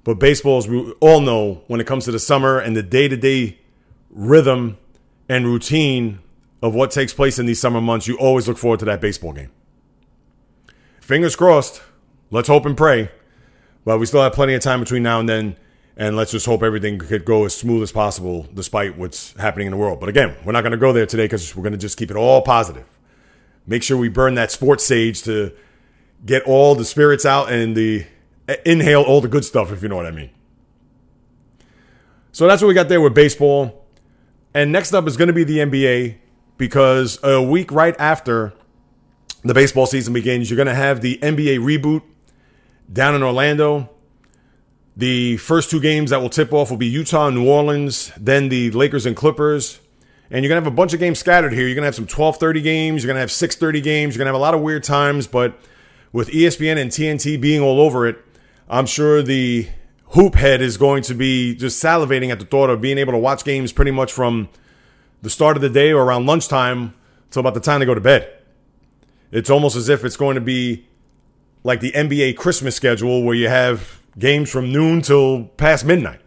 But 0.05 0.21
baseball, 0.21 0.59
as 0.59 0.69
we 0.69 0.93
all 1.01 1.21
know, 1.21 1.65
when 1.67 1.81
it 1.81 1.87
comes 1.87 2.05
to 2.05 2.13
the 2.13 2.21
summer 2.21 2.61
and 2.61 2.77
the 2.77 2.83
day 2.83 3.09
to 3.09 3.17
day 3.17 3.59
rhythm 4.11 4.79
and 5.29 5.47
routine 5.47 6.21
of 6.63 6.77
what 6.77 6.93
takes 6.93 7.13
place 7.13 7.41
in 7.41 7.47
these 7.47 7.61
summer 7.61 7.81
months, 7.81 8.07
you 8.07 8.17
always 8.19 8.47
look 8.47 8.59
forward 8.59 8.79
to 8.81 8.85
that 8.85 9.01
baseball 9.01 9.33
game. 9.33 9.51
Fingers 11.01 11.35
crossed. 11.35 11.83
Let's 12.31 12.47
hope 12.47 12.67
and 12.67 12.77
pray. 12.77 13.11
But 13.85 13.99
we 13.99 14.07
still 14.07 14.23
have 14.23 14.33
plenty 14.33 14.55
of 14.55 14.63
time 14.63 14.81
between 14.81 15.03
now 15.03 15.21
and 15.21 15.29
then. 15.29 15.57
And 15.97 16.17
let's 16.17 16.31
just 16.31 16.47
hope 16.47 16.63
everything 16.63 16.99
could 16.99 17.25
go 17.25 17.45
as 17.45 17.55
smooth 17.55 17.83
as 17.83 17.93
possible 17.93 18.49
despite 18.55 18.97
what's 18.97 19.35
happening 19.35 19.67
in 19.67 19.73
the 19.73 19.77
world. 19.77 20.01
But 20.01 20.09
again, 20.09 20.37
we're 20.45 20.53
not 20.53 20.63
going 20.63 20.73
to 20.73 20.79
go 20.79 20.93
there 20.93 21.05
today 21.05 21.25
because 21.25 21.55
we're 21.55 21.63
going 21.63 21.75
to 21.75 21.79
just 21.79 21.99
keep 21.99 22.11
it 22.11 22.17
all 22.17 22.41
positive. 22.41 22.87
Make 23.67 23.83
sure 23.83 23.97
we 23.97 24.09
burn 24.09 24.35
that 24.37 24.51
sports 24.51 24.87
sage 24.87 25.23
to 25.25 25.53
get 26.25 26.43
all 26.45 26.75
the 26.75 26.85
spirits 26.85 27.27
out 27.27 27.53
and 27.53 27.77
the 27.77 28.07
eh, 28.49 28.57
inhale 28.65 29.03
all 29.03 29.21
the 29.21 29.29
good 29.29 29.45
stuff, 29.45 29.71
if 29.71 29.83
you 29.83 29.89
know 29.89 29.97
what 29.97 30.07
I 30.07 30.11
mean. 30.13 30.31
So 32.33 32.47
that's 32.47 32.63
what 32.63 32.69
we 32.69 32.75
got 32.75 32.89
there 32.89 33.01
with 33.01 33.15
baseball. 33.15 33.85
And 34.55 34.73
next 34.73 34.95
up 34.95 35.07
is 35.07 35.17
going 35.17 35.29
to 35.29 35.35
be 35.35 35.45
the 35.45 35.59
NBA 35.59 36.17
because 36.57 37.19
a 37.23 37.43
week 37.43 37.71
right 37.71 37.95
after 37.99 38.55
the 39.45 39.53
baseball 39.53 39.87
season 39.87 40.15
begins, 40.15 40.51
you're 40.51 40.57
going 40.57 40.67
to 40.67 40.75
have 40.75 41.03
the 41.03 41.19
NBA 41.19 41.59
reboot 41.59 42.03
down 42.93 43.15
in 43.15 43.23
Orlando. 43.23 43.89
The 44.97 45.39
first 45.39 45.71
two 45.71 45.81
games 45.81 46.11
that 46.11 46.21
will 46.21 46.29
tip 46.29 46.53
off 46.53 46.71
will 46.71 46.77
be 46.77 46.87
Utah 46.87 47.29
and 47.29 47.37
New 47.37 47.49
Orleans, 47.49 48.13
then 48.19 48.51
the 48.51 48.71
Lakers 48.73 49.07
and 49.07 49.17
Clippers. 49.17 49.81
And 50.31 50.45
you're 50.45 50.49
going 50.49 50.61
to 50.61 50.65
have 50.65 50.73
a 50.73 50.77
bunch 50.77 50.93
of 50.93 51.01
games 51.01 51.19
scattered 51.19 51.53
here. 51.53 51.67
You're 51.67 51.75
going 51.75 51.83
to 51.83 51.87
have 51.87 51.95
some 51.95 52.07
12:30 52.07 52.63
games, 52.63 53.03
you're 53.03 53.09
going 53.09 53.17
to 53.17 53.21
have 53.21 53.31
6:30 53.31 53.83
games, 53.83 54.15
you're 54.15 54.19
going 54.19 54.27
to 54.27 54.33
have 54.33 54.35
a 54.35 54.39
lot 54.39 54.55
of 54.55 54.61
weird 54.61 54.85
times, 54.85 55.27
but 55.27 55.59
with 56.13 56.29
ESPN 56.29 56.77
and 56.79 56.91
TNT 56.91 57.41
being 57.41 57.63
all 57.63 57.81
over 57.81 58.07
it, 58.07 58.23
I'm 58.69 58.87
sure 58.87 59.23
the 59.23 59.69
hoop 60.09 60.35
head 60.35 60.61
is 60.61 60.77
going 60.77 61.03
to 61.05 61.15
be 61.15 61.55
just 61.55 61.83
salivating 61.83 62.31
at 62.31 62.39
the 62.39 62.45
thought 62.45 62.69
of 62.69 62.83
being 62.83 62.99
able 62.99 63.13
to 63.13 63.19
watch 63.19 63.45
games 63.45 63.73
pretty 63.73 63.91
much 63.91 64.13
from 64.13 64.51
the 65.23 65.31
start 65.31 65.57
of 65.57 65.63
the 65.63 65.71
day 65.71 65.93
or 65.93 66.05
around 66.05 66.27
lunchtime 66.27 66.93
till 67.31 67.41
about 67.41 67.55
the 67.55 67.61
time 67.61 67.81
they 67.81 67.87
go 67.87 67.95
to 67.95 68.01
bed. 68.01 68.31
It's 69.31 69.49
almost 69.49 69.77
as 69.77 69.89
if 69.89 70.05
it's 70.05 70.17
going 70.17 70.35
to 70.35 70.43
be 70.43 70.87
like 71.65 71.81
the 71.81 71.93
NBA 71.93 72.37
Christmas 72.37 72.75
schedule 72.75 73.23
where 73.23 73.35
you 73.35 73.49
have 73.49 74.01
games 74.19 74.51
from 74.51 74.73
noon 74.73 75.03
till 75.03 75.45
past 75.57 75.85
midnight. 75.85 76.21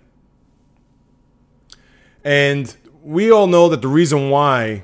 And 2.24 2.76
we 3.04 3.32
all 3.32 3.48
know 3.48 3.70
that 3.70 3.82
the 3.82 3.88
reason 3.88 4.30
why 4.30 4.84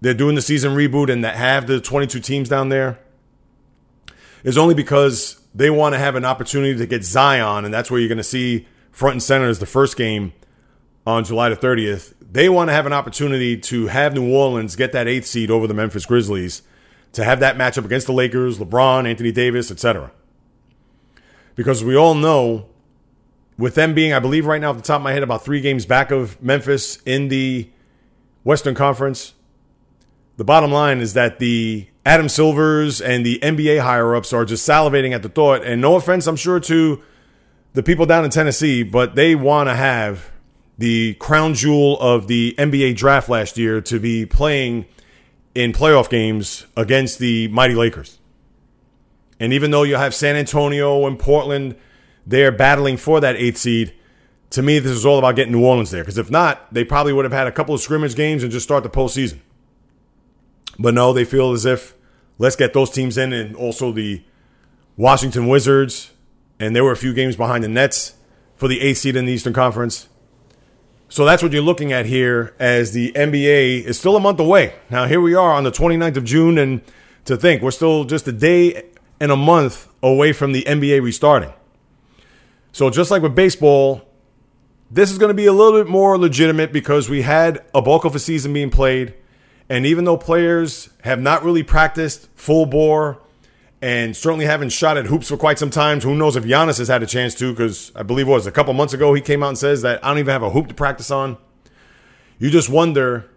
they're 0.00 0.14
doing 0.14 0.34
the 0.34 0.42
season 0.42 0.74
reboot 0.74 1.10
and 1.10 1.24
that 1.24 1.36
have 1.36 1.66
the 1.66 1.80
22 1.80 2.20
teams 2.20 2.48
down 2.48 2.68
there 2.68 2.98
is 4.44 4.56
only 4.56 4.74
because 4.74 5.40
they 5.54 5.68
want 5.68 5.94
to 5.94 5.98
have 5.98 6.14
an 6.14 6.24
opportunity 6.24 6.78
to 6.78 6.86
get 6.86 7.04
Zion, 7.04 7.64
and 7.64 7.74
that's 7.74 7.90
where 7.90 7.98
you're 7.98 8.08
going 8.08 8.18
to 8.18 8.24
see 8.24 8.66
front 8.92 9.14
and 9.14 9.22
center 9.22 9.48
is 9.48 9.58
the 9.58 9.66
first 9.66 9.96
game 9.96 10.32
on 11.06 11.24
July 11.24 11.48
the 11.48 11.56
30th. 11.56 12.14
They 12.20 12.48
want 12.48 12.68
to 12.68 12.72
have 12.72 12.86
an 12.86 12.92
opportunity 12.92 13.56
to 13.56 13.88
have 13.88 14.14
New 14.14 14.32
Orleans 14.32 14.76
get 14.76 14.92
that 14.92 15.08
eighth 15.08 15.26
seed 15.26 15.50
over 15.50 15.66
the 15.66 15.74
Memphis 15.74 16.06
Grizzlies 16.06 16.62
to 17.12 17.24
have 17.24 17.40
that 17.40 17.56
matchup 17.56 17.84
against 17.84 18.06
the 18.06 18.12
Lakers, 18.12 18.58
LeBron, 18.58 19.08
Anthony 19.08 19.32
Davis, 19.32 19.70
etc. 19.70 20.12
Because 21.54 21.82
we 21.82 21.96
all 21.96 22.14
know, 22.14 22.66
with 23.58 23.74
them 23.74 23.94
being, 23.94 24.12
I 24.12 24.18
believe, 24.18 24.46
right 24.46 24.60
now, 24.60 24.70
at 24.70 24.76
the 24.76 24.82
top 24.82 25.00
of 25.00 25.02
my 25.02 25.12
head, 25.12 25.22
about 25.22 25.44
three 25.44 25.60
games 25.60 25.86
back 25.86 26.10
of 26.10 26.40
Memphis 26.42 27.00
in 27.04 27.28
the 27.28 27.68
Western 28.44 28.74
Conference, 28.74 29.34
the 30.36 30.44
bottom 30.44 30.72
line 30.72 31.00
is 31.00 31.14
that 31.14 31.38
the 31.38 31.86
Adam 32.06 32.28
Silvers 32.28 33.00
and 33.00 33.26
the 33.26 33.38
NBA 33.40 33.80
higher 33.80 34.14
ups 34.14 34.32
are 34.32 34.44
just 34.44 34.66
salivating 34.66 35.12
at 35.12 35.22
the 35.22 35.28
thought. 35.28 35.62
And 35.62 35.82
no 35.82 35.96
offense, 35.96 36.26
I'm 36.26 36.36
sure, 36.36 36.60
to 36.60 37.02
the 37.74 37.82
people 37.82 38.06
down 38.06 38.24
in 38.24 38.30
Tennessee, 38.30 38.82
but 38.82 39.14
they 39.14 39.34
want 39.34 39.68
to 39.68 39.74
have 39.74 40.30
the 40.78 41.14
crown 41.14 41.52
jewel 41.52 42.00
of 42.00 42.26
the 42.26 42.54
NBA 42.56 42.96
draft 42.96 43.28
last 43.28 43.58
year 43.58 43.82
to 43.82 44.00
be 44.00 44.24
playing 44.24 44.86
in 45.54 45.72
playoff 45.72 46.08
games 46.08 46.66
against 46.76 47.18
the 47.18 47.48
mighty 47.48 47.74
Lakers. 47.74 48.18
And 49.38 49.52
even 49.52 49.70
though 49.70 49.82
you 49.82 49.96
have 49.96 50.14
San 50.14 50.36
Antonio 50.36 51.06
and 51.06 51.18
Portland, 51.18 51.76
they're 52.26 52.52
battling 52.52 52.98
for 52.98 53.20
that 53.20 53.36
eighth 53.36 53.56
seed. 53.56 53.94
To 54.50 54.62
me, 54.62 54.78
this 54.78 54.92
is 54.92 55.06
all 55.06 55.18
about 55.18 55.36
getting 55.36 55.52
New 55.52 55.64
Orleans 55.64 55.90
there. 55.90 56.02
Because 56.02 56.18
if 56.18 56.30
not, 56.30 56.72
they 56.72 56.84
probably 56.84 57.12
would 57.12 57.24
have 57.24 57.32
had 57.32 57.46
a 57.46 57.52
couple 57.52 57.74
of 57.74 57.80
scrimmage 57.80 58.14
games 58.14 58.42
and 58.42 58.52
just 58.52 58.64
start 58.64 58.82
the 58.82 58.90
postseason. 58.90 59.40
But 60.78 60.94
no, 60.94 61.12
they 61.12 61.24
feel 61.24 61.52
as 61.52 61.64
if 61.64 61.94
let's 62.38 62.56
get 62.56 62.72
those 62.74 62.90
teams 62.90 63.16
in 63.16 63.32
and 63.32 63.56
also 63.56 63.92
the 63.92 64.22
Washington 64.96 65.48
Wizards. 65.48 66.10
And 66.58 66.76
there 66.76 66.84
were 66.84 66.92
a 66.92 66.96
few 66.96 67.14
games 67.14 67.36
behind 67.36 67.64
the 67.64 67.68
Nets 67.68 68.14
for 68.56 68.68
the 68.68 68.80
eighth 68.82 68.98
seed 68.98 69.16
in 69.16 69.24
the 69.24 69.32
Eastern 69.32 69.54
Conference. 69.54 70.09
So 71.10 71.24
that's 71.24 71.42
what 71.42 71.50
you're 71.50 71.60
looking 71.60 71.92
at 71.92 72.06
here 72.06 72.54
as 72.60 72.92
the 72.92 73.10
NBA 73.16 73.82
is 73.82 73.98
still 73.98 74.14
a 74.14 74.20
month 74.20 74.38
away. 74.38 74.74
Now, 74.90 75.06
here 75.06 75.20
we 75.20 75.34
are 75.34 75.52
on 75.52 75.64
the 75.64 75.72
29th 75.72 76.16
of 76.16 76.24
June, 76.24 76.56
and 76.56 76.82
to 77.24 77.36
think 77.36 77.62
we're 77.62 77.72
still 77.72 78.04
just 78.04 78.28
a 78.28 78.32
day 78.32 78.84
and 79.18 79.32
a 79.32 79.36
month 79.36 79.88
away 80.04 80.32
from 80.32 80.52
the 80.52 80.62
NBA 80.62 81.02
restarting. 81.02 81.52
So, 82.70 82.90
just 82.90 83.10
like 83.10 83.22
with 83.22 83.34
baseball, 83.34 84.08
this 84.88 85.10
is 85.10 85.18
going 85.18 85.30
to 85.30 85.34
be 85.34 85.46
a 85.46 85.52
little 85.52 85.82
bit 85.82 85.90
more 85.90 86.16
legitimate 86.16 86.72
because 86.72 87.08
we 87.08 87.22
had 87.22 87.64
a 87.74 87.82
bulk 87.82 88.04
of 88.04 88.14
a 88.14 88.20
season 88.20 88.52
being 88.52 88.70
played. 88.70 89.14
And 89.68 89.86
even 89.86 90.04
though 90.04 90.16
players 90.16 90.90
have 91.02 91.20
not 91.20 91.42
really 91.42 91.64
practiced 91.64 92.28
full 92.36 92.66
bore 92.66 93.20
and 93.82 94.16
certainly 94.16 94.44
haven't 94.44 94.70
shot 94.70 94.96
at 94.98 95.06
hoops 95.06 95.28
for 95.28 95.36
quite 95.36 95.58
some 95.58 95.70
time. 95.70 96.00
Who 96.00 96.14
knows 96.14 96.36
if 96.36 96.44
Giannis 96.44 96.78
has 96.78 96.88
had 96.88 97.02
a 97.02 97.06
chance 97.06 97.34
to? 97.36 97.52
Because 97.52 97.92
I 97.94 98.02
believe 98.02 98.28
it 98.28 98.30
was 98.30 98.46
a 98.46 98.52
couple 98.52 98.74
months 98.74 98.92
ago 98.92 99.14
he 99.14 99.20
came 99.20 99.42
out 99.42 99.48
and 99.48 99.58
says 99.58 99.82
that 99.82 100.04
I 100.04 100.08
don't 100.08 100.18
even 100.18 100.32
have 100.32 100.42
a 100.42 100.50
hoop 100.50 100.68
to 100.68 100.74
practice 100.74 101.10
on. 101.10 101.38
You 102.38 102.50
just 102.50 102.68
wonder 102.68 103.30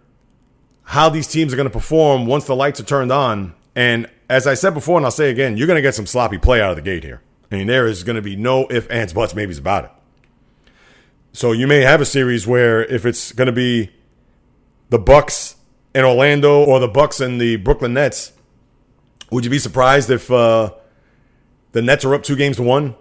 how 0.84 1.10
these 1.10 1.27
teams 1.27 1.53
are 1.53 1.56
going 1.56 1.67
to 1.67 1.73
perform 1.73 2.25
once 2.25 2.45
the 2.45 2.56
lights 2.56 2.79
are 2.79 2.84
turned 2.84 3.12
on. 3.12 3.56
And 3.75 4.10
as 4.29 4.47
I 4.47 4.53
said 4.53 4.73
before, 4.73 4.97
and 4.97 5.06
I'll 5.06 5.12
say 5.12 5.29
again, 5.29 5.58
you're 5.58 5.67
going 5.67 5.77
to 5.77 5.82
get 5.82 5.95
some 5.95 6.06
sloppy 6.06 6.38
play 6.38 6.62
out 6.62 6.71
of 6.71 6.75
the 6.75 6.82
gate 6.82 7.03
here. 7.03 7.21
I 7.51 7.56
mean, 7.56 7.67
there 7.67 7.88
is 7.88 8.03
going 8.03 8.15
to 8.15 8.21
be 8.21 8.36
no 8.36 8.67
if, 8.67 8.89
ands, 8.91 9.13
buts, 9.13 9.36
maybes 9.36 9.58
about 9.58 9.86
it. 9.86 9.91
So 11.34 11.51
you 11.51 11.67
may 11.67 11.82
have 11.82 12.01
a 12.01 12.06
series 12.06 12.45
where 12.45 12.84
if 12.84 13.06
it's 13.06 13.32
going 13.32 13.47
to 13.47 13.53
be 13.53 13.91
the 14.89 14.99
Bucks 14.99 15.56
in 15.95 16.03
Orlando 16.03 16.63
or 16.63 16.79
the 16.79 16.88
Bucks 16.88 17.19
and 17.19 17.39
the 17.39 17.56
Brooklyn 17.56 17.93
Nets, 17.93 18.34
would 19.34 19.43
you 19.43 19.50
be 19.50 19.58
surprised 19.58 20.12
if 20.12 20.30
uh, 20.30 20.72
the 21.72 21.82
Nets 21.82 22.06
are 22.06 22.13
up 22.13 22.22
two 22.22 22.36
games 22.36 22.58
to 22.58 22.63
one? 22.63 22.93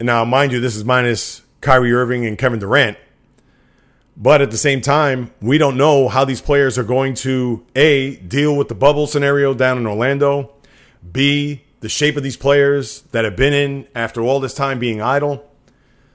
And 0.00 0.06
now, 0.06 0.24
mind 0.24 0.50
you, 0.50 0.58
this 0.58 0.74
is 0.74 0.84
minus 0.84 1.42
Kyrie 1.60 1.92
Irving 1.92 2.26
and 2.26 2.36
Kevin 2.36 2.58
Durant. 2.58 2.98
But 4.16 4.42
at 4.42 4.50
the 4.50 4.58
same 4.58 4.80
time, 4.80 5.30
we 5.40 5.56
don't 5.56 5.76
know 5.76 6.08
how 6.08 6.24
these 6.24 6.40
players 6.40 6.78
are 6.78 6.84
going 6.84 7.14
to 7.14 7.64
A, 7.76 8.16
deal 8.16 8.56
with 8.56 8.66
the 8.66 8.74
bubble 8.74 9.06
scenario 9.06 9.54
down 9.54 9.78
in 9.78 9.86
Orlando, 9.86 10.52
B, 11.12 11.62
the 11.78 11.88
shape 11.88 12.16
of 12.16 12.24
these 12.24 12.36
players 12.36 13.02
that 13.12 13.24
have 13.24 13.36
been 13.36 13.52
in 13.52 13.86
after 13.94 14.20
all 14.20 14.40
this 14.40 14.54
time 14.54 14.80
being 14.80 15.00
idle. 15.00 15.48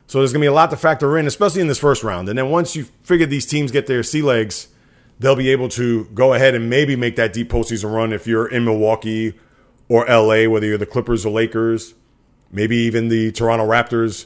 So 0.08 0.18
there's 0.18 0.34
going 0.34 0.42
to 0.42 0.44
be 0.44 0.48
a 0.48 0.54
lot 0.54 0.72
to 0.72 0.78
factor 0.78 1.18
in, 1.18 1.26
especially 1.26 1.62
in 1.62 1.68
this 1.68 1.80
first 1.80 2.04
round. 2.04 2.28
And 2.28 2.38
then 2.38 2.50
once 2.50 2.76
you 2.76 2.84
figure 3.04 3.26
these 3.26 3.46
teams 3.46 3.72
get 3.72 3.88
their 3.88 4.04
sea 4.04 4.22
legs, 4.22 4.68
they'll 5.20 5.38
be 5.38 5.52
able 5.52 5.70
to 5.70 6.04
go 6.14 6.34
ahead 6.34 6.54
and 6.54 6.70
maybe 6.70 6.98
make 6.98 7.16
that 7.16 7.32
deep 7.32 7.50
postseason 7.50 7.94
run 7.96 8.12
if 8.12 8.28
you're 8.28 8.48
in 8.48 8.66
Milwaukee 8.66 9.36
or 9.94 10.08
LA, 10.08 10.50
whether 10.50 10.66
you're 10.66 10.80
the 10.80 10.88
Clippers 10.88 11.24
or 11.24 11.32
Lakers, 11.32 11.94
maybe 12.52 12.76
even 12.78 13.10
the 13.10 13.32
Toronto 13.32 13.64
Raptors. 13.64 14.26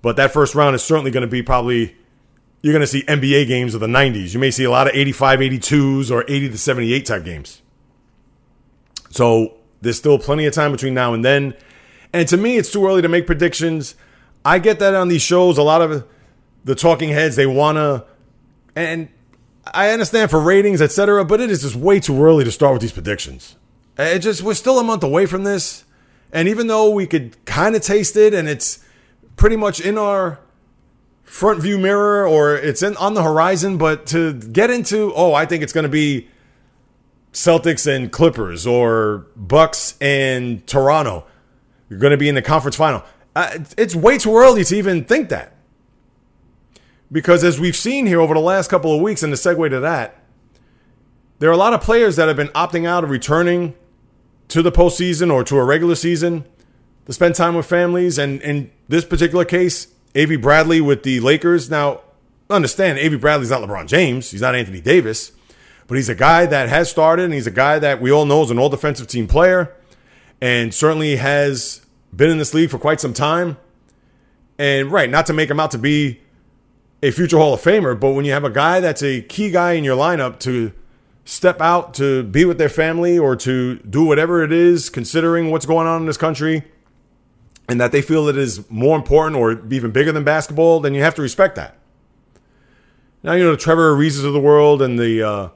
But 0.00 0.16
that 0.16 0.32
first 0.32 0.54
round 0.54 0.74
is 0.74 0.82
certainly 0.82 1.10
going 1.10 1.20
to 1.20 1.30
be 1.30 1.42
probably, 1.42 1.94
you're 2.62 2.72
going 2.72 2.80
to 2.80 2.86
see 2.86 3.02
NBA 3.02 3.46
games 3.46 3.74
of 3.74 3.82
the 3.82 3.88
90s. 3.88 4.32
You 4.32 4.40
may 4.40 4.50
see 4.50 4.64
a 4.64 4.70
lot 4.70 4.86
of 4.86 4.94
85 4.94 5.40
82s 5.40 6.10
or 6.10 6.24
80 6.26 6.48
to 6.48 6.56
78 6.56 7.04
type 7.04 7.24
games. 7.24 7.60
So 9.10 9.58
there's 9.82 9.98
still 9.98 10.18
plenty 10.18 10.46
of 10.46 10.54
time 10.54 10.72
between 10.72 10.94
now 10.94 11.12
and 11.12 11.22
then. 11.22 11.52
And 12.14 12.26
to 12.28 12.38
me, 12.38 12.56
it's 12.56 12.72
too 12.72 12.86
early 12.86 13.02
to 13.02 13.08
make 13.08 13.26
predictions. 13.26 13.96
I 14.46 14.58
get 14.58 14.78
that 14.78 14.94
on 14.94 15.08
these 15.08 15.20
shows. 15.20 15.58
A 15.58 15.62
lot 15.62 15.82
of 15.82 16.06
the 16.64 16.74
talking 16.74 17.10
heads, 17.10 17.36
they 17.36 17.44
want 17.44 17.76
to, 17.76 18.06
and 18.74 19.10
I 19.74 19.90
understand 19.90 20.30
for 20.30 20.40
ratings, 20.40 20.80
etc., 20.80 21.22
but 21.26 21.42
it 21.42 21.50
is 21.50 21.60
just 21.60 21.76
way 21.76 22.00
too 22.00 22.24
early 22.24 22.44
to 22.44 22.50
start 22.50 22.72
with 22.72 22.80
these 22.80 22.92
predictions. 22.92 23.56
It 23.98 24.18
just 24.20 24.42
we're 24.42 24.54
still 24.54 24.78
a 24.78 24.84
month 24.84 25.02
away 25.02 25.26
from 25.26 25.44
this, 25.44 25.84
and 26.32 26.48
even 26.48 26.66
though 26.66 26.90
we 26.90 27.06
could 27.06 27.42
kind 27.44 27.74
of 27.74 27.82
taste 27.82 28.16
it, 28.16 28.34
and 28.34 28.48
it's 28.48 28.84
pretty 29.36 29.56
much 29.56 29.80
in 29.80 29.96
our 29.96 30.40
front 31.22 31.60
view 31.60 31.76
mirror 31.78 32.26
or 32.26 32.54
it's 32.54 32.82
in 32.82 32.96
on 32.96 33.14
the 33.14 33.22
horizon, 33.22 33.78
but 33.78 34.06
to 34.06 34.34
get 34.34 34.70
into, 34.70 35.12
oh, 35.14 35.34
I 35.34 35.44
think 35.44 35.62
it's 35.62 35.72
going 35.72 35.84
to 35.84 35.88
be 35.88 36.28
Celtics 37.32 37.86
and 37.86 38.10
Clippers 38.10 38.66
or 38.66 39.26
Bucks 39.36 39.96
and 40.00 40.66
Toronto. 40.66 41.26
You're 41.90 41.98
going 41.98 42.12
to 42.12 42.16
be 42.16 42.28
in 42.28 42.34
the 42.34 42.42
conference 42.42 42.76
final. 42.76 43.04
Uh, 43.34 43.58
it's 43.76 43.94
way 43.94 44.18
too 44.18 44.36
early 44.36 44.64
to 44.64 44.76
even 44.76 45.04
think 45.04 45.28
that. 45.28 45.54
Because 47.12 47.44
as 47.44 47.60
we've 47.60 47.76
seen 47.76 48.06
here 48.06 48.20
over 48.20 48.34
the 48.34 48.40
last 48.40 48.68
couple 48.68 48.94
of 48.94 49.00
weeks, 49.00 49.22
and 49.22 49.32
the 49.32 49.36
segue 49.36 49.70
to 49.70 49.80
that, 49.80 50.22
there 51.38 51.50
are 51.50 51.52
a 51.52 51.58
lot 51.58 51.74
of 51.74 51.80
players 51.80 52.16
that 52.16 52.28
have 52.28 52.36
been 52.36 52.48
opting 52.48 52.86
out 52.86 53.04
of 53.04 53.10
returning 53.10 53.74
to 54.48 54.62
the 54.62 54.72
postseason 54.72 55.32
or 55.32 55.44
to 55.44 55.56
a 55.56 55.64
regular 55.64 55.94
season 55.94 56.44
to 57.06 57.12
spend 57.12 57.34
time 57.34 57.54
with 57.54 57.66
families. 57.66 58.18
And 58.18 58.40
in 58.42 58.70
this 58.88 59.04
particular 59.04 59.44
case, 59.44 59.88
Avery 60.14 60.36
Bradley 60.36 60.80
with 60.80 61.02
the 61.02 61.20
Lakers. 61.20 61.70
Now, 61.70 62.00
understand, 62.50 62.98
Avery 62.98 63.18
Bradley's 63.18 63.50
not 63.50 63.62
LeBron 63.62 63.86
James. 63.86 64.30
He's 64.30 64.40
not 64.40 64.54
Anthony 64.54 64.80
Davis. 64.80 65.32
But 65.86 65.96
he's 65.96 66.08
a 66.08 66.14
guy 66.14 66.46
that 66.46 66.68
has 66.68 66.90
started, 66.90 67.26
and 67.26 67.34
he's 67.34 67.46
a 67.46 67.52
guy 67.52 67.78
that 67.78 68.00
we 68.00 68.10
all 68.10 68.26
know 68.26 68.42
is 68.42 68.50
an 68.50 68.58
all 68.58 68.68
defensive 68.68 69.06
team 69.06 69.28
player 69.28 69.72
and 70.40 70.74
certainly 70.74 71.16
has 71.16 71.84
been 72.14 72.30
in 72.30 72.38
this 72.38 72.54
league 72.54 72.70
for 72.70 72.78
quite 72.78 73.00
some 73.00 73.12
time. 73.12 73.56
And 74.58 74.90
right, 74.90 75.08
not 75.08 75.26
to 75.26 75.32
make 75.32 75.50
him 75.50 75.60
out 75.60 75.70
to 75.72 75.78
be 75.78 76.20
a 77.02 77.10
future 77.10 77.36
Hall 77.36 77.54
of 77.54 77.60
Famer, 77.60 77.98
but 77.98 78.12
when 78.12 78.24
you 78.24 78.32
have 78.32 78.44
a 78.44 78.50
guy 78.50 78.80
that's 78.80 79.02
a 79.02 79.22
key 79.22 79.50
guy 79.50 79.72
in 79.72 79.84
your 79.84 79.96
lineup 79.96 80.38
to 80.40 80.72
step 81.26 81.60
out 81.60 81.92
to 81.94 82.22
be 82.22 82.44
with 82.44 82.56
their 82.56 82.68
family 82.68 83.18
or 83.18 83.36
to 83.36 83.76
do 83.80 84.04
whatever 84.04 84.42
it 84.42 84.52
is, 84.52 84.88
considering 84.88 85.50
what's 85.50 85.66
going 85.66 85.86
on 85.86 86.00
in 86.00 86.06
this 86.06 86.16
country, 86.16 86.62
and 87.68 87.80
that 87.80 87.92
they 87.92 88.00
feel 88.00 88.28
it 88.28 88.38
is 88.38 88.70
more 88.70 88.96
important 88.96 89.36
or 89.36 89.60
even 89.70 89.90
bigger 89.90 90.12
than 90.12 90.24
basketball, 90.24 90.80
then 90.80 90.94
you 90.94 91.02
have 91.02 91.16
to 91.16 91.22
respect 91.22 91.56
that. 91.56 91.76
Now 93.22 93.32
you 93.32 93.42
know 93.42 93.50
the 93.50 93.56
Trevor 93.56 93.94
Ariza's 93.94 94.24
of 94.24 94.32
the 94.32 94.40
world 94.40 94.80
and 94.80 94.98
the 94.98 95.22
uh, 95.22 95.48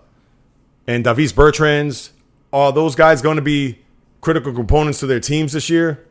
and 0.89 1.05
Davis 1.05 1.33
Bertans. 1.33 2.11
Are 2.53 2.73
those 2.73 2.97
guys 2.97 3.23
going 3.23 3.37
to 3.37 3.43
be 3.43 3.79
critical 4.21 4.53
components 4.53 4.99
to 5.01 5.07
their 5.07 5.21
teams 5.21 5.53
this 5.53 5.71
year? 5.71 6.05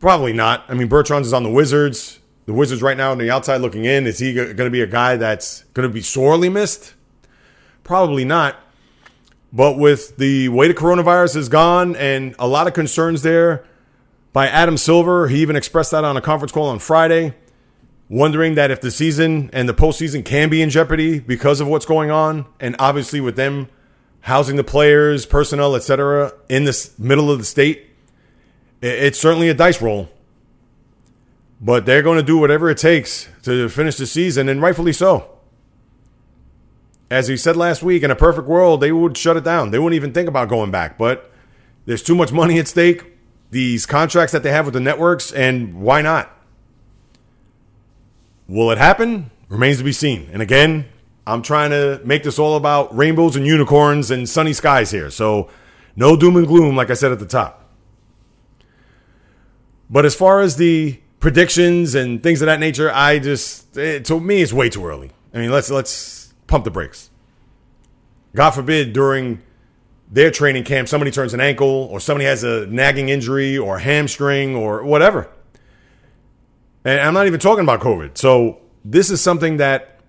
Probably 0.00 0.32
not. 0.32 0.64
I 0.68 0.74
mean, 0.74 0.88
Bertans 0.88 1.22
is 1.22 1.32
on 1.32 1.44
the 1.44 1.50
Wizards. 1.50 2.18
The 2.46 2.52
Wizards 2.52 2.82
right 2.82 2.96
now 2.96 3.12
on 3.12 3.18
the 3.18 3.30
outside 3.30 3.58
looking 3.58 3.84
in. 3.84 4.06
Is 4.06 4.18
he 4.18 4.34
going 4.34 4.56
to 4.56 4.70
be 4.70 4.82
a 4.82 4.86
guy 4.86 5.16
that's 5.16 5.62
going 5.74 5.88
to 5.88 5.92
be 5.92 6.00
sorely 6.00 6.48
missed? 6.48 6.94
Probably 7.88 8.26
not. 8.26 8.54
But 9.50 9.78
with 9.78 10.18
the 10.18 10.50
way 10.50 10.68
the 10.68 10.74
coronavirus 10.74 11.36
has 11.36 11.48
gone 11.48 11.96
and 11.96 12.34
a 12.38 12.46
lot 12.46 12.66
of 12.66 12.74
concerns 12.74 13.22
there 13.22 13.64
by 14.34 14.46
Adam 14.46 14.76
Silver, 14.76 15.28
he 15.28 15.40
even 15.40 15.56
expressed 15.56 15.92
that 15.92 16.04
on 16.04 16.14
a 16.14 16.20
conference 16.20 16.52
call 16.52 16.66
on 16.68 16.80
Friday, 16.80 17.32
wondering 18.10 18.56
that 18.56 18.70
if 18.70 18.82
the 18.82 18.90
season 18.90 19.48
and 19.54 19.66
the 19.66 19.72
postseason 19.72 20.22
can 20.22 20.50
be 20.50 20.60
in 20.60 20.68
jeopardy 20.68 21.18
because 21.18 21.62
of 21.62 21.66
what's 21.66 21.86
going 21.86 22.10
on. 22.10 22.44
And 22.60 22.76
obviously, 22.78 23.22
with 23.22 23.36
them 23.36 23.68
housing 24.20 24.56
the 24.56 24.64
players, 24.64 25.24
personnel, 25.24 25.74
etc., 25.74 26.34
in 26.50 26.64
the 26.64 26.90
middle 26.98 27.30
of 27.30 27.38
the 27.38 27.46
state, 27.46 27.86
it's 28.82 29.18
certainly 29.18 29.48
a 29.48 29.54
dice 29.54 29.80
roll. 29.80 30.10
But 31.58 31.86
they're 31.86 32.02
going 32.02 32.18
to 32.18 32.22
do 32.22 32.36
whatever 32.36 32.68
it 32.68 32.76
takes 32.76 33.30
to 33.44 33.70
finish 33.70 33.96
the 33.96 34.06
season, 34.06 34.50
and 34.50 34.60
rightfully 34.60 34.92
so. 34.92 35.37
As 37.10 37.28
we 37.28 37.36
said 37.36 37.56
last 37.56 37.82
week, 37.82 38.02
in 38.02 38.10
a 38.10 38.16
perfect 38.16 38.46
world, 38.46 38.80
they 38.80 38.92
would 38.92 39.16
shut 39.16 39.36
it 39.36 39.44
down. 39.44 39.70
They 39.70 39.78
wouldn't 39.78 39.96
even 39.96 40.12
think 40.12 40.28
about 40.28 40.48
going 40.48 40.70
back. 40.70 40.98
But 40.98 41.30
there's 41.86 42.02
too 42.02 42.14
much 42.14 42.32
money 42.32 42.58
at 42.58 42.68
stake, 42.68 43.04
these 43.50 43.86
contracts 43.86 44.32
that 44.32 44.42
they 44.42 44.50
have 44.50 44.66
with 44.66 44.74
the 44.74 44.80
networks, 44.80 45.32
and 45.32 45.80
why 45.80 46.02
not? 46.02 46.30
Will 48.46 48.70
it 48.70 48.78
happen? 48.78 49.30
Remains 49.48 49.78
to 49.78 49.84
be 49.84 49.92
seen. 49.92 50.28
And 50.32 50.42
again, 50.42 50.86
I'm 51.26 51.42
trying 51.42 51.70
to 51.70 52.00
make 52.04 52.22
this 52.22 52.38
all 52.38 52.56
about 52.56 52.94
rainbows 52.96 53.36
and 53.36 53.46
unicorns 53.46 54.10
and 54.10 54.28
sunny 54.28 54.52
skies 54.52 54.90
here. 54.90 55.10
So 55.10 55.50
no 55.96 56.16
doom 56.16 56.36
and 56.36 56.46
gloom, 56.46 56.76
like 56.76 56.90
I 56.90 56.94
said 56.94 57.12
at 57.12 57.18
the 57.18 57.26
top. 57.26 57.66
But 59.90 60.04
as 60.04 60.14
far 60.14 60.40
as 60.40 60.56
the 60.56 61.00
predictions 61.20 61.94
and 61.94 62.22
things 62.22 62.40
of 62.42 62.46
that 62.46 62.60
nature, 62.60 62.90
I 62.92 63.18
just 63.18 63.76
it, 63.76 64.04
to 64.06 64.20
me 64.20 64.42
it's 64.42 64.52
way 64.52 64.68
too 64.68 64.86
early. 64.86 65.10
I 65.34 65.38
mean, 65.38 65.50
let's 65.50 65.70
let's 65.70 66.17
pump 66.48 66.64
the 66.64 66.70
brakes. 66.70 67.10
God 68.34 68.50
forbid 68.50 68.92
during 68.92 69.42
their 70.10 70.30
training 70.30 70.64
camp 70.64 70.88
somebody 70.88 71.10
turns 71.10 71.34
an 71.34 71.40
ankle 71.40 71.88
or 71.90 72.00
somebody 72.00 72.24
has 72.24 72.42
a 72.42 72.66
nagging 72.66 73.10
injury 73.10 73.56
or 73.56 73.78
hamstring 73.78 74.56
or 74.56 74.82
whatever. 74.82 75.30
And 76.84 77.00
I'm 77.00 77.14
not 77.14 77.26
even 77.26 77.38
talking 77.38 77.62
about 77.62 77.80
COVID. 77.80 78.18
So 78.18 78.60
this 78.84 79.10
is 79.10 79.20
something 79.20 79.58
that 79.58 80.00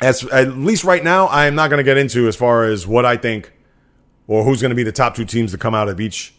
as 0.00 0.24
at 0.26 0.56
least 0.56 0.84
right 0.84 1.04
now 1.04 1.26
I 1.26 1.46
am 1.46 1.54
not 1.54 1.68
going 1.68 1.78
to 1.78 1.84
get 1.84 1.98
into 1.98 2.26
as 2.26 2.36
far 2.36 2.64
as 2.64 2.86
what 2.86 3.04
I 3.04 3.16
think 3.16 3.52
or 4.26 4.44
who's 4.44 4.62
going 4.62 4.70
to 4.70 4.76
be 4.76 4.82
the 4.82 4.92
top 4.92 5.14
two 5.14 5.24
teams 5.24 5.52
to 5.52 5.58
come 5.58 5.74
out 5.74 5.88
of 5.88 6.00
each 6.00 6.34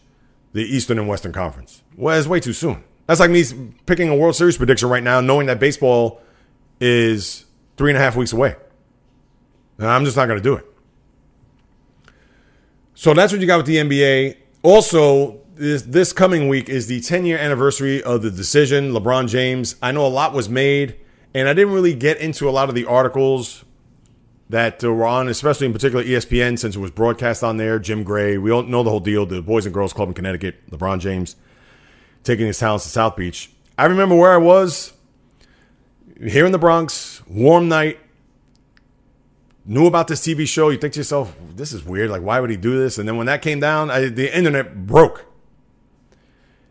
the 0.52 0.62
Eastern 0.62 0.98
and 0.98 1.08
Western 1.08 1.32
Conference. 1.32 1.82
Well, 1.96 2.18
it's 2.18 2.28
way 2.28 2.40
too 2.40 2.52
soon. 2.52 2.84
That's 3.06 3.20
like 3.20 3.30
me 3.30 3.44
picking 3.86 4.08
a 4.08 4.16
World 4.16 4.36
Series 4.36 4.56
prediction 4.56 4.88
right 4.88 5.02
now, 5.02 5.20
knowing 5.20 5.46
that 5.46 5.58
baseball 5.58 6.20
is 6.80 7.46
three 7.76 7.90
and 7.90 7.96
a 7.96 8.00
half 8.00 8.16
weeks 8.16 8.32
away. 8.32 8.56
I'm 9.90 10.04
just 10.04 10.16
not 10.16 10.26
going 10.26 10.38
to 10.38 10.42
do 10.42 10.54
it. 10.54 10.66
So 12.94 13.14
that's 13.14 13.32
what 13.32 13.40
you 13.40 13.46
got 13.46 13.56
with 13.56 13.66
the 13.66 13.76
NBA. 13.76 14.36
Also, 14.62 15.40
this, 15.54 15.82
this 15.82 16.12
coming 16.12 16.48
week 16.48 16.68
is 16.68 16.86
the 16.86 17.00
10 17.00 17.24
year 17.26 17.38
anniversary 17.38 18.02
of 18.02 18.22
the 18.22 18.30
decision, 18.30 18.92
LeBron 18.92 19.28
James. 19.28 19.76
I 19.82 19.92
know 19.92 20.06
a 20.06 20.08
lot 20.08 20.32
was 20.32 20.48
made, 20.48 20.96
and 21.34 21.48
I 21.48 21.54
didn't 21.54 21.74
really 21.74 21.94
get 21.94 22.18
into 22.18 22.48
a 22.48 22.52
lot 22.52 22.68
of 22.68 22.74
the 22.74 22.84
articles 22.84 23.64
that 24.50 24.84
uh, 24.84 24.92
were 24.92 25.06
on, 25.06 25.28
especially 25.28 25.66
in 25.66 25.72
particular 25.72 26.04
ESPN, 26.04 26.58
since 26.58 26.76
it 26.76 26.78
was 26.78 26.90
broadcast 26.90 27.42
on 27.42 27.56
there. 27.56 27.78
Jim 27.78 28.04
Gray, 28.04 28.38
we 28.38 28.50
all 28.50 28.62
know 28.62 28.82
the 28.82 28.90
whole 28.90 29.00
deal. 29.00 29.26
The 29.26 29.42
Boys 29.42 29.64
and 29.64 29.74
Girls 29.74 29.92
Club 29.92 30.08
in 30.08 30.14
Connecticut, 30.14 30.70
LeBron 30.70 31.00
James 31.00 31.36
taking 32.22 32.46
his 32.46 32.58
talents 32.58 32.84
to 32.84 32.90
South 32.90 33.16
Beach. 33.16 33.50
I 33.76 33.86
remember 33.86 34.14
where 34.14 34.32
I 34.32 34.36
was 34.36 34.92
here 36.24 36.46
in 36.46 36.52
the 36.52 36.58
Bronx, 36.58 37.22
warm 37.26 37.68
night. 37.68 37.98
Knew 39.64 39.86
about 39.86 40.08
this 40.08 40.20
TV 40.20 40.46
show. 40.46 40.70
You 40.70 40.78
think 40.78 40.94
to 40.94 41.00
yourself, 41.00 41.34
this 41.54 41.72
is 41.72 41.84
weird. 41.84 42.10
Like, 42.10 42.22
why 42.22 42.40
would 42.40 42.50
he 42.50 42.56
do 42.56 42.78
this? 42.78 42.98
And 42.98 43.08
then 43.08 43.16
when 43.16 43.26
that 43.26 43.42
came 43.42 43.60
down, 43.60 43.90
I, 43.90 44.08
the 44.08 44.36
internet 44.36 44.86
broke. 44.86 45.26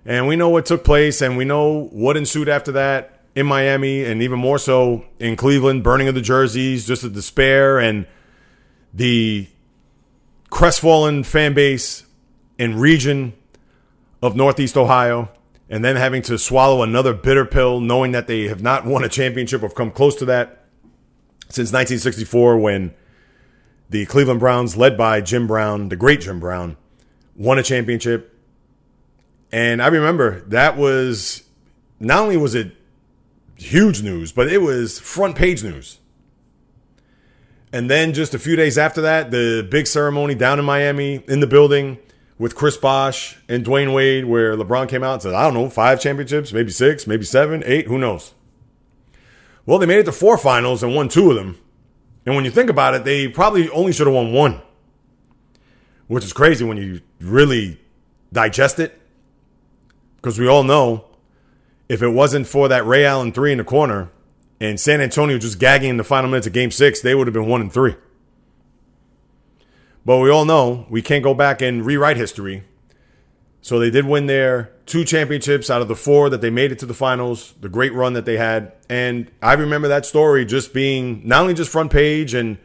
And 0.05 0.27
we 0.27 0.35
know 0.35 0.49
what 0.49 0.65
took 0.65 0.83
place, 0.83 1.21
and 1.21 1.37
we 1.37 1.45
know 1.45 1.87
what 1.91 2.17
ensued 2.17 2.49
after 2.49 2.71
that 2.73 3.19
in 3.35 3.45
Miami, 3.45 4.03
and 4.03 4.21
even 4.21 4.39
more 4.39 4.57
so 4.57 5.05
in 5.19 5.35
Cleveland, 5.35 5.83
burning 5.83 6.07
of 6.07 6.15
the 6.15 6.21
jerseys, 6.21 6.85
just 6.85 7.03
the 7.03 7.09
despair 7.09 7.79
and 7.79 8.07
the 8.93 9.47
crestfallen 10.49 11.23
fan 11.23 11.53
base 11.53 12.03
and 12.59 12.81
region 12.81 13.33
of 14.21 14.35
Northeast 14.35 14.75
Ohio 14.75 15.29
and 15.71 15.85
then 15.85 15.95
having 15.95 16.21
to 16.21 16.37
swallow 16.37 16.83
another 16.83 17.13
bitter 17.13 17.45
pill, 17.45 17.79
knowing 17.79 18.11
that 18.11 18.27
they 18.27 18.49
have 18.49 18.61
not 18.61 18.85
won 18.85 19.05
a 19.05 19.09
championship 19.09 19.63
or 19.63 19.69
come 19.69 19.89
close 19.89 20.15
to 20.17 20.25
that 20.25 20.60
since 21.51 21.71
1964 21.71 22.57
when 22.57 22.93
the 23.89 24.05
Cleveland 24.05 24.39
Browns, 24.39 24.77
led 24.77 24.97
by 24.97 25.19
Jim 25.21 25.47
Brown, 25.47 25.89
the 25.89 25.95
great 25.95 26.21
Jim 26.21 26.39
Brown, 26.39 26.77
won 27.35 27.59
a 27.59 27.63
championship. 27.63 28.39
And 29.51 29.81
I 29.81 29.87
remember 29.87 30.41
that 30.47 30.77
was 30.77 31.43
not 31.99 32.19
only 32.23 32.37
was 32.37 32.55
it 32.55 32.71
huge 33.55 34.01
news, 34.01 34.31
but 34.31 34.47
it 34.47 34.59
was 34.59 34.99
front 34.99 35.35
page 35.35 35.63
news. 35.63 35.99
And 37.73 37.89
then 37.89 38.13
just 38.13 38.33
a 38.33 38.39
few 38.39 38.55
days 38.55 38.77
after 38.77 39.01
that, 39.01 39.31
the 39.31 39.67
big 39.69 39.87
ceremony 39.87 40.35
down 40.35 40.59
in 40.59 40.65
Miami 40.65 41.23
in 41.27 41.39
the 41.39 41.47
building 41.47 41.97
with 42.37 42.55
Chris 42.55 42.75
Bosh 42.75 43.37
and 43.47 43.65
Dwyane 43.65 43.93
Wade, 43.93 44.25
where 44.25 44.55
LeBron 44.55 44.89
came 44.89 45.03
out 45.03 45.13
and 45.13 45.21
said, 45.21 45.33
I 45.33 45.43
don't 45.43 45.53
know, 45.53 45.69
five 45.69 46.01
championships, 46.01 46.51
maybe 46.51 46.71
six, 46.71 47.07
maybe 47.07 47.23
seven, 47.23 47.61
eight, 47.65 47.87
who 47.87 47.97
knows? 47.97 48.33
Well, 49.71 49.79
they 49.79 49.85
made 49.85 49.99
it 49.99 50.03
to 50.07 50.11
four 50.11 50.37
finals 50.37 50.83
and 50.83 50.93
won 50.93 51.07
two 51.07 51.29
of 51.29 51.37
them. 51.37 51.57
And 52.25 52.35
when 52.35 52.43
you 52.43 52.51
think 52.51 52.69
about 52.69 52.93
it, 52.93 53.05
they 53.05 53.29
probably 53.29 53.69
only 53.69 53.93
should 53.93 54.05
have 54.05 54.13
won 54.13 54.33
one, 54.33 54.61
which 56.07 56.25
is 56.25 56.33
crazy 56.33 56.65
when 56.65 56.75
you 56.75 56.99
really 57.21 57.79
digest 58.33 58.79
it. 58.79 59.01
Because 60.17 60.37
we 60.37 60.45
all 60.45 60.63
know 60.63 61.05
if 61.87 62.01
it 62.01 62.09
wasn't 62.09 62.47
for 62.47 62.67
that 62.67 62.85
Ray 62.85 63.05
Allen 63.05 63.31
three 63.31 63.53
in 63.53 63.59
the 63.59 63.63
corner 63.63 64.11
and 64.59 64.77
San 64.77 64.99
Antonio 64.99 65.37
just 65.37 65.57
gagging 65.57 65.91
in 65.91 65.95
the 65.95 66.03
final 66.03 66.29
minutes 66.29 66.47
of 66.47 66.51
game 66.51 66.71
six, 66.71 66.99
they 66.99 67.15
would 67.15 67.27
have 67.27 67.33
been 67.33 67.47
one 67.47 67.61
and 67.61 67.71
three. 67.71 67.95
But 70.05 70.17
we 70.17 70.29
all 70.29 70.43
know 70.43 70.85
we 70.89 71.01
can't 71.01 71.23
go 71.23 71.33
back 71.33 71.61
and 71.61 71.85
rewrite 71.85 72.17
history. 72.17 72.65
So 73.61 73.77
they 73.77 73.91
did 73.91 74.05
win 74.05 74.25
their 74.25 74.71
two 74.87 75.05
championships 75.05 75.69
out 75.69 75.81
of 75.81 75.87
the 75.87 75.95
four 75.95 76.29
that 76.31 76.41
they 76.41 76.49
made 76.49 76.71
it 76.71 76.79
to 76.79 76.85
the 76.85 76.93
finals, 76.95 77.53
the 77.61 77.69
great 77.69 77.93
run 77.93 78.13
that 78.13 78.25
they 78.25 78.37
had. 78.37 78.73
And 78.89 79.29
I 79.41 79.53
remember 79.53 79.87
that 79.89 80.05
story 80.05 80.45
just 80.45 80.73
being 80.73 81.21
not 81.25 81.41
only 81.41 81.53
just 81.53 81.71
front 81.71 81.91
page 81.91 82.33
and 82.33 82.57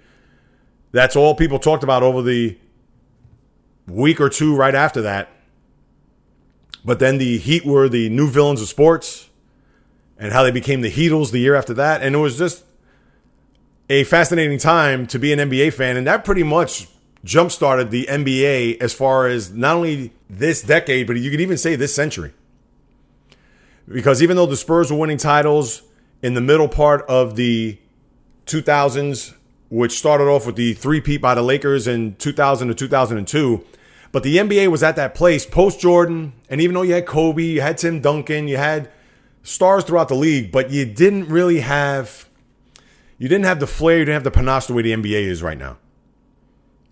That's 0.93 1.15
all 1.15 1.35
people 1.35 1.59
talked 1.59 1.83
about 1.85 2.03
over 2.03 2.23
the 2.23 2.57
week 3.87 4.19
or 4.19 4.31
two 4.31 4.57
right 4.57 4.75
after 4.75 5.03
that. 5.03 5.29
But 6.85 7.01
then 7.01 7.19
the 7.19 7.37
Heat 7.37 7.67
were 7.67 7.89
the 7.89 8.09
new 8.09 8.31
villains 8.31 8.63
of 8.63 8.69
sports 8.69 9.29
and 10.17 10.33
how 10.33 10.43
they 10.43 10.51
became 10.51 10.81
the 10.81 10.91
Heatles 10.91 11.33
the 11.33 11.39
year 11.39 11.55
after 11.55 11.75
that. 11.75 12.03
And 12.03 12.15
it 12.15 12.19
was 12.19 12.39
just 12.39 12.65
a 13.91 14.05
fascinating 14.05 14.59
time 14.59 15.07
to 15.09 15.19
be 15.19 15.33
an 15.35 15.39
NBA 15.39 15.75
fan. 15.75 15.97
And 15.97 16.07
that 16.07 16.25
pretty 16.25 16.43
much 16.43 16.89
jump 17.27 17.51
started 17.51 17.91
the 17.91 18.07
NBA 18.09 18.81
as 18.81 18.95
far 18.95 19.27
as 19.27 19.53
not 19.53 19.77
only 19.77 20.13
this 20.31 20.63
decade, 20.63 21.07
but 21.07 21.17
you 21.17 21.31
could 21.31 21.41
even 21.41 21.59
say 21.59 21.77
this 21.77 21.95
century. 21.95 22.33
Because 23.89 24.23
even 24.23 24.37
though 24.37 24.47
the 24.47 24.57
Spurs 24.57 24.91
were 24.91 24.99
winning 24.99 25.19
titles 25.19 25.83
in 26.23 26.35
the 26.35 26.41
middle 26.41 26.69
part 26.69 27.05
of 27.09 27.37
the 27.37 27.79
2000s, 28.47 29.35
which 29.69 29.99
started 29.99 30.25
off 30.25 30.47
with 30.47 30.57
the 30.57 30.75
three-peat 30.75 31.21
by 31.21 31.35
the 31.35 31.43
Lakers 31.43 31.89
in 31.89 32.15
2000 32.17 32.69
to 32.69 32.75
2002, 32.75 33.65
but 34.13 34.23
the 34.23 34.37
NBA 34.37 34.69
was 34.69 34.83
at 34.83 34.97
that 34.97 35.15
place 35.15 35.45
post 35.45 35.81
Jordan, 35.81 36.33
and 36.49 36.61
even 36.61 36.75
though 36.75 36.83
you 36.83 36.95
had 36.95 37.07
Kobe, 37.07 37.43
you 37.43 37.61
had 37.61 37.77
Tim 37.77 38.01
Duncan, 38.01 38.47
you 38.47 38.57
had 38.57 38.91
stars 39.43 39.85
throughout 39.85 40.09
the 40.09 40.15
league, 40.15 40.53
but 40.53 40.71
you 40.71 40.87
didn't 40.87 41.29
really 41.29 41.61
have 41.61 42.29
you 43.19 43.29
didn't 43.29 43.47
have 43.47 43.61
the 43.61 43.67
flair, 43.67 43.99
you 43.99 44.05
didn't 44.05 44.15
have 44.15 44.25
the 44.25 44.31
panache 44.31 44.67
the 44.67 44.75
way 44.75 44.83
the 44.83 44.93
NBA 44.93 45.23
is 45.23 45.43
right 45.43 45.59
now. 45.59 45.79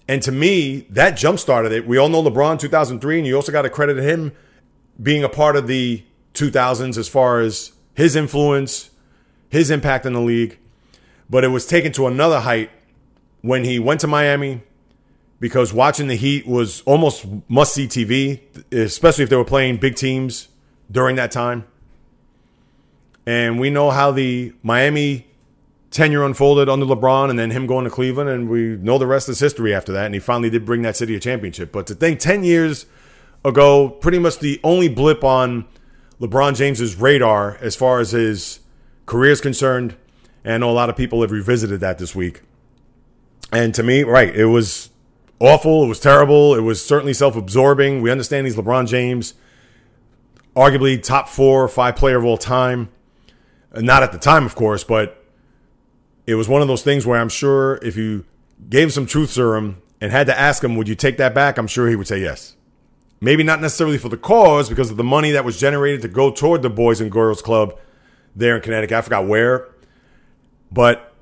And 0.06 0.22
to 0.22 0.32
me, 0.32 0.86
that 0.90 1.16
jump 1.16 1.38
started 1.38 1.72
it. 1.72 1.86
We 1.86 1.96
all 1.96 2.08
know 2.08 2.22
LeBron 2.22 2.58
2003, 2.58 3.18
and 3.18 3.26
you 3.26 3.36
also 3.36 3.52
got 3.52 3.62
to 3.62 3.70
credit 3.70 3.98
him 3.98 4.32
being 5.02 5.24
a 5.24 5.28
part 5.28 5.56
of 5.56 5.66
the 5.66 6.04
2000s 6.34 6.98
as 6.98 7.08
far 7.08 7.40
as 7.40 7.72
his 7.94 8.14
influence, 8.16 8.90
his 9.48 9.70
impact 9.70 10.04
in 10.04 10.12
the 10.12 10.20
league. 10.20 10.58
But 11.30 11.44
it 11.44 11.48
was 11.48 11.66
taken 11.66 11.92
to 11.92 12.06
another 12.06 12.40
height 12.40 12.70
when 13.40 13.64
he 13.64 13.78
went 13.78 14.00
to 14.00 14.06
Miami 14.06 14.62
because 15.40 15.72
watching 15.72 16.06
the 16.06 16.16
Heat 16.16 16.46
was 16.46 16.82
almost 16.82 17.26
must 17.48 17.74
see 17.74 17.86
TV, 17.86 18.40
especially 18.72 19.24
if 19.24 19.30
they 19.30 19.36
were 19.36 19.44
playing 19.44 19.78
big 19.78 19.94
teams 19.94 20.48
during 20.90 21.16
that 21.16 21.30
time. 21.30 21.64
And 23.26 23.58
we 23.58 23.70
know 23.70 23.90
how 23.90 24.10
the 24.10 24.52
Miami 24.62 25.26
tenure 25.94 26.24
unfolded 26.24 26.68
under 26.68 26.85
LeBron 26.85 27.30
and 27.30 27.38
then 27.38 27.52
him 27.52 27.68
going 27.68 27.85
to 27.85 27.90
Cleveland. 27.90 28.28
And 28.28 28.50
we 28.50 28.76
know 28.76 28.98
the 28.98 29.07
rest 29.07 29.28
is 29.28 29.38
history 29.38 29.72
after 29.72 29.92
that. 29.92 30.07
And 30.07 30.14
he 30.14 30.20
finally 30.20 30.50
did 30.50 30.66
bring 30.66 30.83
that 30.83 30.96
city 30.96 31.14
a 31.14 31.20
championship. 31.20 31.70
But 31.70 31.87
to 31.87 31.94
think 31.94 32.18
10 32.18 32.42
years 32.42 32.87
ago, 33.44 33.90
pretty 33.90 34.18
much 34.18 34.40
the 34.40 34.61
only 34.64 34.88
blip 34.88 35.22
on 35.22 35.66
LeBron 36.20 36.57
James's 36.57 36.96
radar 36.96 37.57
as 37.61 37.76
far 37.76 38.00
as 38.00 38.11
his 38.11 38.59
career 39.07 39.30
is 39.30 39.40
concerned. 39.40 39.94
And 40.42 40.54
I 40.54 40.59
know 40.59 40.70
a 40.70 40.72
lot 40.72 40.90
of 40.90 40.96
people 40.96 41.22
have 41.22 41.30
revisited 41.30 41.78
that 41.80 41.98
this 41.98 42.12
week. 42.12 42.42
And 43.52 43.72
to 43.76 43.85
me, 43.85 44.02
right, 44.02 44.35
it 44.35 44.46
was 44.46 44.90
awful. 45.38 45.85
It 45.85 45.88
was 45.88 46.00
terrible. 46.00 46.57
It 46.57 46.62
was 46.62 46.85
certainly 46.85 47.14
self 47.14 47.37
absorbing. 47.37 48.02
We 48.02 48.11
understand 48.11 48.48
he's 48.48 48.57
LeBron 48.57 48.88
James, 48.88 49.35
arguably 50.57 51.00
top 51.00 51.28
four 51.28 51.62
or 51.62 51.68
five 51.68 51.94
player 51.94 52.18
of 52.18 52.24
all 52.24 52.37
time. 52.37 52.88
Not 53.76 54.02
at 54.02 54.11
the 54.11 54.18
time, 54.18 54.44
of 54.44 54.57
course, 54.57 54.83
but 54.83 55.23
it 56.26 56.34
was 56.34 56.48
one 56.48 56.62
of 56.62 56.68
those 56.68 56.82
things 56.82 57.06
where 57.06 57.20
I'm 57.20 57.28
sure 57.28 57.78
if 57.82 57.96
you 57.96 58.24
gave 58.68 58.84
him 58.84 58.90
some 58.90 59.06
truth 59.06 59.30
serum 59.30 59.82
and 60.00 60.10
had 60.10 60.26
to 60.26 60.38
ask 60.38 60.62
him, 60.62 60.76
would 60.76 60.88
you 60.88 60.94
take 60.94 61.18
that 61.18 61.34
back? 61.34 61.58
I'm 61.58 61.66
sure 61.66 61.88
he 61.88 61.96
would 61.96 62.06
say 62.06 62.20
yes. 62.20 62.56
Maybe 63.20 63.42
not 63.42 63.60
necessarily 63.60 63.98
for 63.98 64.08
the 64.08 64.16
cause 64.16 64.68
because 64.68 64.90
of 64.90 64.96
the 64.96 65.04
money 65.04 65.30
that 65.32 65.44
was 65.44 65.58
generated 65.58 66.02
to 66.02 66.08
go 66.08 66.30
toward 66.30 66.62
the 66.62 66.70
Boys 66.70 67.00
and 67.00 67.10
Girls 67.10 67.40
Club 67.40 67.78
there 68.34 68.56
in 68.56 68.62
Connecticut. 68.62 68.96
I 68.96 69.00
forgot 69.02 69.26
where. 69.26 69.68
But 70.70 71.12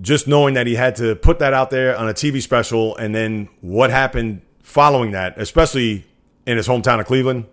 just 0.00 0.26
knowing 0.26 0.54
that 0.54 0.66
he 0.66 0.74
had 0.74 0.96
to 0.96 1.14
put 1.16 1.38
that 1.40 1.52
out 1.52 1.70
there 1.70 1.96
on 1.96 2.08
a 2.08 2.14
TV 2.14 2.40
special 2.40 2.96
and 2.96 3.14
then 3.14 3.48
what 3.60 3.90
happened 3.90 4.42
following 4.62 5.12
that, 5.12 5.38
especially 5.38 6.06
in 6.46 6.56
his 6.56 6.66
hometown 6.66 7.00
of 7.00 7.06
Cleveland, 7.06 7.46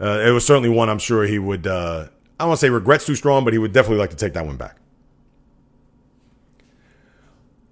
uh, 0.00 0.22
it 0.26 0.30
was 0.30 0.46
certainly 0.46 0.68
one 0.68 0.88
I'm 0.90 0.98
sure 0.98 1.24
he 1.24 1.38
would, 1.38 1.66
uh, 1.66 2.08
I 2.38 2.44
don't 2.44 2.48
want 2.48 2.60
to 2.60 2.66
say 2.66 2.70
regrets 2.70 3.06
too 3.06 3.14
strong, 3.14 3.44
but 3.44 3.52
he 3.54 3.58
would 3.58 3.72
definitely 3.72 3.98
like 3.98 4.10
to 4.10 4.16
take 4.16 4.34
that 4.34 4.44
one 4.44 4.56
back. 4.56 4.76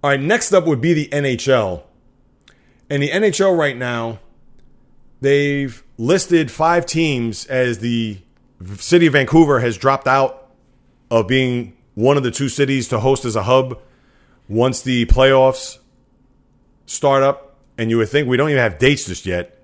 All 0.04 0.10
right, 0.10 0.20
next 0.20 0.52
up 0.52 0.66
would 0.66 0.82
be 0.82 0.92
the 0.92 1.08
NHL. 1.08 1.82
And 2.90 3.02
the 3.02 3.08
NHL 3.08 3.56
right 3.56 3.74
now, 3.74 4.18
they've 5.22 5.82
listed 5.96 6.50
five 6.50 6.84
teams 6.84 7.46
as 7.46 7.78
the 7.78 8.18
city 8.76 9.06
of 9.06 9.14
Vancouver 9.14 9.60
has 9.60 9.78
dropped 9.78 10.06
out 10.06 10.50
of 11.10 11.26
being 11.26 11.74
one 11.94 12.18
of 12.18 12.22
the 12.22 12.30
two 12.30 12.50
cities 12.50 12.88
to 12.88 13.00
host 13.00 13.24
as 13.24 13.34
a 13.34 13.44
hub 13.44 13.80
once 14.46 14.82
the 14.82 15.06
playoffs 15.06 15.78
start 16.84 17.22
up. 17.22 17.56
And 17.78 17.88
you 17.88 17.96
would 17.96 18.10
think 18.10 18.28
we 18.28 18.36
don't 18.36 18.50
even 18.50 18.60
have 18.60 18.78
dates 18.78 19.06
just 19.06 19.24
yet, 19.24 19.58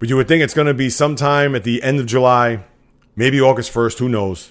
but 0.00 0.08
you 0.08 0.16
would 0.16 0.26
think 0.26 0.42
it's 0.42 0.54
going 0.54 0.66
to 0.66 0.74
be 0.74 0.90
sometime 0.90 1.54
at 1.54 1.62
the 1.62 1.84
end 1.84 2.00
of 2.00 2.06
July, 2.06 2.64
maybe 3.14 3.40
August 3.40 3.72
1st, 3.72 4.00
who 4.00 4.08
knows. 4.08 4.50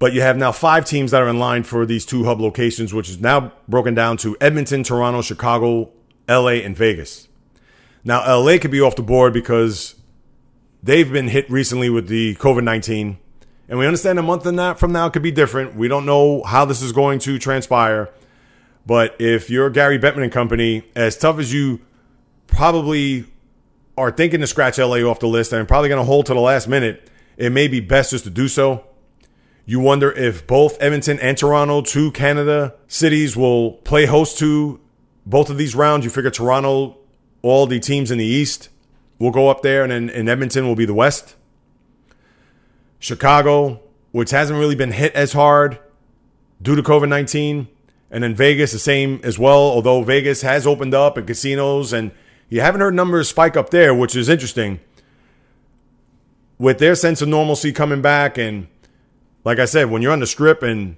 But 0.00 0.14
you 0.14 0.22
have 0.22 0.38
now 0.38 0.50
five 0.50 0.86
teams 0.86 1.10
that 1.10 1.20
are 1.20 1.28
in 1.28 1.38
line 1.38 1.62
for 1.62 1.84
these 1.84 2.06
two 2.06 2.24
hub 2.24 2.40
locations, 2.40 2.94
which 2.94 3.10
is 3.10 3.20
now 3.20 3.52
broken 3.68 3.94
down 3.94 4.16
to 4.18 4.34
Edmonton, 4.40 4.82
Toronto, 4.82 5.20
Chicago, 5.20 5.90
LA, 6.26 6.62
and 6.64 6.74
Vegas. 6.74 7.28
Now, 8.02 8.20
LA 8.38 8.56
could 8.56 8.70
be 8.70 8.80
off 8.80 8.96
the 8.96 9.02
board 9.02 9.34
because 9.34 9.94
they've 10.82 11.12
been 11.12 11.28
hit 11.28 11.50
recently 11.50 11.90
with 11.90 12.08
the 12.08 12.34
COVID 12.36 12.64
19. 12.64 13.18
And 13.68 13.78
we 13.78 13.86
understand 13.86 14.18
a 14.18 14.22
month 14.22 14.44
from 14.78 14.92
now 14.92 15.10
could 15.10 15.22
be 15.22 15.30
different. 15.30 15.76
We 15.76 15.86
don't 15.86 16.06
know 16.06 16.42
how 16.44 16.64
this 16.64 16.80
is 16.80 16.92
going 16.92 17.18
to 17.20 17.38
transpire. 17.38 18.08
But 18.86 19.16
if 19.20 19.50
you're 19.50 19.68
Gary 19.68 19.98
Bettman 19.98 20.22
and 20.22 20.32
company, 20.32 20.82
as 20.96 21.18
tough 21.18 21.38
as 21.38 21.52
you 21.52 21.78
probably 22.46 23.26
are 23.98 24.10
thinking 24.10 24.40
to 24.40 24.46
scratch 24.46 24.78
LA 24.78 25.02
off 25.02 25.20
the 25.20 25.28
list 25.28 25.52
and 25.52 25.68
probably 25.68 25.90
going 25.90 26.00
to 26.00 26.06
hold 26.06 26.24
to 26.26 26.34
the 26.34 26.40
last 26.40 26.68
minute, 26.68 27.06
it 27.36 27.52
may 27.52 27.68
be 27.68 27.80
best 27.80 28.12
just 28.12 28.24
to 28.24 28.30
do 28.30 28.48
so 28.48 28.86
you 29.70 29.78
wonder 29.78 30.10
if 30.10 30.48
both 30.48 30.76
Edmonton 30.82 31.20
and 31.20 31.38
Toronto, 31.38 31.80
two 31.80 32.10
Canada 32.10 32.74
cities, 32.88 33.36
will 33.36 33.74
play 33.74 34.04
host 34.04 34.36
to 34.38 34.80
both 35.24 35.48
of 35.48 35.58
these 35.58 35.76
rounds. 35.76 36.04
You 36.04 36.10
figure 36.10 36.28
Toronto, 36.28 36.98
all 37.42 37.68
the 37.68 37.78
teams 37.78 38.10
in 38.10 38.18
the 38.18 38.24
East 38.24 38.68
will 39.20 39.30
go 39.30 39.46
up 39.46 39.62
there, 39.62 39.84
and 39.84 39.92
then 39.92 40.10
in 40.10 40.28
Edmonton 40.28 40.66
will 40.66 40.74
be 40.74 40.86
the 40.86 40.92
West. 40.92 41.36
Chicago, 42.98 43.80
which 44.10 44.32
hasn't 44.32 44.58
really 44.58 44.74
been 44.74 44.90
hit 44.90 45.14
as 45.14 45.34
hard 45.34 45.78
due 46.60 46.74
to 46.74 46.82
COVID 46.82 47.08
19. 47.08 47.68
And 48.10 48.24
then 48.24 48.34
Vegas, 48.34 48.72
the 48.72 48.80
same 48.80 49.20
as 49.22 49.38
well, 49.38 49.60
although 49.60 50.02
Vegas 50.02 50.42
has 50.42 50.66
opened 50.66 50.94
up 50.94 51.16
and 51.16 51.28
casinos, 51.28 51.92
and 51.92 52.10
you 52.48 52.60
haven't 52.60 52.80
heard 52.80 52.94
numbers 52.94 53.28
spike 53.28 53.56
up 53.56 53.70
there, 53.70 53.94
which 53.94 54.16
is 54.16 54.28
interesting. 54.28 54.80
With 56.58 56.80
their 56.80 56.96
sense 56.96 57.22
of 57.22 57.28
normalcy 57.28 57.70
coming 57.70 58.02
back 58.02 58.36
and 58.36 58.66
like 59.44 59.58
I 59.58 59.64
said, 59.64 59.90
when 59.90 60.02
you're 60.02 60.12
on 60.12 60.20
the 60.20 60.26
strip 60.26 60.62
and 60.62 60.96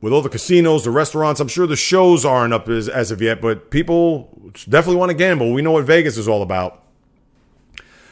with 0.00 0.12
all 0.12 0.22
the 0.22 0.28
casinos, 0.28 0.84
the 0.84 0.90
restaurants, 0.90 1.40
I'm 1.40 1.48
sure 1.48 1.66
the 1.66 1.76
shows 1.76 2.24
aren't 2.24 2.52
up 2.52 2.68
as, 2.68 2.88
as 2.88 3.10
of 3.10 3.20
yet, 3.20 3.40
but 3.40 3.70
people 3.70 4.52
definitely 4.68 4.96
want 4.96 5.10
to 5.10 5.16
gamble. 5.16 5.52
We 5.52 5.62
know 5.62 5.72
what 5.72 5.84
Vegas 5.84 6.16
is 6.16 6.28
all 6.28 6.42
about. 6.42 6.84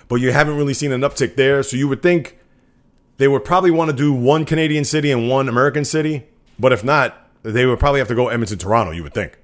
But 0.09 0.17
you 0.17 0.33
haven't 0.33 0.57
really 0.57 0.75
seen 0.75 0.93
an 0.93 1.01
uptick 1.01 1.37
there. 1.37 1.63
So 1.63 1.77
you 1.77 1.89
would 1.89 2.03
think 2.03 2.39
they 3.19 3.29
would 3.29 3.45
probably 3.45 3.71
want 3.71 3.91
to 3.91 3.97
do 3.97 4.13
one 4.13 4.45
Canadian 4.45 4.85
city 4.85 5.11
and 5.11 5.29
one 5.29 5.49
American 5.49 5.85
city. 5.85 6.27
But 6.59 6.73
if 6.73 6.85
not, 6.85 7.29
they 7.43 7.67
would 7.67 7.79
probably 7.79 8.01
have 8.01 8.09
to 8.09 8.15
go 8.15 8.29
Edmonton, 8.29 8.59
Toronto, 8.59 8.93
you 8.93 9.03
would 9.03 9.15
think. 9.15 9.39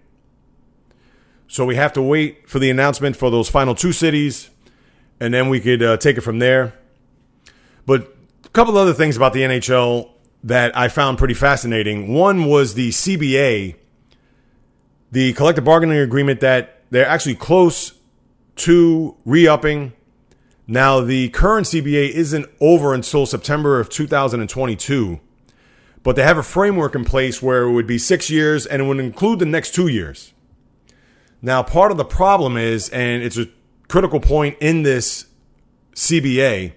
So 1.48 1.66
we 1.66 1.76
have 1.76 1.92
to 1.94 2.02
wait 2.02 2.48
for 2.48 2.58
the 2.58 2.70
announcement 2.70 3.16
for 3.16 3.30
those 3.30 3.48
final 3.48 3.74
two 3.74 3.92
cities, 3.92 4.48
and 5.20 5.34
then 5.34 5.50
we 5.50 5.60
could 5.60 5.82
uh, 5.82 5.96
take 5.98 6.16
it 6.16 6.22
from 6.22 6.38
there. 6.38 6.72
But 7.84 8.16
a 8.44 8.48
couple 8.48 8.76
other 8.78 8.94
things 8.94 9.16
about 9.16 9.34
the 9.34 9.40
NHL 9.40 10.11
that 10.44 10.76
I 10.76 10.88
found 10.88 11.18
pretty 11.18 11.34
fascinating. 11.34 12.12
One 12.12 12.46
was 12.46 12.74
the 12.74 12.90
CBA, 12.90 13.76
the 15.10 15.32
collective 15.34 15.64
bargaining 15.64 15.98
agreement 15.98 16.40
that 16.40 16.82
they're 16.90 17.06
actually 17.06 17.36
close 17.36 17.92
to 18.56 19.16
re 19.24 19.46
upping. 19.46 19.92
Now, 20.66 21.00
the 21.00 21.28
current 21.30 21.66
CBA 21.66 22.10
isn't 22.10 22.46
over 22.60 22.94
until 22.94 23.26
September 23.26 23.80
of 23.80 23.88
2022, 23.88 25.20
but 26.02 26.16
they 26.16 26.22
have 26.22 26.38
a 26.38 26.42
framework 26.42 26.94
in 26.94 27.04
place 27.04 27.42
where 27.42 27.62
it 27.62 27.72
would 27.72 27.86
be 27.86 27.98
six 27.98 28.30
years 28.30 28.66
and 28.66 28.82
it 28.82 28.84
would 28.84 28.98
include 28.98 29.38
the 29.38 29.46
next 29.46 29.74
two 29.74 29.88
years. 29.88 30.32
Now, 31.40 31.62
part 31.62 31.90
of 31.90 31.98
the 31.98 32.04
problem 32.04 32.56
is, 32.56 32.88
and 32.90 33.22
it's 33.22 33.36
a 33.36 33.48
critical 33.88 34.20
point 34.20 34.56
in 34.60 34.84
this 34.84 35.26
CBA, 35.94 36.72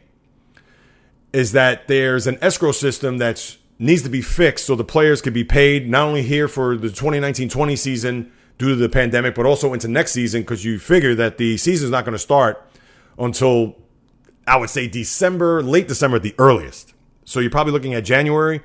is 1.35 1.51
that 1.51 1.89
there's 1.89 2.27
an 2.27 2.37
escrow 2.41 2.71
system 2.71 3.17
that 3.17 3.57
needs 3.77 4.01
to 4.03 4.09
be 4.09 4.21
fixed 4.21 4.65
so 4.65 4.73
the 4.73 4.85
players 4.85 5.21
could 5.21 5.33
be 5.33 5.43
paid 5.43 5.89
not 5.89 6.07
only 6.07 6.21
here 6.21 6.47
for 6.47 6.77
the 6.77 6.87
2019-20 6.87 7.77
season 7.77 8.31
due 8.57 8.69
to 8.69 8.75
the 8.75 8.87
pandemic, 8.87 9.35
but 9.35 9.45
also 9.45 9.73
into 9.73 9.89
next 9.89 10.13
season 10.13 10.41
because 10.41 10.63
you 10.63 10.79
figure 10.79 11.13
that 11.13 11.37
the 11.37 11.57
season 11.57 11.85
is 11.85 11.91
not 11.91 12.05
going 12.05 12.13
to 12.13 12.19
start 12.19 12.65
until 13.19 13.75
I 14.47 14.55
would 14.55 14.69
say 14.69 14.87
December, 14.87 15.61
late 15.61 15.89
December 15.89 16.15
at 16.17 16.23
the 16.23 16.33
earliest. 16.39 16.93
So 17.25 17.41
you're 17.41 17.51
probably 17.51 17.73
looking 17.73 17.93
at 17.93 18.05
January, 18.05 18.61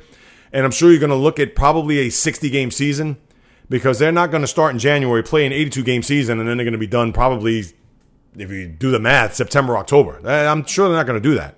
and 0.53 0.65
I'm 0.65 0.71
sure 0.71 0.91
you're 0.91 1.01
going 1.01 1.11
to 1.11 1.17
look 1.17 1.41
at 1.41 1.57
probably 1.57 1.99
a 1.99 2.09
60 2.09 2.51
game 2.51 2.71
season 2.71 3.17
because 3.69 3.99
they're 3.99 4.13
not 4.13 4.31
going 4.31 4.43
to 4.43 4.47
start 4.47 4.73
in 4.73 4.79
January, 4.79 5.25
play 5.25 5.45
an 5.45 5.53
82 5.53 5.83
game 5.83 6.05
season, 6.05 6.39
and 6.39 6.49
then 6.49 6.57
they're 6.57 6.65
going 6.65 6.73
to 6.73 6.79
be 6.79 6.87
done 6.87 7.13
probably, 7.13 7.65
if 8.37 8.51
you 8.51 8.69
do 8.69 8.93
the 8.93 9.01
math, 9.01 9.35
September, 9.35 9.77
October. 9.77 10.25
I'm 10.25 10.65
sure 10.67 10.87
they're 10.87 10.97
not 10.97 11.07
going 11.07 11.21
to 11.21 11.29
do 11.29 11.35
that. 11.35 11.57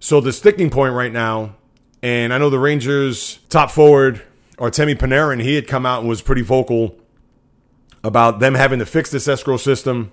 So 0.00 0.20
the 0.22 0.32
sticking 0.32 0.70
point 0.70 0.94
right 0.94 1.12
now, 1.12 1.56
and 2.02 2.32
I 2.32 2.38
know 2.38 2.48
the 2.48 2.58
Rangers 2.58 3.38
top 3.50 3.70
forward, 3.70 4.22
Artemi 4.56 4.94
Panarin, 4.94 5.42
he 5.42 5.54
had 5.54 5.68
come 5.68 5.84
out 5.84 6.00
and 6.00 6.08
was 6.08 6.22
pretty 6.22 6.40
vocal 6.40 6.98
about 8.02 8.40
them 8.40 8.54
having 8.54 8.78
to 8.78 8.86
fix 8.86 9.10
this 9.10 9.28
escrow 9.28 9.58
system 9.58 10.10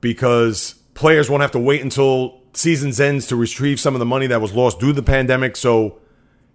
because 0.00 0.74
players 0.94 1.28
won't 1.28 1.40
have 1.40 1.50
to 1.50 1.58
wait 1.58 1.82
until 1.82 2.40
season's 2.52 3.00
ends 3.00 3.26
to 3.26 3.36
retrieve 3.36 3.80
some 3.80 3.96
of 3.96 3.98
the 3.98 4.06
money 4.06 4.28
that 4.28 4.40
was 4.40 4.52
lost 4.52 4.78
due 4.78 4.88
to 4.88 4.92
the 4.92 5.02
pandemic. 5.02 5.56
So 5.56 5.98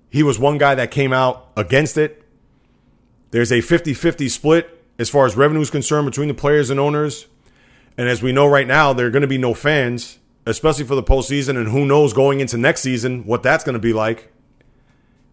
he 0.09 0.23
was 0.23 0.39
one 0.39 0.57
guy 0.57 0.75
that 0.75 0.91
came 0.91 1.11
out 1.11 1.51
against 1.57 1.97
it. 1.97 2.23
There's 3.31 3.51
a 3.51 3.59
50 3.59 3.93
50 3.93 4.29
split 4.29 4.81
as 4.97 5.09
far 5.09 5.25
as 5.25 5.35
revenue 5.35 5.61
is 5.61 5.69
concerned 5.69 6.05
between 6.05 6.29
the 6.29 6.33
players 6.33 6.69
and 6.69 6.79
owners. 6.79 7.27
And 7.97 8.07
as 8.07 8.23
we 8.23 8.31
know 8.31 8.47
right 8.47 8.67
now, 8.67 8.93
there 8.93 9.07
are 9.07 9.11
going 9.11 9.23
to 9.23 9.27
be 9.27 9.37
no 9.37 9.53
fans, 9.53 10.18
especially 10.49 10.85
for 10.85 10.95
the 10.95 11.03
postseason. 11.03 11.57
And 11.57 11.69
who 11.69 11.85
knows 11.85 12.13
going 12.13 12.39
into 12.39 12.57
next 12.57 12.81
season 12.81 13.25
what 13.25 13.43
that's 13.43 13.63
going 13.63 13.73
to 13.73 13.79
be 13.79 13.93
like 13.93 14.31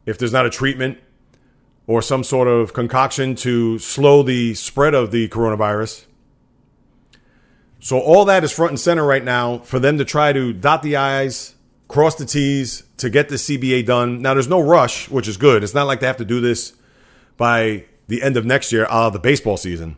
if 0.04 0.18
there's 0.18 0.32
not 0.32 0.46
a 0.46 0.50
treatment 0.50 0.98
or 1.86 2.02
some 2.02 2.24
sort 2.24 2.48
of 2.48 2.72
concoction 2.72 3.34
to 3.36 3.78
slow 3.78 4.22
the 4.22 4.54
spread 4.54 4.94
of 4.94 5.10
the 5.10 5.28
coronavirus. 5.28 6.04
So 7.78 8.00
all 8.00 8.24
that 8.24 8.42
is 8.42 8.52
front 8.52 8.72
and 8.72 8.80
center 8.80 9.04
right 9.04 9.22
now 9.22 9.58
for 9.58 9.78
them 9.78 9.98
to 9.98 10.04
try 10.04 10.32
to 10.32 10.52
dot 10.52 10.82
the 10.82 10.96
I's, 10.96 11.54
cross 11.86 12.16
the 12.16 12.24
T's 12.24 12.82
to 12.96 13.10
get 13.10 13.28
the 13.28 13.36
CBA 13.36 13.86
done. 13.86 14.20
Now 14.20 14.34
there's 14.34 14.48
no 14.48 14.60
rush, 14.60 15.08
which 15.08 15.28
is 15.28 15.36
good. 15.36 15.62
It's 15.62 15.74
not 15.74 15.86
like 15.86 16.00
they 16.00 16.06
have 16.06 16.16
to 16.16 16.24
do 16.24 16.40
this 16.40 16.72
by 17.36 17.84
the 18.08 18.22
end 18.22 18.36
of 18.36 18.44
next 18.44 18.72
year, 18.72 18.84
of 18.84 19.12
the 19.12 19.18
baseball 19.18 19.56
season. 19.56 19.96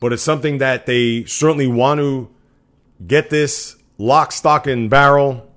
But 0.00 0.12
it's 0.12 0.22
something 0.22 0.58
that 0.58 0.86
they 0.86 1.24
certainly 1.24 1.66
want 1.66 2.00
to 2.00 2.30
get 3.06 3.30
this 3.30 3.76
lock, 3.98 4.32
stock, 4.32 4.66
and 4.66 4.90
barrel 4.90 5.50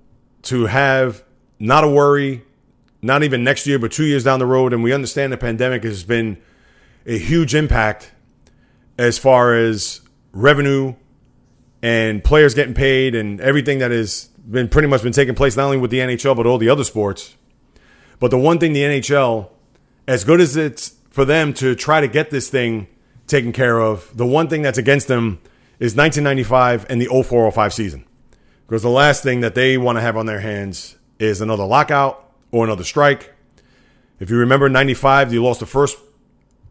to 0.43 0.65
have 0.65 1.23
not 1.59 1.83
a 1.83 1.87
worry, 1.87 2.43
not 3.01 3.23
even 3.23 3.43
next 3.43 3.67
year, 3.67 3.79
but 3.79 3.91
two 3.91 4.05
years 4.05 4.23
down 4.23 4.39
the 4.39 4.45
road. 4.45 4.73
And 4.73 4.83
we 4.83 4.93
understand 4.93 5.33
the 5.33 5.37
pandemic 5.37 5.83
has 5.83 6.03
been 6.03 6.37
a 7.05 7.17
huge 7.17 7.55
impact 7.55 8.11
as 8.97 9.17
far 9.17 9.55
as 9.55 10.01
revenue 10.31 10.95
and 11.81 12.23
players 12.23 12.53
getting 12.53 12.73
paid 12.73 13.15
and 13.15 13.39
everything 13.39 13.79
that 13.79 13.91
has 13.91 14.25
been 14.49 14.67
pretty 14.67 14.87
much 14.87 15.03
been 15.03 15.13
taking 15.13 15.35
place 15.35 15.55
not 15.55 15.65
only 15.65 15.77
with 15.77 15.91
the 15.91 15.99
NHL 15.99 16.35
but 16.35 16.45
all 16.45 16.57
the 16.57 16.69
other 16.69 16.83
sports. 16.83 17.35
But 18.19 18.31
the 18.31 18.37
one 18.37 18.59
thing 18.59 18.73
the 18.73 18.81
NHL, 18.81 19.49
as 20.07 20.23
good 20.23 20.41
as 20.41 20.55
it's 20.55 20.95
for 21.09 21.25
them 21.25 21.53
to 21.55 21.75
try 21.75 22.01
to 22.01 22.07
get 22.07 22.29
this 22.31 22.49
thing 22.49 22.87
taken 23.27 23.51
care 23.51 23.79
of, 23.79 24.15
the 24.15 24.25
one 24.25 24.47
thing 24.47 24.61
that's 24.61 24.77
against 24.77 25.07
them 25.07 25.39
is 25.79 25.95
1995 25.95 26.87
and 26.89 26.99
the 26.99 27.05
0405 27.05 27.73
season. 27.73 28.06
Because 28.67 28.83
the 28.83 28.89
last 28.89 29.23
thing 29.23 29.39
that 29.41 29.55
they 29.55 29.77
want 29.77 29.97
to 29.97 30.01
have 30.01 30.17
on 30.17 30.25
their 30.25 30.41
hands 30.41 30.97
is 31.19 31.39
another 31.39 31.63
lockout 31.63 32.31
or 32.51 32.65
another 32.65 32.83
strike. 32.83 33.33
If 34.19 34.29
you 34.29 34.37
remember 34.37 34.67
95, 34.67 35.31
they 35.31 35.39
lost 35.39 35.61
the 35.61 35.65
first 35.65 35.97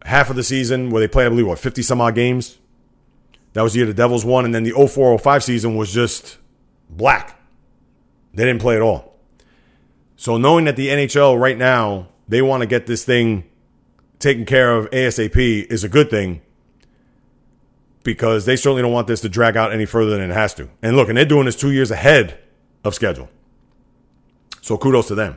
half 0.04 0.28
of 0.28 0.36
the 0.36 0.42
season 0.42 0.90
where 0.90 1.00
they 1.00 1.08
played, 1.08 1.26
I 1.26 1.28
believe, 1.30 1.46
what, 1.46 1.58
50 1.58 1.82
some 1.82 2.00
odd 2.00 2.14
games? 2.14 2.58
That 3.54 3.62
was 3.62 3.72
the 3.72 3.78
year 3.78 3.86
the 3.86 3.94
Devils 3.94 4.26
won. 4.26 4.44
And 4.44 4.54
then 4.54 4.62
the 4.62 4.72
04 4.72 5.18
05 5.18 5.42
season 5.42 5.76
was 5.76 5.90
just 5.90 6.36
black. 6.90 7.40
They 8.34 8.44
didn't 8.44 8.60
play 8.60 8.76
at 8.76 8.82
all. 8.82 9.18
So 10.16 10.36
knowing 10.36 10.66
that 10.66 10.76
the 10.76 10.88
NHL 10.88 11.40
right 11.40 11.56
now, 11.56 12.08
they 12.28 12.42
want 12.42 12.60
to 12.60 12.66
get 12.66 12.86
this 12.86 13.04
thing 13.04 13.44
taken 14.18 14.44
care 14.44 14.76
of 14.76 14.90
ASAP 14.90 15.66
is 15.70 15.84
a 15.84 15.88
good 15.88 16.10
thing 16.10 16.42
because 18.06 18.46
they 18.46 18.56
certainly 18.56 18.82
don't 18.82 18.92
want 18.92 19.08
this 19.08 19.20
to 19.20 19.28
drag 19.28 19.56
out 19.56 19.72
any 19.72 19.84
further 19.84 20.12
than 20.12 20.30
it 20.30 20.32
has 20.32 20.54
to. 20.54 20.70
And 20.80 20.96
look, 20.96 21.08
and 21.08 21.18
they're 21.18 21.26
doing 21.26 21.44
this 21.44 21.56
two 21.56 21.72
years 21.72 21.90
ahead 21.90 22.38
of 22.84 22.94
schedule. 22.94 23.28
So 24.62 24.78
kudos 24.78 25.08
to 25.08 25.16
them. 25.16 25.36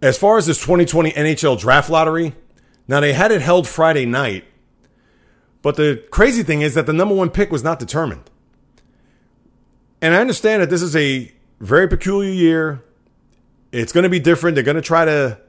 As 0.00 0.16
far 0.16 0.38
as 0.38 0.46
this 0.46 0.58
2020 0.58 1.10
NHL 1.10 1.58
draft 1.58 1.90
lottery, 1.90 2.34
now 2.86 3.00
they 3.00 3.12
had 3.12 3.32
it 3.32 3.42
held 3.42 3.66
Friday 3.66 4.06
night, 4.06 4.44
but 5.60 5.76
the 5.76 6.04
crazy 6.10 6.42
thing 6.42 6.62
is 6.62 6.74
that 6.74 6.86
the 6.86 6.92
number 6.92 7.14
one 7.14 7.30
pick 7.30 7.50
was 7.50 7.64
not 7.64 7.78
determined. 7.78 8.30
And 10.00 10.14
I 10.14 10.20
understand 10.20 10.62
that 10.62 10.70
this 10.70 10.82
is 10.82 10.94
a 10.94 11.32
very 11.60 11.88
peculiar 11.88 12.30
year. 12.30 12.84
It's 13.72 13.92
going 13.92 14.04
to 14.04 14.10
be 14.10 14.20
different. 14.20 14.54
They're 14.54 14.62
going 14.62 14.76
to 14.76 14.82
try 14.82 15.04
to 15.04 15.40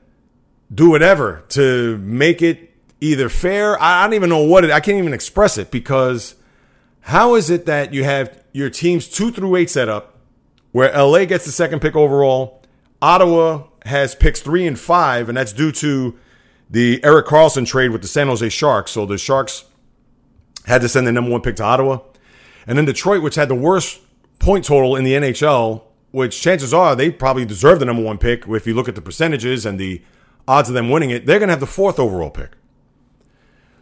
do 0.73 0.89
whatever 0.89 1.43
to 1.49 1.97
make 1.99 2.41
it 2.41 2.71
either 3.01 3.29
fair. 3.29 3.81
I 3.81 4.03
don't 4.03 4.13
even 4.13 4.29
know 4.29 4.43
what 4.43 4.63
it, 4.63 4.71
I 4.71 4.79
can't 4.79 4.97
even 4.97 5.13
express 5.13 5.57
it 5.57 5.71
because 5.71 6.35
how 7.01 7.35
is 7.35 7.49
it 7.49 7.65
that 7.65 7.93
you 7.93 8.03
have 8.03 8.43
your 8.51 8.69
teams 8.69 9.07
two 9.07 9.31
through 9.31 9.55
eight 9.55 9.69
set 9.69 9.89
up 9.89 10.17
where 10.71 10.91
LA 10.91 11.25
gets 11.25 11.45
the 11.45 11.51
second 11.51 11.81
pick 11.81 11.95
overall, 11.95 12.61
Ottawa 13.01 13.63
has 13.85 14.15
picks 14.15 14.41
three 14.41 14.65
and 14.67 14.79
five, 14.79 15.29
and 15.29 15.37
that's 15.37 15.53
due 15.53 15.71
to 15.71 16.17
the 16.69 17.03
Erik 17.03 17.27
Karlsson 17.27 17.65
trade 17.65 17.91
with 17.91 18.01
the 18.01 18.07
San 18.07 18.27
Jose 18.27 18.49
Sharks. 18.49 18.91
So 18.91 19.05
the 19.05 19.17
Sharks 19.17 19.65
had 20.65 20.81
to 20.81 20.89
send 20.89 21.07
the 21.07 21.11
number 21.11 21.31
one 21.31 21.41
pick 21.41 21.55
to 21.57 21.63
Ottawa. 21.63 21.99
And 22.67 22.77
then 22.77 22.85
Detroit, 22.85 23.21
which 23.21 23.35
had 23.35 23.47
the 23.47 23.55
worst 23.55 24.01
point 24.39 24.65
total 24.65 24.95
in 24.95 25.03
the 25.03 25.13
NHL, 25.13 25.83
which 26.11 26.41
chances 26.41 26.73
are 26.73 26.95
they 26.95 27.11
probably 27.11 27.45
deserve 27.45 27.79
the 27.79 27.85
number 27.85 28.01
one 28.01 28.17
pick. 28.17 28.47
If 28.47 28.65
you 28.65 28.73
look 28.73 28.89
at 28.89 28.95
the 28.95 29.01
percentages 29.01 29.65
and 29.65 29.79
the 29.79 30.01
odds 30.47 30.69
of 30.69 30.75
them 30.75 30.89
winning 30.89 31.09
it, 31.09 31.25
they're 31.25 31.39
going 31.39 31.49
to 31.49 31.53
have 31.53 31.59
the 31.59 31.67
fourth 31.67 31.99
overall 31.99 32.31
pick. 32.31 32.51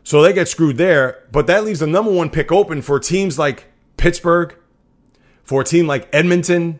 So 0.03 0.21
they 0.21 0.33
get 0.33 0.47
screwed 0.47 0.77
there. 0.77 1.23
But 1.31 1.47
that 1.47 1.63
leaves 1.63 1.79
the 1.79 1.87
number 1.87 2.11
one 2.11 2.29
pick 2.29 2.51
open 2.51 2.81
for 2.81 2.99
teams 2.99 3.39
like 3.39 3.65
Pittsburgh, 3.97 4.55
for 5.43 5.61
a 5.61 5.65
team 5.65 5.87
like 5.87 6.07
Edmonton, 6.13 6.79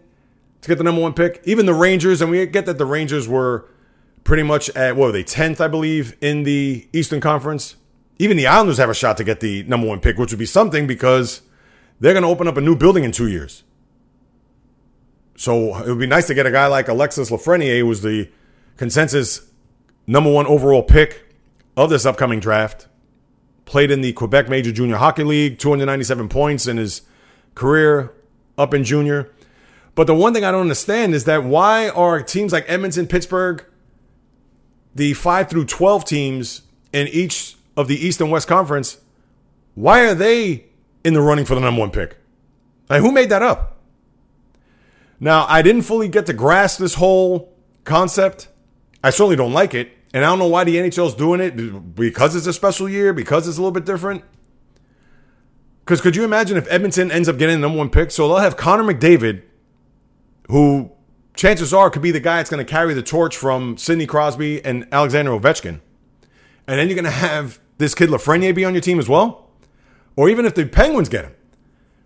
to 0.62 0.68
get 0.68 0.78
the 0.78 0.84
number 0.84 1.02
one 1.02 1.14
pick. 1.14 1.42
Even 1.46 1.66
the 1.66 1.74
Rangers, 1.74 2.22
and 2.22 2.30
we 2.30 2.46
get 2.46 2.66
that 2.66 2.78
the 2.78 2.86
Rangers 2.86 3.28
were 3.28 3.70
pretty 4.24 4.44
much 4.44 4.70
at 4.72 4.96
what 4.96 5.08
were 5.08 5.12
they 5.12 5.24
tenth, 5.24 5.60
I 5.60 5.68
believe, 5.68 6.16
in 6.22 6.44
the 6.44 6.88
Eastern 6.94 7.20
Conference. 7.20 7.76
Even 8.20 8.38
the 8.38 8.48
Islanders 8.48 8.78
have 8.78 8.90
a 8.90 8.94
shot 8.94 9.18
to 9.18 9.24
get 9.24 9.40
the 9.40 9.64
number 9.64 9.88
one 9.88 10.00
pick, 10.00 10.18
which 10.18 10.32
would 10.32 10.40
be 10.40 10.46
something 10.46 10.88
because 10.88 11.42
they're 12.00 12.14
going 12.14 12.24
to 12.24 12.30
open 12.30 12.48
up 12.48 12.58
a 12.58 12.62
new 12.62 12.76
building 12.76 13.04
in 13.04 13.12
two 13.12 13.28
years. 13.28 13.64
So 15.36 15.78
it 15.78 15.88
would 15.88 16.00
be 16.00 16.08
nice 16.08 16.28
to 16.28 16.34
get 16.34 16.46
a 16.46 16.52
guy 16.52 16.68
like 16.68 16.88
Alexis 16.88 17.32
Lafreniere, 17.32 17.80
who 17.80 17.88
was 17.88 18.02
the 18.02 18.30
consensus 18.78 19.50
number 20.06 20.32
one 20.32 20.46
overall 20.46 20.84
pick 20.84 21.36
of 21.76 21.90
this 21.90 22.06
upcoming 22.06 22.40
draft. 22.40 22.88
Played 23.74 23.90
in 23.90 24.02
the 24.02 24.14
Quebec 24.14 24.50
Major 24.50 24.72
Junior 24.72 24.98
Hockey 24.98 25.24
League, 25.24 25.58
297 25.58 26.30
points 26.30 26.68
in 26.68 26.78
his 26.78 27.02
career 27.56 28.14
up 28.56 28.72
in 28.72 28.84
junior. 28.84 29.32
But 29.96 30.06
the 30.06 30.14
one 30.14 30.32
thing 30.32 30.46
I 30.46 30.52
don't 30.52 30.62
understand 30.62 31.16
is 31.16 31.24
that 31.24 31.44
why 31.44 31.90
are 31.90 32.22
teams 32.22 32.54
like 32.54 32.66
Edmonton, 32.68 33.08
Pittsburgh, 33.08 33.66
the 34.94 35.16
5 35.16 35.50
through 35.50 35.66
12 35.66 36.06
teams 36.06 36.62
in 36.92 37.08
each 37.08 37.56
of 37.76 37.88
the 37.88 37.96
East 37.96 38.22
and 38.22 38.30
West 38.30 38.48
Conference, 38.48 39.00
why 39.74 40.02
are 40.02 40.14
they 40.14 40.66
in 41.04 41.16
the 41.16 41.22
running 41.22 41.44
for 41.44 41.56
the 41.56 41.62
number 41.62 41.80
one 41.80 41.90
pick? 41.90 42.18
Like, 42.92 43.02
who 43.02 43.12
made 43.12 43.30
that 43.30 43.42
up? 43.42 43.80
Now, 45.20 45.48
I 45.50 45.64
didn't 45.64 45.82
fully 45.82 46.10
get 46.10 46.28
to 46.28 46.34
grasp 46.34 46.78
this 46.78 46.94
whole 46.94 47.52
concept. 47.86 48.50
I 49.04 49.10
certainly 49.10 49.36
don't 49.36 49.52
like 49.52 49.74
it. 49.74 49.90
And 50.14 50.24
I 50.24 50.28
don't 50.28 50.40
know 50.40 50.48
why 50.48 50.64
the 50.64 50.76
NHL 50.76 51.08
is 51.08 51.16
doing 51.16 51.42
it 51.42 51.96
because 51.96 52.36
it's 52.36 52.46
a 52.46 52.54
special 52.54 52.88
year, 52.88 53.14
because 53.14 53.48
it's 53.48 53.58
a 53.58 53.62
little 53.62 53.72
bit 53.72 53.86
different. 53.86 54.24
Because 55.80 56.00
could 56.00 56.16
you 56.16 56.24
imagine 56.24 56.56
if 56.56 56.72
Edmonton 56.72 57.12
ends 57.12 57.28
up 57.28 57.38
getting 57.38 57.56
the 57.56 57.62
number 57.62 57.80
one 57.80 57.90
pick? 57.90 58.12
So 58.12 58.28
they'll 58.28 58.38
have 58.38 58.56
Connor 58.56 58.84
McDavid 58.84 59.42
who 60.50 60.92
chances 61.36 61.74
are 61.74 61.90
could 61.90 62.02
be 62.02 62.12
the 62.12 62.20
guy 62.20 62.38
that's 62.38 62.50
going 62.50 62.64
to 62.64 62.70
carry 62.70 62.94
the 62.94 63.02
torch 63.02 63.36
from 63.36 63.78
Sidney 63.78 64.06
Crosby 64.06 64.64
and 64.64 64.88
Alexander 64.92 65.32
Ovechkin. 65.32 65.80
And 66.68 66.80
then 66.80 66.88
you're 66.88 66.96
going 66.96 67.06
to 67.06 67.12
have 67.12 67.60
this 67.78 67.96
kid 67.96 68.10
Lafreniere 68.10 68.56
be 68.56 68.66
on 68.66 68.74
your 68.74 68.82
team 68.82 69.00
as 69.00 69.10
well. 69.10 69.50
Or 70.16 70.30
even 70.30 70.46
if 70.46 70.54
the 70.54 70.66
Penguins 70.66 71.10
get 71.10 71.26
him. 71.26 71.34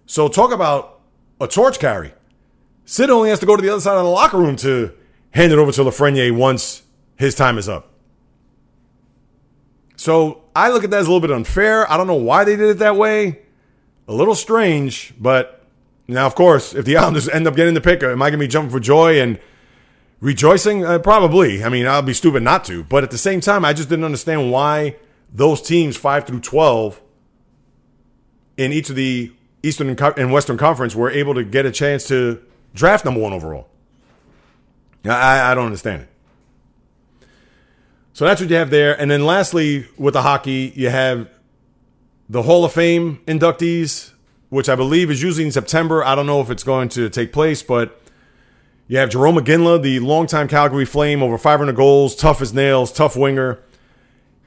So 0.06 0.30
talk 0.30 0.52
about 0.52 1.02
a 1.42 1.48
torch 1.48 1.78
carry. 1.78 2.14
Sid 2.86 3.10
only 3.10 3.30
has 3.30 3.40
to 3.40 3.46
go 3.46 3.56
to 3.56 3.62
the 3.62 3.70
other 3.70 3.82
side 3.82 3.98
of 3.98 4.06
the 4.06 4.10
locker 4.10 4.38
room 4.38 4.56
to 4.58 4.94
hand 5.32 5.52
it 5.52 5.60
over 5.60 5.72
to 5.74 5.82
Lafreniere 5.82 6.36
once 6.36 6.84
his 7.18 7.36
time 7.36 7.58
is 7.58 7.68
up. 7.68 7.94
So 9.98 10.44
I 10.56 10.70
look 10.70 10.84
at 10.84 10.92
that 10.92 11.00
as 11.00 11.08
a 11.08 11.12
little 11.12 11.28
bit 11.28 11.36
unfair. 11.36 11.92
I 11.92 11.98
don't 11.98 12.08
know 12.08 12.16
why 12.16 12.44
they 12.46 12.56
did 12.56 12.70
it 12.70 12.78
that 12.80 12.96
way. 12.96 13.40
A 14.08 14.14
little 14.14 14.36
strange, 14.36 15.14
but 15.20 15.66
now, 16.08 16.26
of 16.26 16.36
course, 16.36 16.74
if 16.74 16.86
the 16.86 16.96
Islanders 16.98 17.28
end 17.28 17.48
up 17.48 17.56
getting 17.56 17.74
the 17.74 17.82
pick, 17.82 18.02
am 18.04 18.22
I 18.22 18.30
going 18.30 18.40
to 18.40 18.46
be 18.46 18.48
jumping 18.48 18.72
for 18.72 18.80
joy 18.80 19.20
and 19.20 19.40
rejoicing? 20.22 20.86
Uh, 20.86 21.00
probably. 21.00 21.64
I 21.64 21.70
mean, 21.70 21.86
I'll 21.86 22.02
be 22.02 22.14
stupid 22.14 22.44
not 22.44 22.64
to. 22.66 22.84
But 22.84 23.04
at 23.04 23.12
the 23.12 23.18
same 23.18 23.42
time, 23.42 23.66
I 23.66 23.74
just 23.74 23.90
didn't 23.90 24.06
understand 24.06 24.52
why 24.52 24.96
those 25.34 25.62
teams, 25.62 25.98
5 25.98 26.26
through 26.26 26.40
12, 26.40 27.02
in 28.56 28.72
each 28.72 28.90
of 28.90 28.96
the 28.96 29.34
Eastern 29.64 29.90
and 29.90 30.32
Western 30.32 30.58
Conference, 30.58 30.96
were 30.96 31.12
able 31.12 31.34
to 31.34 31.44
get 31.44 31.66
a 31.66 31.72
chance 31.72 32.08
to 32.08 32.42
draft 32.74 33.04
number 33.04 33.20
one 33.20 33.34
overall. 33.34 33.68
I, 35.06 35.52
I 35.52 35.56
don't 35.56 35.66
understand 35.66 36.04
it. 36.04 36.10
So 38.18 38.26
that's 38.26 38.42
what 38.42 38.50
you 38.50 38.56
have 38.56 38.72
there. 38.72 39.00
And 39.00 39.12
then 39.12 39.28
lastly, 39.28 39.86
with 39.96 40.16
the 40.16 40.24
hockey, 40.24 40.74
you 40.76 40.90
have 40.90 41.30
the 42.28 42.42
Hall 42.42 42.66
of 42.66 42.74
Fame 42.74 43.22
inductees, 43.28 44.12
which 44.50 44.70
I 44.70 44.76
believe 44.76 45.12
is 45.12 45.22
usually 45.22 45.46
in 45.46 45.52
September. 45.52 46.04
I 46.04 46.16
don't 46.16 46.26
know 46.26 46.42
if 46.42 46.50
it's 46.50 46.64
going 46.64 46.90
to 46.90 47.12
take 47.12 47.32
place, 47.32 47.62
but 47.62 48.02
you 48.88 48.98
have 48.98 49.10
Jarome 49.10 49.38
Iginla, 49.38 49.84
the 49.84 50.00
longtime 50.00 50.48
Calgary 50.48 50.84
Flame, 50.84 51.22
over 51.22 51.38
500 51.38 51.76
goals, 51.76 52.16
tough 52.16 52.42
as 52.42 52.56
nails, 52.56 52.92
tough 52.92 53.16
winger. 53.16 53.60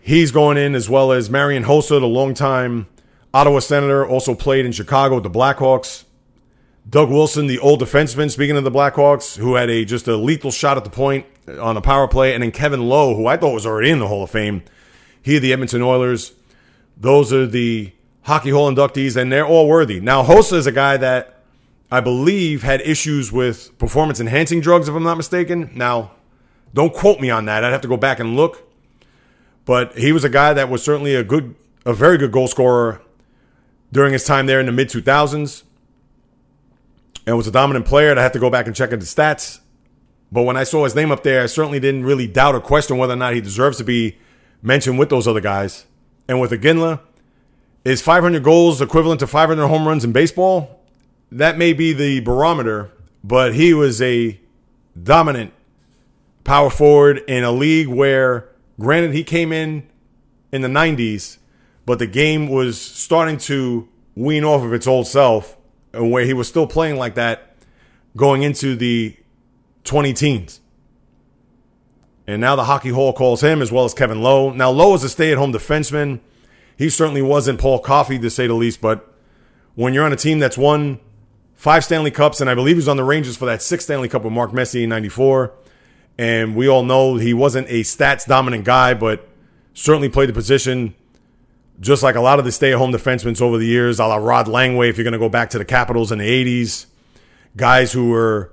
He's 0.01 0.33
going 0.33 0.57
in, 0.57 0.75
as 0.75 0.91
well 0.91 1.13
as 1.13 1.31
Marian 1.31 1.63
Hossa, 1.63 2.01
the 2.01 2.09
longtime 2.09 2.89
Ottawa 3.33 3.61
Senator, 3.61 4.05
also 4.05 4.35
played 4.35 4.67
in 4.67 4.73
Chicago 4.73 5.15
with 5.15 5.23
the 5.23 5.31
Blackhawks. 5.31 6.07
Doug 6.89 7.09
Wilson, 7.09 7.47
the 7.47 7.61
old 7.61 7.81
defenseman, 7.81 8.33
speaking 8.33 8.57
of 8.57 8.65
the 8.65 8.73
Blackhawks, 8.73 9.37
who 9.37 9.55
had 9.55 9.71
a 9.71 9.85
just 9.85 10.09
a 10.09 10.17
lethal 10.17 10.51
shot 10.51 10.77
at 10.77 10.83
the 10.83 10.91
point 10.91 11.25
on 11.59 11.77
a 11.77 11.81
power 11.81 12.07
play, 12.07 12.35
and 12.35 12.43
then 12.43 12.53
Kevin 12.53 12.89
Lowe, 12.89 13.15
who 13.15 13.27
I 13.27 13.37
thought 13.37 13.55
was 13.55 13.67
already 13.67 13.91
in 13.91 13.99
the 13.99 14.09
Hall 14.09 14.23
of 14.23 14.31
Fame. 14.31 14.63
He 15.23 15.39
the 15.39 15.53
Edmonton 15.53 15.83
Oilers. 15.83 16.33
Those 16.97 17.33
are 17.33 17.47
the 17.47 17.93
Hockey 18.23 18.51
Hall 18.51 18.73
inductees, 18.73 19.17
and 19.17 19.33
they're 19.33 19.47
all 19.47 19.69
worthy. 19.69 20.01
Now, 20.01 20.23
Hossa 20.23 20.55
is 20.55 20.67
a 20.67 20.73
guy 20.73 20.97
that 20.97 21.41
I 21.91 22.01
believe 22.01 22.63
had 22.63 22.81
issues 22.83 23.33
with 23.33 23.77
performance 23.79 24.21
enhancing 24.21 24.61
drugs, 24.61 24.89
if 24.89 24.95
I'm 24.95 25.03
not 25.03 25.17
mistaken. 25.17 25.71
Now, 25.75 26.13
don't 26.73 26.95
quote 26.95 27.21
me 27.21 27.31
on 27.31 27.47
that. 27.47 27.65
I'd 27.65 27.73
have 27.73 27.81
to 27.83 27.89
go 27.89 27.97
back 27.97 28.21
and 28.21 28.37
look. 28.37 28.69
But 29.65 29.97
he 29.99 30.13
was 30.13 30.25
a 30.25 30.29
guy 30.29 30.53
that 30.53 30.69
was 30.69 30.83
certainly 30.83 31.15
a 31.15 31.25
good, 31.25 31.55
a 31.85 31.93
very 31.93 32.19
good 32.19 32.33
goal 32.33 32.49
scorer 32.49 33.03
during 33.93 34.13
his 34.13 34.25
time 34.25 34.47
there 34.47 34.61
in 34.61 34.67
the 34.67 34.73
mid 34.73 34.89
2000s 34.89 35.65
and 37.27 37.37
was 37.37 37.47
a 37.47 37.53
dominant 37.53 37.87
player. 37.87 38.17
I 38.17 38.23
have 38.23 38.33
to 38.33 38.39
go 38.39 38.51
back 38.51 38.67
and 38.67 38.75
check 38.75 38.93
into 38.93 39.07
stats. 39.07 39.60
But 40.33 40.43
when 40.43 40.57
I 40.57 40.65
saw 40.65 40.85
his 40.85 40.95
name 40.95 41.11
up 41.11 41.23
there, 41.23 41.43
I 41.43 41.47
certainly 41.47 41.81
didn't 41.81 42.05
really 42.05 42.27
doubt 42.27 42.55
or 42.55 42.61
question 42.61 42.99
whether 42.99 43.15
or 43.15 43.17
not 43.17 43.35
he 43.35 43.41
deserves 43.41 43.79
to 43.79 43.85
be 43.85 44.17
mentioned 44.63 44.99
with 44.99 45.09
those 45.09 45.27
other 45.27 45.41
guys. 45.41 45.87
And 46.29 46.41
with 46.41 46.53
Iginla, 46.53 47.01
is 47.85 48.03
500 48.03 48.45
goals 48.45 48.81
equivalent 48.81 49.21
to 49.21 49.27
500 49.27 49.67
home 49.67 49.89
runs 49.89 50.05
in 50.05 50.13
baseball? 50.13 50.81
That 51.33 51.59
may 51.59 51.73
be 51.73 51.93
the 51.93 52.21
barometer, 52.21 52.91
but 53.25 53.55
he 53.55 53.75
was 53.75 54.01
a 54.03 54.39
dominant 55.01 55.53
power 56.45 56.71
forward 56.71 57.19
in 57.27 57.45
a 57.45 57.53
league 57.53 57.89
where, 57.89 58.49
granted, 58.79 59.15
he 59.15 59.25
came 59.25 59.53
in 59.53 59.89
in 60.53 60.63
the 60.63 60.69
90s, 60.69 61.39
but 61.87 61.99
the 61.99 62.07
game 62.07 62.49
was 62.49 62.81
starting 62.81 63.39
to 63.39 63.89
wean 64.15 64.45
off 64.45 64.63
of 64.63 64.73
its 64.73 64.87
old 64.87 65.07
self, 65.07 65.57
and 65.93 66.11
where 66.11 66.25
he 66.25 66.33
was 66.33 66.49
still 66.49 66.67
playing 66.67 66.97
like 66.97 67.15
that 67.15 67.57
going 68.17 68.43
into 68.43 68.77
the 68.77 69.17
20 69.85 70.13
teens. 70.13 70.61
And 72.27 72.41
now 72.41 72.55
the 72.55 72.65
Hockey 72.65 72.91
Hall 72.91 73.13
calls 73.13 73.43
him 73.43 73.61
as 73.61 73.73
well 73.73 73.85
as 73.85 73.95
Kevin 73.95 74.23
Lowe. 74.23 74.53
Now, 74.53 74.71
Lowe 74.71 74.95
is 74.95 75.03
a 75.03 75.09
stay 75.09 75.33
at 75.33 75.39
home 75.39 75.53
defenseman. 75.53 76.21
He 76.77 76.89
certainly 76.89 77.23
wasn't 77.23 77.61
Paul 77.61 77.81
Coffey, 77.81 78.19
to 78.19 78.31
say 78.31 78.47
the 78.47 78.55
least, 78.55 78.81
but 78.81 79.13
when 79.75 79.95
you're 79.95 80.05
on 80.05 80.13
a 80.13 80.17
team 80.17 80.39
that's 80.39 80.57
won 80.57 81.01
five 81.55 81.85
Stanley 81.85 82.11
Cups, 82.11 82.41
and 82.41 82.49
I 82.49 82.55
believe 82.55 82.77
he 82.77 82.79
was 82.79 82.89
on 82.89 82.97
the 82.97 83.05
Rangers 83.05 83.37
for 83.37 83.47
that 83.47 83.63
sixth 83.63 83.87
Stanley 83.87 84.09
Cup 84.09 84.23
with 84.23 84.33
Mark 84.33 84.53
Messier 84.53 84.85
in 84.85 84.89
94, 84.91 85.53
and 86.19 86.55
we 86.55 86.69
all 86.69 86.83
know 86.83 87.17
he 87.17 87.35
wasn't 87.35 87.69
a 87.69 87.81
stats 87.81 88.27
dominant 88.27 88.65
guy, 88.65 88.95
but 88.95 89.29
certainly 89.75 90.09
played 90.09 90.29
the 90.29 90.33
position 90.33 90.95
just 91.81 92.03
like 92.03 92.15
a 92.15 92.21
lot 92.21 92.39
of 92.39 92.45
the 92.45 92.53
stay 92.53 92.73
at 92.73 92.79
home 92.79 92.93
defensemen 92.93 93.41
over 93.41 93.57
the 93.57 93.67
years, 93.67 93.99
a 93.99 94.07
la 94.07 94.17
Rod 94.17 94.47
Langway, 94.47 94.91
if 94.91 94.99
you're 94.99 95.05
going 95.05 95.13
to 95.13 95.19
go 95.19 95.31
back 95.31 95.51
to 95.51 95.59
the 95.59 95.65
Capitals 95.65 96.13
in 96.13 96.19
the 96.19 96.25
80s, 96.63 96.87
guys 97.57 97.91
who 97.91 98.11
were 98.11 98.53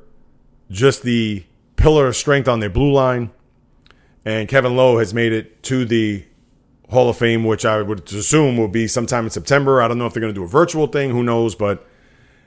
just 0.70 1.04
the 1.04 1.44
pillar 1.76 2.08
of 2.08 2.16
strength 2.16 2.48
on 2.48 2.60
their 2.60 2.70
blue 2.70 2.92
line. 2.92 3.32
And 4.26 4.50
Kevin 4.50 4.76
Lowe 4.76 5.00
has 5.00 5.14
made 5.14 5.32
it 5.32 5.64
to 5.64 5.86
the 5.86 6.26
Hall 6.90 7.10
of 7.10 7.18
Fame, 7.18 7.44
which 7.44 7.66
I 7.66 7.82
would 7.82 8.12
assume 8.12 8.58
will 8.58 8.68
be 8.68 8.88
sometime 8.88 9.26
in 9.26 9.30
September. 9.30 9.82
I 9.82 9.88
don't 9.88 9.98
know 9.98 10.06
if 10.06 10.14
they're 10.14 10.22
going 10.22 10.34
to 10.34 10.40
do 10.40 10.44
a 10.44 10.48
virtual 10.48 10.88
thing, 10.88 11.12
who 11.12 11.24
knows? 11.24 11.56
But 11.56 11.86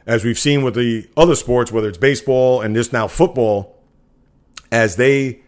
as 0.06 0.24
we've 0.24 0.38
seen 0.38 0.62
with 0.62 0.74
the 0.74 1.08
other 1.16 1.34
sports, 1.34 1.72
whether 1.72 1.88
it's 1.88 1.98
baseball 1.98 2.60
and 2.60 2.74
this 2.74 2.92
now 2.92 3.06
football, 3.06 3.78
as 4.72 4.96
they 4.96 5.42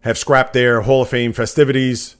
have 0.00 0.18
scrapped 0.18 0.52
their 0.52 0.82
Hall 0.82 1.02
of 1.02 1.08
Fame 1.08 1.32
festivities 1.32 2.16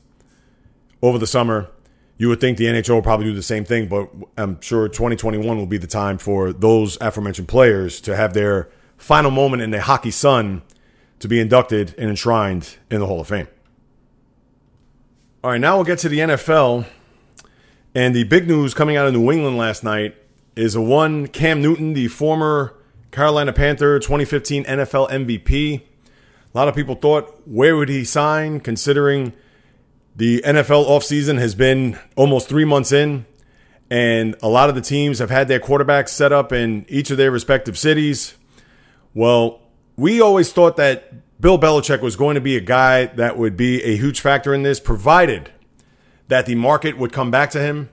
over 1.03 1.19
the 1.19 1.27
summer, 1.27 1.71
you 2.17 2.29
would 2.29 2.41
think 2.41 2.59
the 2.59 2.67
NHL 2.67 2.95
will 2.95 3.03
probably 3.03 3.27
do 3.27 3.35
the 3.35 3.43
same 3.43 3.65
thing, 3.65 3.89
but 3.89 4.09
I'm 4.39 4.61
sure 4.61 4.89
2021 4.89 5.57
will 5.57 5.67
be 5.67 5.79
the 5.79 5.87
time 5.87 6.19
for 6.19 6.53
those 6.53 6.97
aforementioned 7.01 7.49
players 7.49 8.01
to 8.03 8.15
have 8.15 8.35
their 8.35 8.71
final 9.05 9.31
moment 9.31 9.61
in 9.61 9.71
the 9.71 9.83
hockey 9.83 10.11
sun 10.11 10.63
to 11.19 11.29
be 11.29 11.39
inducted 11.39 11.95
and 11.99 12.09
enshrined 12.09 12.79
in 12.91 13.01
the 13.01 13.07
Hall 13.07 13.21
of 13.21 13.29
Fame. 13.29 13.47
All 15.43 15.51
right, 15.51 15.61
now 15.61 15.77
we'll 15.77 15.85
get 15.85 15.99
to 15.99 16.09
the 16.09 16.21
NFL. 16.21 16.87
And 17.95 18.17
the 18.17 18.25
big 18.25 18.49
news 18.49 18.73
coming 18.73 18.97
out 18.97 19.07
of 19.07 19.13
New 19.13 19.31
England 19.31 19.59
last 19.59 19.85
night 19.85 20.17
is 20.57 20.75
a 20.75 20.81
one 20.81 21.27
Cam 21.27 21.61
Newton, 21.61 21.93
the 21.93 22.09
former 22.09 22.77
Carolina 23.11 23.53
Panther 23.53 23.99
2015 23.99 24.65
NFL 24.65 25.11
MVP. 25.11 25.83
A 25.83 25.83
lot 26.57 26.69
of 26.69 26.75
people 26.75 26.95
thought, 26.95 27.47
where 27.47 27.77
would 27.77 27.91
he 27.91 28.05
sign, 28.05 28.59
considering 28.59 29.35
the 30.17 30.41
NFL 30.47 30.87
offseason 30.87 31.39
has 31.39 31.55
been 31.55 31.99
almost 32.17 32.49
three 32.49 32.65
months 32.65 32.91
in, 32.91 33.27
and 33.91 34.35
a 34.43 34.49
lot 34.49 34.71
of 34.71 34.75
the 34.75 34.81
teams 34.81 35.19
have 35.19 35.29
had 35.29 35.47
their 35.49 35.61
quarterbacks 35.61 36.09
set 36.09 36.33
up 36.33 36.55
in 36.55 36.87
each 36.89 37.11
of 37.11 37.19
their 37.19 37.31
respective 37.31 37.77
cities. 37.77 38.37
Well, 39.15 39.61
we 39.97 40.21
always 40.21 40.53
thought 40.53 40.77
that 40.77 41.41
Bill 41.41 41.59
Belichick 41.59 42.01
was 42.01 42.17
going 42.17 42.35
to 42.35 42.41
be 42.41 42.57
a 42.57 42.61
guy 42.61 43.07
that 43.07 43.39
would 43.39 43.57
be 43.57 43.83
a 43.83 43.97
huge 43.97 44.21
factor 44.21 44.53
in 44.53 44.63
this, 44.63 44.81
provided 44.81 45.51
that 46.29 46.47
the 46.47 46.57
market 46.57 46.99
would 46.99 47.13
come 47.13 47.31
back 47.31 47.51
to 47.51 47.61
him. 47.61 47.91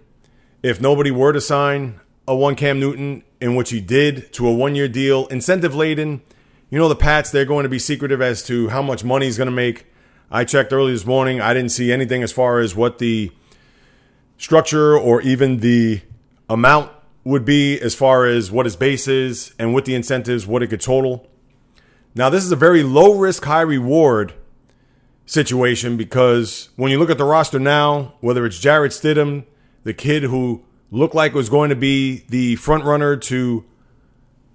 If 0.64 0.82
nobody 0.82 1.12
were 1.12 1.32
to 1.32 1.42
sign 1.42 2.00
a 2.28 2.36
one 2.36 2.56
Cam 2.56 2.80
Newton, 2.80 3.24
in 3.42 3.56
which 3.56 3.72
he 3.72 3.82
did 3.82 4.32
to 4.34 4.48
a 4.48 4.54
one 4.54 4.76
year 4.76 4.88
deal, 4.88 5.28
incentive 5.28 5.76
laden. 5.76 6.22
You 6.70 6.80
know, 6.80 6.88
the 6.88 6.96
Pats, 6.96 7.32
they're 7.32 7.44
going 7.44 7.64
to 7.64 7.70
be 7.70 7.80
secretive 7.80 8.22
as 8.22 8.44
to 8.44 8.70
how 8.70 8.82
much 8.82 9.04
money 9.04 9.26
he's 9.26 9.38
going 9.38 9.48
to 9.48 9.52
make. 9.52 9.88
I 10.30 10.46
checked 10.46 10.72
early 10.72 10.94
this 10.94 11.06
morning. 11.06 11.42
I 11.42 11.54
didn't 11.54 11.72
see 11.72 11.92
anything 11.92 12.24
as 12.24 12.32
far 12.32 12.60
as 12.60 12.76
what 12.76 13.00
the 13.00 13.32
structure 14.38 14.98
or 14.98 15.22
even 15.22 15.58
the 15.58 16.02
amount 16.50 16.92
would 17.24 17.46
be 17.46 17.80
as 17.80 17.94
far 17.94 18.26
as 18.26 18.52
what 18.52 18.66
his 18.66 18.76
base 18.76 19.08
is 19.08 19.54
and 19.60 19.74
with 19.74 19.86
the 19.86 19.96
incentives, 19.96 20.48
what 20.48 20.64
it 20.64 20.68
could 20.68 20.82
total. 20.82 21.28
Now, 22.16 22.30
this 22.30 22.44
is 22.44 22.52
a 22.52 22.56
very 22.56 22.84
low 22.84 23.14
risk, 23.14 23.46
high 23.46 23.62
reward 23.62 24.34
situation 25.26 25.98
because 25.98 26.70
when 26.76 26.92
you 26.92 27.00
look 27.00 27.10
at 27.10 27.18
the 27.18 27.24
roster 27.24 27.60
now, 27.60 28.16
whether 28.20 28.46
it's 28.46 28.60
Jarrett 28.60 28.92
Stidham, 28.92 29.46
the 29.84 29.94
kid 29.94 30.24
who 30.24 30.64
looked 30.90 31.16
like 31.16 31.34
was 31.34 31.48
going 31.48 31.70
to 31.70 31.76
be 31.76 32.26
the 32.30 32.56
front 32.58 32.84
runner 32.84 33.16
to 33.16 33.64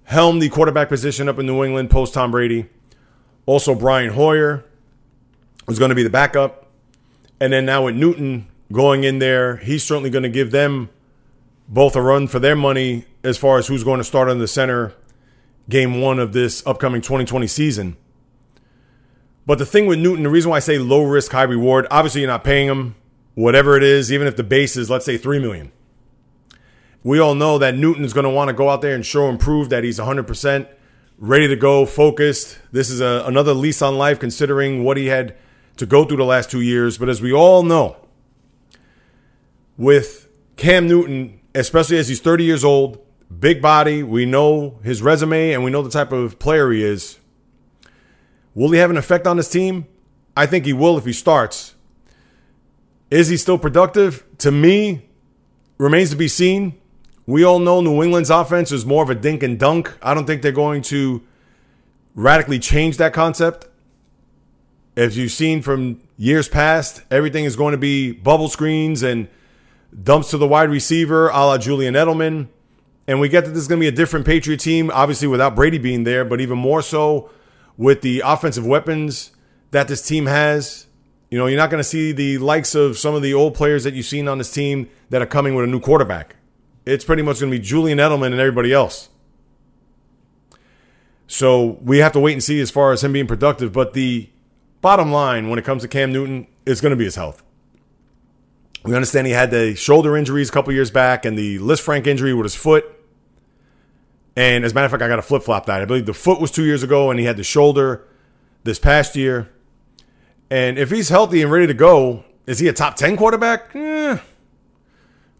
helm 0.03 0.39
the 0.39 0.49
quarterback 0.49 0.87
position 0.87 1.27
up 1.27 1.39
in 1.39 1.45
New 1.45 1.63
England 1.63 1.89
post 1.89 2.13
Tom 2.13 2.31
Brady, 2.31 2.69
also 3.45 3.73
Brian 3.73 4.11
Hoyer 4.11 4.63
was 5.65 5.79
going 5.79 5.89
to 5.89 5.95
be 5.95 6.03
the 6.03 6.09
backup, 6.09 6.67
and 7.39 7.51
then 7.51 7.65
now 7.65 7.85
with 7.85 7.95
Newton 7.95 8.47
going 8.71 9.03
in 9.03 9.19
there, 9.19 9.57
he's 9.57 9.83
certainly 9.83 10.09
going 10.09 10.23
to 10.23 10.29
give 10.29 10.51
them 10.51 10.89
both 11.67 11.95
a 11.95 12.01
run 12.01 12.27
for 12.27 12.39
their 12.39 12.55
money 12.55 13.05
as 13.23 13.37
far 13.37 13.57
as 13.57 13.67
who's 13.67 13.83
going 13.83 13.99
to 13.99 14.03
start 14.03 14.29
on 14.29 14.39
the 14.39 14.47
center 14.47 14.93
game 15.69 15.99
one 15.99 16.19
of 16.19 16.33
this 16.33 16.65
upcoming 16.65 17.01
2020 17.01 17.47
season. 17.47 17.97
But 19.45 19.59
the 19.59 19.65
thing 19.65 19.87
with 19.87 19.99
Newton, 19.99 20.23
the 20.23 20.29
reason 20.29 20.51
why 20.51 20.57
I 20.57 20.61
say 20.61 20.77
low 20.77 21.03
risk, 21.03 21.31
high 21.31 21.43
reward, 21.43 21.87
obviously 21.91 22.21
you're 22.21 22.29
not 22.29 22.43
paying 22.43 22.67
him 22.67 22.95
whatever 23.33 23.77
it 23.77 23.83
is, 23.83 24.11
even 24.11 24.27
if 24.27 24.35
the 24.35 24.43
base 24.43 24.75
is, 24.75 24.89
let's 24.89 25.05
say, 25.05 25.17
3 25.17 25.39
million. 25.39 25.71
We 27.03 27.19
all 27.19 27.35
know 27.35 27.57
that 27.57 27.75
Newton 27.75 28.03
is 28.03 28.11
going 28.11 28.25
to 28.25 28.29
want 28.29 28.49
to 28.49 28.53
go 28.53 28.69
out 28.69 28.81
there 28.81 28.95
and 28.95 29.05
show 29.05 29.29
and 29.29 29.39
prove 29.39 29.69
that 29.69 29.83
he's 29.83 29.99
100% 29.99 30.67
ready 31.17 31.47
to 31.47 31.55
go, 31.55 31.85
focused. 31.85 32.59
This 32.71 32.89
is 32.89 32.99
a, 32.99 33.23
another 33.25 33.53
lease 33.53 33.81
on 33.81 33.97
life 33.97 34.19
considering 34.19 34.83
what 34.83 34.97
he 34.97 35.07
had 35.07 35.35
to 35.77 35.85
go 35.85 36.03
through 36.03 36.17
the 36.17 36.25
last 36.25 36.51
two 36.51 36.61
years. 36.61 36.97
But 36.97 37.09
as 37.09 37.21
we 37.21 37.31
all 37.31 37.63
know, 37.63 37.97
with 39.77 40.27
Cam 40.57 40.87
Newton, 40.87 41.36
especially 41.57 41.97
as 41.97 42.07
he's 42.07 42.19
30 42.19 42.43
years 42.43 42.63
old, 42.63 42.99
big 43.39 43.61
body. 43.61 44.03
We 44.03 44.25
know 44.25 44.79
his 44.83 45.01
resume 45.01 45.51
and 45.51 45.63
we 45.63 45.71
know 45.71 45.81
the 45.81 45.89
type 45.89 46.11
of 46.11 46.39
player 46.39 46.71
he 46.71 46.83
is. 46.83 47.17
Will 48.53 48.71
he 48.71 48.79
have 48.79 48.89
an 48.89 48.97
effect 48.97 49.27
on 49.27 49.37
his 49.37 49.49
team? 49.49 49.87
I 50.35 50.45
think 50.45 50.65
he 50.65 50.73
will 50.73 50.97
if 50.97 51.05
he 51.05 51.13
starts. 51.13 51.75
Is 53.09 53.27
he 53.29 53.37
still 53.37 53.57
productive? 53.57 54.23
To 54.39 54.51
me, 54.51 55.09
remains 55.77 56.11
to 56.11 56.15
be 56.15 56.27
seen. 56.27 56.79
We 57.25 57.43
all 57.43 57.59
know 57.59 57.81
New 57.81 58.03
England's 58.03 58.29
offense 58.29 58.71
is 58.71 58.85
more 58.85 59.03
of 59.03 59.09
a 59.09 59.15
dink 59.15 59.43
and 59.43 59.59
dunk. 59.59 59.97
I 60.01 60.13
don't 60.13 60.25
think 60.25 60.41
they're 60.41 60.51
going 60.51 60.81
to 60.83 61.23
radically 62.15 62.59
change 62.59 62.97
that 62.97 63.13
concept. 63.13 63.67
As 64.95 65.17
you've 65.17 65.31
seen 65.31 65.61
from 65.61 66.01
years 66.17 66.47
past, 66.47 67.03
everything 67.11 67.45
is 67.45 67.55
going 67.55 67.73
to 67.73 67.77
be 67.77 68.11
bubble 68.11 68.47
screens 68.47 69.03
and 69.03 69.27
dumps 70.03 70.29
to 70.31 70.37
the 70.37 70.47
wide 70.47 70.69
receiver 70.69 71.29
a 71.29 71.45
la 71.45 71.57
Julian 71.57 71.93
Edelman. 71.93 72.47
And 73.07 73.19
we 73.19 73.29
get 73.29 73.45
that 73.45 73.51
this 73.51 73.61
is 73.61 73.67
going 73.67 73.79
to 73.79 73.83
be 73.83 73.87
a 73.87 73.91
different 73.91 74.25
Patriot 74.25 74.59
team, 74.59 74.91
obviously 74.93 75.27
without 75.27 75.55
Brady 75.55 75.77
being 75.77 76.03
there, 76.03 76.25
but 76.25 76.41
even 76.41 76.57
more 76.57 76.81
so 76.81 77.29
with 77.77 78.01
the 78.01 78.21
offensive 78.25 78.65
weapons 78.65 79.31
that 79.71 79.87
this 79.87 80.01
team 80.05 80.25
has 80.25 80.87
You 81.29 81.37
know, 81.37 81.47
you're 81.47 81.57
not 81.57 81.69
going 81.69 81.79
to 81.79 81.87
see 81.87 82.13
the 82.13 82.37
likes 82.37 82.73
of 82.73 82.97
some 82.97 83.13
of 83.13 83.21
the 83.21 83.33
old 83.33 83.53
players 83.53 83.83
that 83.83 83.93
you've 83.93 84.05
seen 84.05 84.27
on 84.27 84.37
this 84.37 84.51
team 84.51 84.89
that 85.09 85.21
are 85.21 85.25
coming 85.25 85.55
with 85.55 85.65
a 85.65 85.67
new 85.67 85.79
quarterback. 85.79 86.37
It's 86.85 87.03
pretty 87.03 87.21
much 87.21 87.41
going 87.41 87.51
to 87.51 87.57
be 87.57 87.63
Julian 87.63 87.97
Edelman 87.97 88.27
and 88.27 88.39
everybody 88.39 88.71
else. 88.71 89.09
So 91.27 91.77
we 91.81 91.97
have 91.97 92.13
to 92.13 92.19
wait 92.21 92.33
and 92.33 92.43
see 92.43 92.61
as 92.61 92.71
far 92.71 92.93
as 92.93 93.03
him 93.03 93.11
being 93.11 93.27
productive. 93.27 93.73
But 93.73 93.91
the 93.91 94.29
bottom 94.79 95.11
line 95.11 95.49
when 95.49 95.59
it 95.59 95.65
comes 95.65 95.81
to 95.81 95.89
Cam 95.89 96.13
Newton 96.13 96.47
is 96.65 96.79
going 96.79 96.91
to 96.91 96.95
be 96.95 97.03
his 97.03 97.15
health. 97.15 97.43
We 98.83 98.93
understand 98.93 99.27
he 99.27 99.33
had 99.33 99.51
the 99.51 99.75
shoulder 99.75 100.15
injuries 100.15 100.49
a 100.49 100.51
couple 100.51 100.73
years 100.73 100.91
back 100.91 101.25
and 101.25 101.37
the 101.37 101.59
Lisfranc 101.59 102.07
injury 102.07 102.33
with 102.33 102.45
his 102.45 102.55
foot. 102.55 102.85
And 104.35 104.63
as 104.63 104.71
a 104.71 104.75
matter 104.75 104.85
of 104.85 104.91
fact, 104.91 105.03
I 105.03 105.07
got 105.07 105.19
a 105.19 105.23
flip 105.23 105.43
flop 105.43 105.65
that. 105.65 105.81
I 105.81 105.85
believe 105.85 106.05
the 106.05 106.13
foot 106.13 106.39
was 106.39 106.51
two 106.51 106.63
years 106.63 106.83
ago 106.83 107.09
and 107.09 107.19
he 107.19 107.25
had 107.25 107.37
the 107.37 107.43
shoulder 107.43 108.07
this 108.63 108.79
past 108.79 109.15
year. 109.15 109.49
And 110.49 110.77
if 110.77 110.91
he's 110.91 111.09
healthy 111.09 111.41
and 111.41 111.51
ready 111.51 111.67
to 111.67 111.73
go, 111.73 112.23
is 112.45 112.59
he 112.59 112.67
a 112.67 112.73
top 112.73 112.95
10 112.95 113.17
quarterback? 113.17 113.75
Eh, 113.75 114.19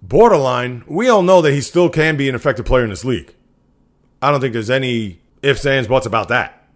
borderline. 0.01 0.83
We 0.87 1.07
all 1.09 1.21
know 1.21 1.41
that 1.41 1.53
he 1.53 1.61
still 1.61 1.89
can 1.89 2.17
be 2.17 2.27
an 2.27 2.35
effective 2.35 2.65
player 2.65 2.83
in 2.83 2.89
this 2.89 3.05
league. 3.05 3.33
I 4.21 4.31
don't 4.31 4.41
think 4.41 4.53
there's 4.53 4.69
any 4.69 5.21
ifs, 5.41 5.65
ands, 5.65 5.87
buts 5.87 6.05
about 6.05 6.27
that. 6.29 6.67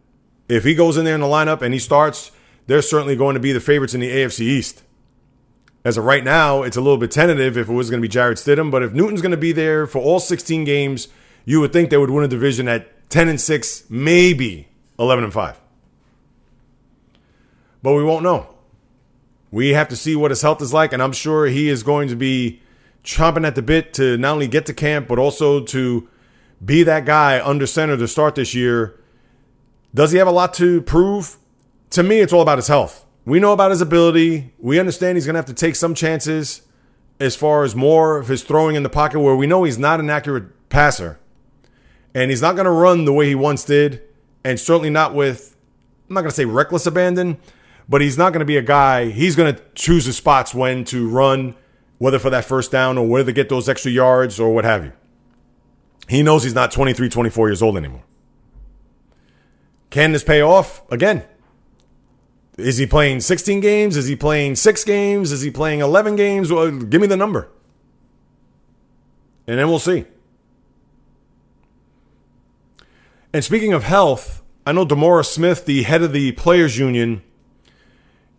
If 0.47 0.63
he 0.63 0.75
goes 0.75 0.97
in 0.97 1.05
there 1.05 1.15
in 1.15 1.21
the 1.21 1.27
lineup 1.27 1.61
and 1.61 1.73
he 1.73 1.79
starts, 1.79 2.31
they're 2.67 2.81
certainly 2.81 3.15
going 3.15 3.33
to 3.33 3.39
be 3.39 3.51
the 3.51 3.59
favorites 3.59 3.93
in 3.93 3.99
the 3.99 4.09
AFC 4.09 4.41
East. 4.41 4.83
As 5.83 5.97
of 5.97 6.05
right 6.05 6.23
now, 6.23 6.61
it's 6.61 6.77
a 6.77 6.81
little 6.81 6.97
bit 6.97 7.11
tentative 7.11 7.57
if 7.57 7.67
it 7.67 7.73
was 7.73 7.89
going 7.89 7.99
to 7.99 8.07
be 8.07 8.11
Jarrett 8.11 8.37
Stidham, 8.37 8.69
but 8.69 8.83
if 8.83 8.93
Newton's 8.93 9.21
going 9.21 9.31
to 9.31 9.37
be 9.37 9.51
there 9.51 9.87
for 9.87 9.99
all 9.99 10.19
16 10.19 10.63
games, 10.63 11.07
you 11.43 11.59
would 11.59 11.73
think 11.73 11.89
they 11.89 11.97
would 11.97 12.11
win 12.11 12.23
a 12.23 12.27
division 12.27 12.67
at 12.67 13.09
10 13.09 13.29
and 13.29 13.41
6, 13.41 13.89
maybe 13.89 14.67
11 14.99 15.23
and 15.23 15.33
5. 15.33 15.57
But 17.81 17.93
we 17.93 18.03
won't 18.03 18.23
know. 18.23 18.47
We 19.49 19.69
have 19.69 19.89
to 19.89 19.95
see 19.95 20.15
what 20.15 20.31
his 20.31 20.43
health 20.43 20.61
is 20.61 20.71
like, 20.71 20.93
and 20.93 21.01
I'm 21.01 21.11
sure 21.11 21.47
he 21.47 21.67
is 21.67 21.81
going 21.81 22.09
to 22.09 22.15
be 22.15 22.61
chomping 23.03 23.45
at 23.45 23.55
the 23.55 23.63
bit 23.63 23.93
to 23.95 24.17
not 24.17 24.33
only 24.33 24.47
get 24.47 24.67
to 24.67 24.73
camp, 24.73 25.07
but 25.07 25.17
also 25.17 25.61
to 25.65 26.07
be 26.63 26.83
that 26.83 27.05
guy 27.05 27.43
under 27.43 27.65
center 27.65 27.97
to 27.97 28.07
start 28.07 28.35
this 28.35 28.53
year. 28.53 28.99
Does 29.93 30.11
he 30.11 30.19
have 30.19 30.27
a 30.27 30.31
lot 30.31 30.53
to 30.55 30.81
prove? 30.81 31.37
To 31.91 32.03
me, 32.03 32.19
it's 32.19 32.31
all 32.31 32.41
about 32.41 32.59
his 32.59 32.67
health. 32.67 33.03
We 33.25 33.39
know 33.39 33.53
about 33.53 33.71
his 33.71 33.81
ability. 33.81 34.53
We 34.57 34.79
understand 34.79 35.17
he's 35.17 35.25
going 35.25 35.35
to 35.35 35.39
have 35.39 35.45
to 35.45 35.53
take 35.53 35.75
some 35.75 35.93
chances 35.93 36.63
as 37.19 37.35
far 37.35 37.63
as 37.63 37.75
more 37.75 38.17
of 38.17 38.27
his 38.27 38.43
throwing 38.43 38.75
in 38.75 38.83
the 38.83 38.89
pocket, 38.89 39.19
where 39.19 39.35
we 39.35 39.45
know 39.45 39.63
he's 39.63 39.77
not 39.77 39.99
an 39.99 40.09
accurate 40.09 40.69
passer. 40.69 41.19
And 42.15 42.31
he's 42.31 42.41
not 42.41 42.55
going 42.55 42.65
to 42.65 42.71
run 42.71 43.05
the 43.05 43.13
way 43.13 43.27
he 43.27 43.35
once 43.35 43.63
did, 43.63 44.01
and 44.43 44.59
certainly 44.59 44.89
not 44.89 45.13
with, 45.13 45.55
I'm 46.09 46.15
not 46.15 46.21
going 46.21 46.31
to 46.31 46.35
say 46.35 46.45
reckless 46.45 46.87
abandon, 46.87 47.37
but 47.87 48.01
he's 48.01 48.17
not 48.17 48.33
going 48.33 48.39
to 48.39 48.45
be 48.45 48.57
a 48.57 48.61
guy, 48.61 49.09
he's 49.09 49.35
going 49.35 49.53
to 49.53 49.61
choose 49.75 50.05
his 50.05 50.17
spots 50.17 50.53
when 50.53 50.83
to 50.85 51.07
run, 51.07 51.55
whether 51.99 52.17
for 52.17 52.31
that 52.31 52.43
first 52.43 52.71
down 52.71 52.97
or 52.97 53.07
whether 53.07 53.27
to 53.27 53.33
get 53.33 53.49
those 53.49 53.69
extra 53.69 53.91
yards 53.91 54.39
or 54.39 54.53
what 54.53 54.65
have 54.65 54.83
you. 54.83 54.91
He 56.09 56.23
knows 56.23 56.43
he's 56.43 56.55
not 56.55 56.71
23, 56.71 57.07
24 57.07 57.49
years 57.49 57.61
old 57.61 57.77
anymore. 57.77 58.03
Can 59.91 60.11
this 60.11 60.23
pay 60.23 60.41
off? 60.41 60.81
Again, 60.91 61.23
is 62.61 62.77
he 62.77 62.85
playing 62.85 63.21
16 63.21 63.59
games? 63.59 63.97
Is 63.97 64.07
he 64.07 64.15
playing 64.15 64.55
six 64.55 64.83
games? 64.83 65.31
Is 65.31 65.41
he 65.41 65.51
playing 65.51 65.79
11 65.79 66.15
games? 66.15 66.51
Well, 66.51 66.71
give 66.71 67.01
me 67.01 67.07
the 67.07 67.17
number. 67.17 67.49
And 69.47 69.59
then 69.59 69.67
we'll 69.69 69.79
see. 69.79 70.05
And 73.33 73.43
speaking 73.43 73.73
of 73.73 73.83
health, 73.83 74.41
I 74.65 74.71
know 74.71 74.85
DeMaurice 74.85 75.25
Smith, 75.25 75.65
the 75.65 75.83
head 75.83 76.01
of 76.01 76.13
the 76.13 76.33
Players 76.33 76.77
Union, 76.77 77.23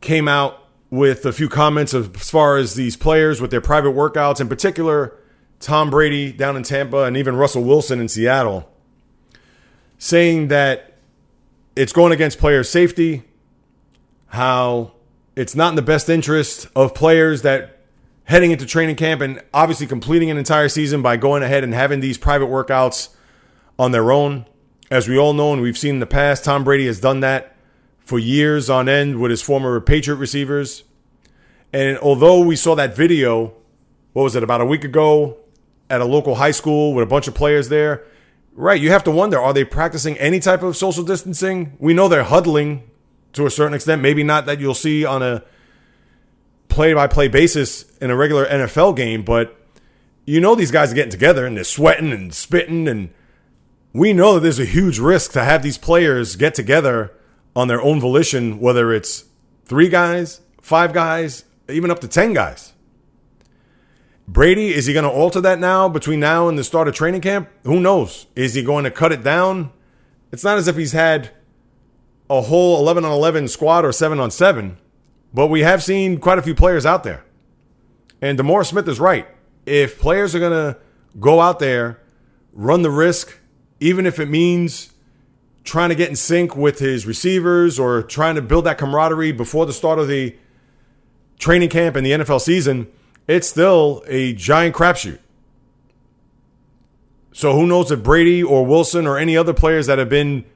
came 0.00 0.28
out 0.28 0.58
with 0.90 1.24
a 1.24 1.32
few 1.32 1.48
comments 1.48 1.94
as 1.94 2.06
far 2.30 2.56
as 2.56 2.74
these 2.74 2.96
players 2.96 3.40
with 3.40 3.50
their 3.50 3.62
private 3.62 3.92
workouts, 3.92 4.40
in 4.40 4.48
particular, 4.48 5.16
Tom 5.58 5.88
Brady 5.90 6.32
down 6.32 6.56
in 6.56 6.62
Tampa 6.62 7.04
and 7.04 7.16
even 7.16 7.36
Russell 7.36 7.64
Wilson 7.64 8.00
in 8.00 8.08
Seattle, 8.08 8.68
saying 9.96 10.48
that 10.48 10.98
it's 11.74 11.92
going 11.92 12.12
against 12.12 12.38
player 12.38 12.62
safety 12.62 13.22
how 14.32 14.90
it's 15.36 15.54
not 15.54 15.68
in 15.68 15.76
the 15.76 15.82
best 15.82 16.08
interest 16.08 16.66
of 16.74 16.94
players 16.94 17.42
that 17.42 17.80
heading 18.24 18.50
into 18.50 18.64
training 18.64 18.96
camp 18.96 19.20
and 19.20 19.42
obviously 19.52 19.86
completing 19.86 20.30
an 20.30 20.38
entire 20.38 20.70
season 20.70 21.02
by 21.02 21.18
going 21.18 21.42
ahead 21.42 21.62
and 21.62 21.74
having 21.74 22.00
these 22.00 22.16
private 22.16 22.46
workouts 22.46 23.10
on 23.78 23.92
their 23.92 24.10
own. 24.10 24.46
As 24.90 25.06
we 25.06 25.18
all 25.18 25.34
know 25.34 25.52
and 25.52 25.60
we've 25.60 25.76
seen 25.76 25.96
in 25.96 26.00
the 26.00 26.06
past, 26.06 26.44
Tom 26.44 26.64
Brady 26.64 26.86
has 26.86 26.98
done 26.98 27.20
that 27.20 27.54
for 27.98 28.18
years 28.18 28.70
on 28.70 28.88
end 28.88 29.20
with 29.20 29.30
his 29.30 29.42
former 29.42 29.78
Patriot 29.82 30.16
receivers. 30.16 30.84
And 31.70 31.98
although 31.98 32.40
we 32.40 32.56
saw 32.56 32.74
that 32.74 32.96
video, 32.96 33.52
what 34.14 34.22
was 34.22 34.34
it, 34.34 34.42
about 34.42 34.62
a 34.62 34.66
week 34.66 34.82
ago 34.82 35.36
at 35.90 36.00
a 36.00 36.06
local 36.06 36.36
high 36.36 36.52
school 36.52 36.94
with 36.94 37.02
a 37.02 37.06
bunch 37.06 37.28
of 37.28 37.34
players 37.34 37.68
there, 37.68 38.02
right, 38.54 38.80
you 38.80 38.92
have 38.92 39.04
to 39.04 39.10
wonder 39.10 39.38
are 39.38 39.52
they 39.52 39.64
practicing 39.64 40.16
any 40.16 40.40
type 40.40 40.62
of 40.62 40.74
social 40.74 41.04
distancing? 41.04 41.76
We 41.78 41.92
know 41.92 42.08
they're 42.08 42.24
huddling 42.24 42.88
to 43.32 43.46
a 43.46 43.50
certain 43.50 43.74
extent. 43.74 44.02
Maybe 44.02 44.22
not 44.22 44.46
that 44.46 44.60
you'll 44.60 44.74
see 44.74 45.04
on 45.04 45.22
a 45.22 45.42
play 46.68 46.94
by 46.94 47.06
play 47.06 47.28
basis 47.28 47.84
in 47.98 48.10
a 48.10 48.16
regular 48.16 48.46
NFL 48.46 48.96
game, 48.96 49.22
but 49.22 49.58
you 50.24 50.40
know 50.40 50.54
these 50.54 50.70
guys 50.70 50.92
are 50.92 50.94
getting 50.94 51.10
together 51.10 51.44
and 51.46 51.56
they're 51.56 51.64
sweating 51.64 52.12
and 52.12 52.32
spitting. 52.32 52.88
And 52.88 53.12
we 53.92 54.12
know 54.12 54.34
that 54.34 54.40
there's 54.40 54.58
a 54.58 54.64
huge 54.64 54.98
risk 54.98 55.32
to 55.32 55.44
have 55.44 55.62
these 55.62 55.78
players 55.78 56.36
get 56.36 56.54
together 56.54 57.12
on 57.54 57.68
their 57.68 57.82
own 57.82 58.00
volition, 58.00 58.58
whether 58.58 58.92
it's 58.92 59.24
three 59.64 59.88
guys, 59.88 60.40
five 60.60 60.92
guys, 60.92 61.44
even 61.68 61.90
up 61.90 62.00
to 62.00 62.08
10 62.08 62.32
guys. 62.32 62.72
Brady, 64.28 64.72
is 64.72 64.86
he 64.86 64.94
going 64.94 65.04
to 65.04 65.10
alter 65.10 65.40
that 65.40 65.58
now 65.58 65.88
between 65.88 66.20
now 66.20 66.48
and 66.48 66.56
the 66.56 66.64
start 66.64 66.88
of 66.88 66.94
training 66.94 67.20
camp? 67.20 67.48
Who 67.64 67.80
knows? 67.80 68.26
Is 68.36 68.54
he 68.54 68.62
going 68.62 68.84
to 68.84 68.90
cut 68.90 69.12
it 69.12 69.22
down? 69.22 69.72
It's 70.30 70.44
not 70.44 70.56
as 70.56 70.68
if 70.68 70.76
he's 70.76 70.92
had 70.92 71.30
a 72.32 72.40
whole 72.40 72.78
11 72.78 73.04
on 73.04 73.12
11 73.12 73.46
squad 73.46 73.84
or 73.84 73.92
7 73.92 74.18
on 74.18 74.30
7, 74.30 74.78
but 75.34 75.48
we 75.48 75.60
have 75.60 75.82
seen 75.82 76.18
quite 76.18 76.38
a 76.38 76.42
few 76.42 76.54
players 76.54 76.86
out 76.86 77.04
there. 77.04 77.24
And 78.22 78.38
DeMaurice 78.38 78.70
Smith 78.70 78.88
is 78.88 78.98
right. 78.98 79.28
If 79.66 80.00
players 80.00 80.34
are 80.34 80.38
going 80.38 80.52
to 80.52 80.78
go 81.20 81.40
out 81.40 81.58
there, 81.58 82.00
run 82.54 82.80
the 82.80 82.90
risk, 82.90 83.38
even 83.80 84.06
if 84.06 84.18
it 84.18 84.30
means 84.30 84.94
trying 85.62 85.90
to 85.90 85.94
get 85.94 86.08
in 86.08 86.16
sync 86.16 86.56
with 86.56 86.78
his 86.78 87.04
receivers 87.06 87.78
or 87.78 88.02
trying 88.02 88.36
to 88.36 88.42
build 88.42 88.64
that 88.64 88.78
camaraderie 88.78 89.32
before 89.32 89.66
the 89.66 89.72
start 89.72 89.98
of 89.98 90.08
the 90.08 90.34
training 91.38 91.68
camp 91.68 91.96
and 91.96 92.06
the 92.06 92.12
NFL 92.12 92.40
season, 92.40 92.90
it's 93.28 93.46
still 93.46 94.02
a 94.06 94.32
giant 94.32 94.74
crapshoot. 94.74 95.18
So 97.32 97.52
who 97.52 97.66
knows 97.66 97.90
if 97.90 98.02
Brady 98.02 98.42
or 98.42 98.64
Wilson 98.64 99.06
or 99.06 99.18
any 99.18 99.36
other 99.36 99.52
players 99.52 99.86
that 99.86 99.98
have 99.98 100.08
been 100.08 100.46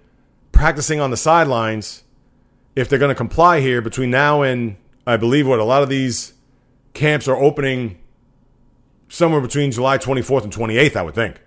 practicing 0.56 1.00
on 1.00 1.10
the 1.10 1.16
sidelines 1.16 2.02
if 2.74 2.88
they're 2.88 2.98
going 2.98 3.10
to 3.10 3.14
comply 3.14 3.60
here 3.60 3.82
between 3.82 4.10
now 4.10 4.42
and 4.42 4.76
I 5.06 5.16
believe 5.18 5.46
what 5.46 5.58
a 5.58 5.64
lot 5.64 5.82
of 5.82 5.88
these 5.88 6.32
camps 6.94 7.28
are 7.28 7.36
opening 7.36 7.98
somewhere 9.08 9.40
between 9.40 9.70
July 9.70 9.98
24th 9.98 10.44
and 10.44 10.52
28th, 10.52 10.96
I 10.96 11.02
would 11.02 11.14
think. 11.14 11.40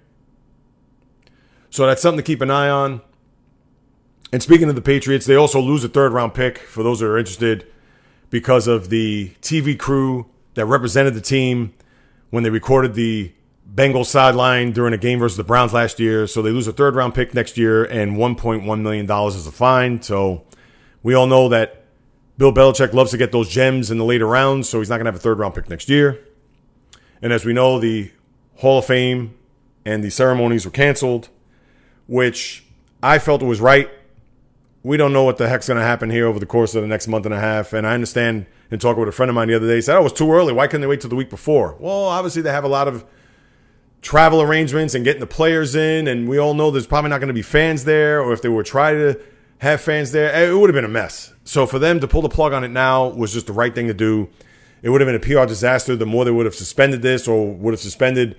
So 1.71 1.85
that's 1.85 2.01
something 2.01 2.17
to 2.17 2.23
keep 2.23 2.41
an 2.41 2.51
eye 2.51 2.69
on. 2.69 3.01
And 4.31 4.43
speaking 4.43 4.69
of 4.69 4.75
the 4.75 4.81
Patriots, 4.81 5.25
they 5.25 5.35
also 5.35 5.59
lose 5.59 5.83
a 5.83 5.89
third 5.89 6.13
round 6.13 6.35
pick 6.35 6.59
for 6.59 6.83
those 6.83 6.99
that 6.99 7.07
are 7.07 7.17
interested 7.17 7.65
because 8.29 8.67
of 8.67 8.89
the 8.89 9.31
TV 9.41 9.77
crew 9.77 10.29
that 10.53 10.65
represented 10.65 11.15
the 11.15 11.21
team 11.21 11.73
when 12.29 12.43
they 12.43 12.51
recorded 12.51 12.93
the 12.93 13.33
Bengals 13.73 14.07
sideline 14.07 14.71
during 14.71 14.93
a 14.93 14.97
game 14.97 15.19
versus 15.19 15.37
the 15.37 15.43
Browns 15.43 15.73
last 15.73 15.99
year. 15.99 16.27
So 16.27 16.41
they 16.41 16.51
lose 16.51 16.67
a 16.67 16.73
third 16.73 16.95
round 16.95 17.13
pick 17.13 17.33
next 17.33 17.57
year 17.57 17.85
and 17.85 18.17
$1.1 18.17 18.81
million 18.81 19.11
as 19.11 19.47
a 19.47 19.51
fine. 19.51 20.01
So 20.01 20.45
we 21.03 21.13
all 21.13 21.27
know 21.27 21.49
that 21.49 21.85
Bill 22.37 22.53
Belichick 22.53 22.93
loves 22.93 23.11
to 23.11 23.17
get 23.17 23.31
those 23.31 23.49
gems 23.49 23.91
in 23.91 23.97
the 23.97 24.05
later 24.05 24.25
rounds. 24.25 24.69
So 24.69 24.79
he's 24.79 24.89
not 24.89 24.97
going 24.97 25.05
to 25.05 25.11
have 25.11 25.19
a 25.19 25.23
third 25.23 25.39
round 25.39 25.55
pick 25.55 25.69
next 25.69 25.89
year. 25.89 26.19
And 27.21 27.33
as 27.33 27.45
we 27.45 27.53
know, 27.53 27.79
the 27.79 28.11
Hall 28.55 28.79
of 28.79 28.85
Fame 28.85 29.35
and 29.85 30.03
the 30.03 30.09
ceremonies 30.09 30.65
were 30.65 30.71
canceled, 30.71 31.29
which 32.07 32.65
I 33.03 33.19
felt 33.19 33.41
was 33.41 33.61
right. 33.61 33.89
We 34.83 34.95
don't 34.95 35.11
know 35.11 35.23
what 35.23 35.37
the 35.37 35.49
heck's 35.49 35.67
going 35.67 35.79
to 35.79 35.85
happen 35.85 36.09
here 36.09 36.25
over 36.25 36.39
the 36.39 36.45
course 36.45 36.73
of 36.75 36.81
the 36.81 36.87
next 36.87 37.07
month 37.07 37.25
and 37.25 37.33
a 37.33 37.39
half. 37.39 37.73
And 37.73 37.85
I 37.85 37.93
understand 37.93 38.45
and 38.71 38.79
talking 38.79 38.99
with 38.99 39.09
a 39.09 39.13
friend 39.13 39.29
of 39.29 39.35
mine 39.35 39.47
the 39.47 39.55
other 39.55 39.67
day, 39.67 39.75
he 39.75 39.81
said, 39.81 39.95
Oh, 39.95 40.01
it 40.01 40.03
was 40.03 40.13
too 40.13 40.31
early. 40.31 40.53
Why 40.53 40.67
couldn't 40.67 40.81
they 40.81 40.87
wait 40.87 41.01
till 41.01 41.09
the 41.09 41.15
week 41.15 41.29
before? 41.29 41.75
Well, 41.79 42.05
obviously, 42.05 42.41
they 42.41 42.51
have 42.51 42.63
a 42.63 42.69
lot 42.69 42.87
of 42.87 43.03
travel 44.01 44.41
arrangements 44.41 44.95
and 44.95 45.03
getting 45.03 45.19
the 45.19 45.27
players 45.27 45.75
in. 45.75 46.07
And 46.07 46.27
we 46.27 46.37
all 46.37 46.53
know 46.53 46.71
there's 46.71 46.87
probably 46.87 47.09
not 47.09 47.19
going 47.19 47.29
to 47.29 47.33
be 47.33 47.41
fans 47.41 47.83
there, 47.85 48.21
or 48.21 48.33
if 48.33 48.41
they 48.41 48.49
were 48.49 48.63
trying 48.63 48.97
to 48.97 49.19
have 49.59 49.81
fans 49.81 50.11
there, 50.11 50.33
eh, 50.33 50.49
it 50.49 50.53
would 50.53 50.69
have 50.69 50.75
been 50.75 50.85
a 50.85 50.87
mess. 50.87 51.33
So 51.43 51.65
for 51.65 51.79
them 51.79 51.99
to 51.99 52.07
pull 52.07 52.21
the 52.21 52.29
plug 52.29 52.53
on 52.53 52.63
it 52.63 52.69
now 52.69 53.07
was 53.07 53.33
just 53.33 53.47
the 53.47 53.53
right 53.53 53.73
thing 53.73 53.87
to 53.87 53.93
do. 53.93 54.29
It 54.81 54.89
would 54.89 55.01
have 55.01 55.07
been 55.07 55.15
a 55.15 55.19
PR 55.19 55.45
disaster. 55.45 55.95
The 55.95 56.05
more 56.05 56.23
they 56.23 56.31
would 56.31 56.45
have 56.45 56.55
suspended 56.55 57.01
this 57.01 57.27
or 57.27 57.53
would 57.53 57.73
have 57.73 57.81
suspended 57.81 58.37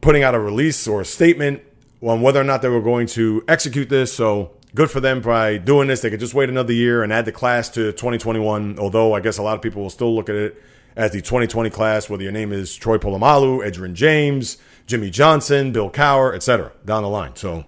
putting 0.00 0.22
out 0.22 0.34
a 0.34 0.38
release 0.38 0.86
or 0.86 1.00
a 1.00 1.04
statement 1.04 1.62
on 2.02 2.20
whether 2.20 2.40
or 2.40 2.44
not 2.44 2.62
they 2.62 2.68
were 2.68 2.82
going 2.82 3.06
to 3.08 3.42
execute 3.48 3.88
this. 3.88 4.12
So 4.12 4.52
good 4.74 4.90
for 4.90 5.00
them 5.00 5.20
by 5.20 5.56
doing 5.56 5.88
this. 5.88 6.02
They 6.02 6.10
could 6.10 6.20
just 6.20 6.34
wait 6.34 6.48
another 6.48 6.72
year 6.72 7.02
and 7.02 7.12
add 7.12 7.24
the 7.24 7.32
class 7.32 7.68
to 7.70 7.90
2021. 7.92 8.78
Although 8.78 9.14
I 9.14 9.20
guess 9.20 9.38
a 9.38 9.42
lot 9.42 9.56
of 9.56 9.62
people 9.62 9.82
will 9.82 9.90
still 9.90 10.14
look 10.14 10.28
at 10.28 10.36
it 10.36 10.62
as 10.96 11.12
the 11.12 11.20
2020 11.20 11.70
class, 11.70 12.08
whether 12.08 12.22
your 12.22 12.32
name 12.32 12.52
is 12.52 12.74
Troy 12.74 12.98
Polamalu, 12.98 13.66
Edgerrin 13.66 13.94
James, 13.94 14.58
Jimmy 14.86 15.10
Johnson, 15.10 15.72
Bill 15.72 15.90
Cowher, 15.90 16.34
etc. 16.34 16.72
down 16.84 17.02
the 17.02 17.08
line. 17.08 17.34
So 17.36 17.64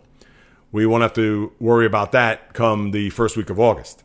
we 0.73 0.87
won't 0.87 1.03
have 1.03 1.15
to 1.15 1.53
worry 1.59 1.87
about 1.87 2.13
that 2.13 2.53
come 2.53 2.91
the 2.91 3.11
first 3.11 3.37
week 3.37 3.51
of 3.51 3.59
August. 3.59 4.05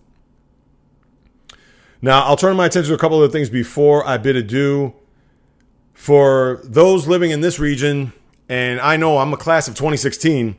Now, 2.02 2.24
I'll 2.26 2.38
turn 2.38 2.56
my 2.58 2.66
attention 2.66 2.90
to 2.90 2.96
a 2.96 2.98
couple 2.98 3.22
of 3.22 3.32
things 3.32 3.50
before 3.50 4.06
I 4.08 4.18
bid 4.18 4.36
adieu. 4.36 4.94
For 5.94 6.60
those 6.64 7.08
living 7.08 7.30
in 7.30 7.42
this 7.42 7.60
region, 7.60 8.14
and 8.50 8.80
I 8.80 8.98
know 8.98 9.20
I'm 9.20 9.34
a 9.34 9.38
class 9.38 9.68
of 9.68 9.76
2016, 9.76 10.58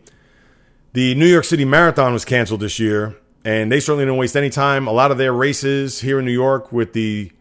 the 0.93 1.17
New 1.17 1.27
York 1.27 1.45
City 1.45 1.65
Marathon 1.65 2.13
was 2.13 2.25
canceled 2.25 2.61
this 2.61 2.79
year, 2.79 3.17
and 3.45 3.73
they 3.73 3.81
certainly 3.81 4.05
didn't 4.05 4.19
waste 4.19 4.37
any 4.37 4.51
time. 4.51 4.87
A 4.87 4.93
lot 4.93 5.11
of 5.11 5.19
their 5.19 5.33
races 5.33 6.01
here 6.01 6.21
in 6.21 6.25
New 6.25 6.33
York 6.33 6.71
with 6.71 6.93
the 6.93 7.33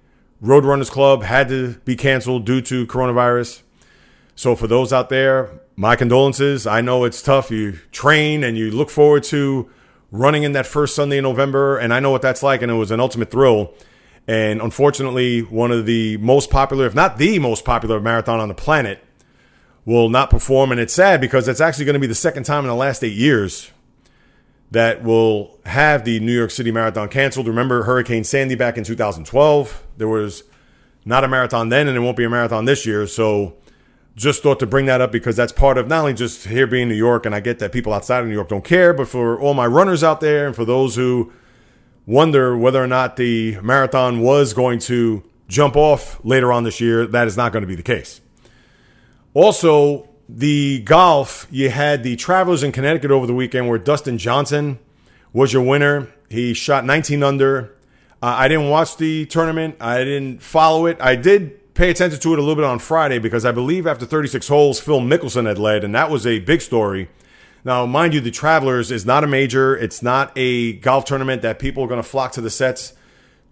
Roadrunners 0.43 0.89
Club 0.89 1.23
had 1.23 1.49
to 1.49 1.73
be 1.85 1.95
canceled 1.95 2.45
due 2.45 2.61
to 2.61 2.87
coronavirus. 2.87 3.61
So, 4.35 4.55
for 4.55 4.67
those 4.67 4.91
out 4.91 5.09
there, 5.09 5.61
my 5.75 5.95
condolences. 5.95 6.65
I 6.65 6.81
know 6.81 7.03
it's 7.03 7.21
tough. 7.21 7.51
You 7.51 7.73
train 7.91 8.43
and 8.43 8.57
you 8.57 8.71
look 8.71 8.89
forward 8.89 9.23
to 9.25 9.69
running 10.11 10.43
in 10.43 10.51
that 10.53 10.65
first 10.65 10.95
Sunday 10.95 11.17
in 11.17 11.23
November, 11.23 11.77
and 11.77 11.93
I 11.93 11.99
know 11.99 12.11
what 12.11 12.21
that's 12.21 12.43
like, 12.43 12.61
and 12.61 12.71
it 12.71 12.75
was 12.75 12.91
an 12.91 12.99
ultimate 12.99 13.31
thrill. 13.31 13.73
And 14.27 14.61
unfortunately, 14.61 15.41
one 15.41 15.71
of 15.71 15.85
the 15.85 16.17
most 16.17 16.49
popular, 16.49 16.85
if 16.85 16.95
not 16.95 17.17
the 17.17 17.39
most 17.39 17.65
popular 17.65 17.99
marathon 17.99 18.39
on 18.39 18.47
the 18.47 18.53
planet, 18.53 19.03
will 19.85 20.09
not 20.09 20.29
perform. 20.29 20.71
And 20.71 20.79
it's 20.79 20.93
sad 20.93 21.21
because 21.21 21.47
it's 21.47 21.61
actually 21.61 21.85
going 21.85 21.93
to 21.93 21.99
be 21.99 22.07
the 22.07 22.15
second 22.15 22.43
time 22.43 22.63
in 22.63 22.67
the 22.67 22.75
last 22.75 23.03
eight 23.03 23.13
years 23.13 23.71
that 24.71 25.03
will 25.03 25.59
have 25.65 26.05
the 26.05 26.19
New 26.21 26.35
York 26.35 26.49
City 26.49 26.71
Marathon 26.71 27.09
canceled. 27.09 27.47
Remember 27.47 27.83
Hurricane 27.83 28.23
Sandy 28.23 28.55
back 28.55 28.77
in 28.77 28.83
2012? 28.83 29.83
There 29.97 30.07
was 30.07 30.43
not 31.03 31.23
a 31.23 31.27
marathon 31.27 31.69
then, 31.69 31.87
and 31.87 31.97
it 31.97 31.99
won't 31.99 32.17
be 32.17 32.23
a 32.23 32.29
marathon 32.29 32.65
this 32.65 32.85
year. 32.85 33.05
So 33.05 33.55
just 34.15 34.43
thought 34.43 34.59
to 34.59 34.65
bring 34.65 34.85
that 34.85 35.01
up 35.01 35.11
because 35.11 35.35
that's 35.35 35.51
part 35.51 35.77
of 35.77 35.87
not 35.87 35.99
only 35.99 36.13
just 36.13 36.47
here 36.47 36.67
being 36.67 36.87
New 36.87 36.95
York, 36.95 37.25
and 37.25 37.35
I 37.35 37.41
get 37.41 37.59
that 37.59 37.71
people 37.71 37.93
outside 37.93 38.21
of 38.21 38.27
New 38.27 38.33
York 38.33 38.49
don't 38.49 38.63
care, 38.63 38.93
but 38.93 39.07
for 39.07 39.39
all 39.39 39.53
my 39.53 39.67
runners 39.67 40.03
out 40.03 40.21
there 40.21 40.47
and 40.47 40.55
for 40.55 40.63
those 40.65 40.95
who 40.95 41.33
wonder 42.05 42.57
whether 42.57 42.81
or 42.81 42.87
not 42.87 43.17
the 43.17 43.59
marathon 43.61 44.21
was 44.21 44.53
going 44.53 44.79
to 44.79 45.23
jump 45.47 45.75
off 45.75 46.23
later 46.23 46.51
on 46.51 46.63
this 46.63 46.79
year. 46.79 47.05
That 47.05 47.27
is 47.27 47.35
not 47.35 47.51
going 47.51 47.61
to 47.61 47.67
be 47.67 47.75
the 47.75 47.83
case. 47.83 48.21
Also, 49.33 50.07
the 50.33 50.79
golf, 50.79 51.45
you 51.51 51.69
had 51.69 52.03
the 52.03 52.15
Travelers 52.15 52.63
in 52.63 52.71
Connecticut 52.71 53.11
over 53.11 53.27
the 53.27 53.33
weekend 53.33 53.67
where 53.67 53.77
Dustin 53.77 54.17
Johnson 54.17 54.79
was 55.33 55.51
your 55.51 55.61
winner. 55.61 56.07
He 56.29 56.53
shot 56.53 56.85
19 56.85 57.21
under. 57.21 57.75
Uh, 58.21 58.35
I 58.37 58.47
didn't 58.47 58.69
watch 58.69 58.95
the 58.95 59.25
tournament. 59.25 59.75
I 59.81 60.03
didn't 60.03 60.41
follow 60.41 60.85
it. 60.85 60.97
I 61.01 61.15
did 61.15 61.73
pay 61.73 61.89
attention 61.89 62.19
to 62.19 62.33
it 62.33 62.39
a 62.39 62.41
little 62.41 62.55
bit 62.55 62.63
on 62.63 62.79
Friday 62.79 63.19
because 63.19 63.43
I 63.45 63.51
believe 63.51 63.85
after 63.85 64.05
36 64.05 64.47
holes, 64.47 64.79
Phil 64.79 65.01
Mickelson 65.01 65.47
had 65.47 65.57
led, 65.57 65.83
and 65.83 65.93
that 65.95 66.09
was 66.09 66.25
a 66.25 66.39
big 66.39 66.61
story. 66.61 67.09
Now, 67.65 67.85
mind 67.85 68.13
you, 68.13 68.21
the 68.21 68.31
Travelers 68.31 68.89
is 68.89 69.05
not 69.05 69.23
a 69.23 69.27
major. 69.27 69.75
It's 69.75 70.01
not 70.01 70.31
a 70.37 70.73
golf 70.73 71.05
tournament 71.05 71.41
that 71.41 71.59
people 71.59 71.83
are 71.83 71.87
going 71.87 72.01
to 72.01 72.07
flock 72.07 72.31
to 72.33 72.41
the 72.41 72.49
sets 72.49 72.93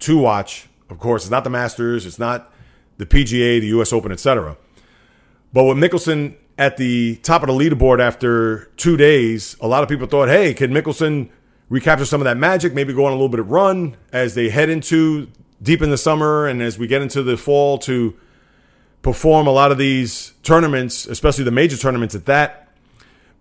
to 0.00 0.18
watch. 0.18 0.68
Of 0.88 0.98
course, 0.98 1.24
it's 1.24 1.30
not 1.30 1.44
the 1.44 1.50
Masters. 1.50 2.06
It's 2.06 2.18
not 2.18 2.52
the 2.96 3.06
PGA, 3.06 3.60
the 3.60 3.68
U.S. 3.68 3.92
Open, 3.92 4.10
etc. 4.10 4.56
But 5.52 5.64
with 5.64 5.76
Mickelson 5.76 6.36
at 6.60 6.76
the 6.76 7.16
top 7.22 7.42
of 7.42 7.48
the 7.48 7.54
leaderboard 7.54 8.00
after 8.00 8.66
two 8.76 8.96
days, 8.96 9.56
a 9.60 9.66
lot 9.66 9.82
of 9.82 9.88
people 9.88 10.06
thought, 10.06 10.28
hey, 10.28 10.54
can 10.54 10.70
Mickelson 10.72 11.30
recapture 11.68 12.04
some 12.04 12.20
of 12.20 12.26
that 12.26 12.36
magic, 12.36 12.74
maybe 12.74 12.92
go 12.92 13.06
on 13.06 13.12
a 13.12 13.14
little 13.14 13.28
bit 13.28 13.40
of 13.40 13.50
run 13.50 13.96
as 14.12 14.34
they 14.34 14.48
head 14.48 14.68
into 14.68 15.28
deep 15.62 15.82
in 15.82 15.90
the 15.90 15.98
summer 15.98 16.46
and 16.46 16.62
as 16.62 16.78
we 16.78 16.86
get 16.86 17.02
into 17.02 17.22
the 17.22 17.36
fall 17.36 17.78
to 17.78 18.16
perform 19.02 19.46
a 19.46 19.50
lot 19.50 19.72
of 19.72 19.78
these 19.78 20.34
tournaments, 20.42 21.06
especially 21.06 21.42
the 21.42 21.50
major 21.50 21.76
tournaments 21.76 22.14
at 22.14 22.26
that 22.26 22.60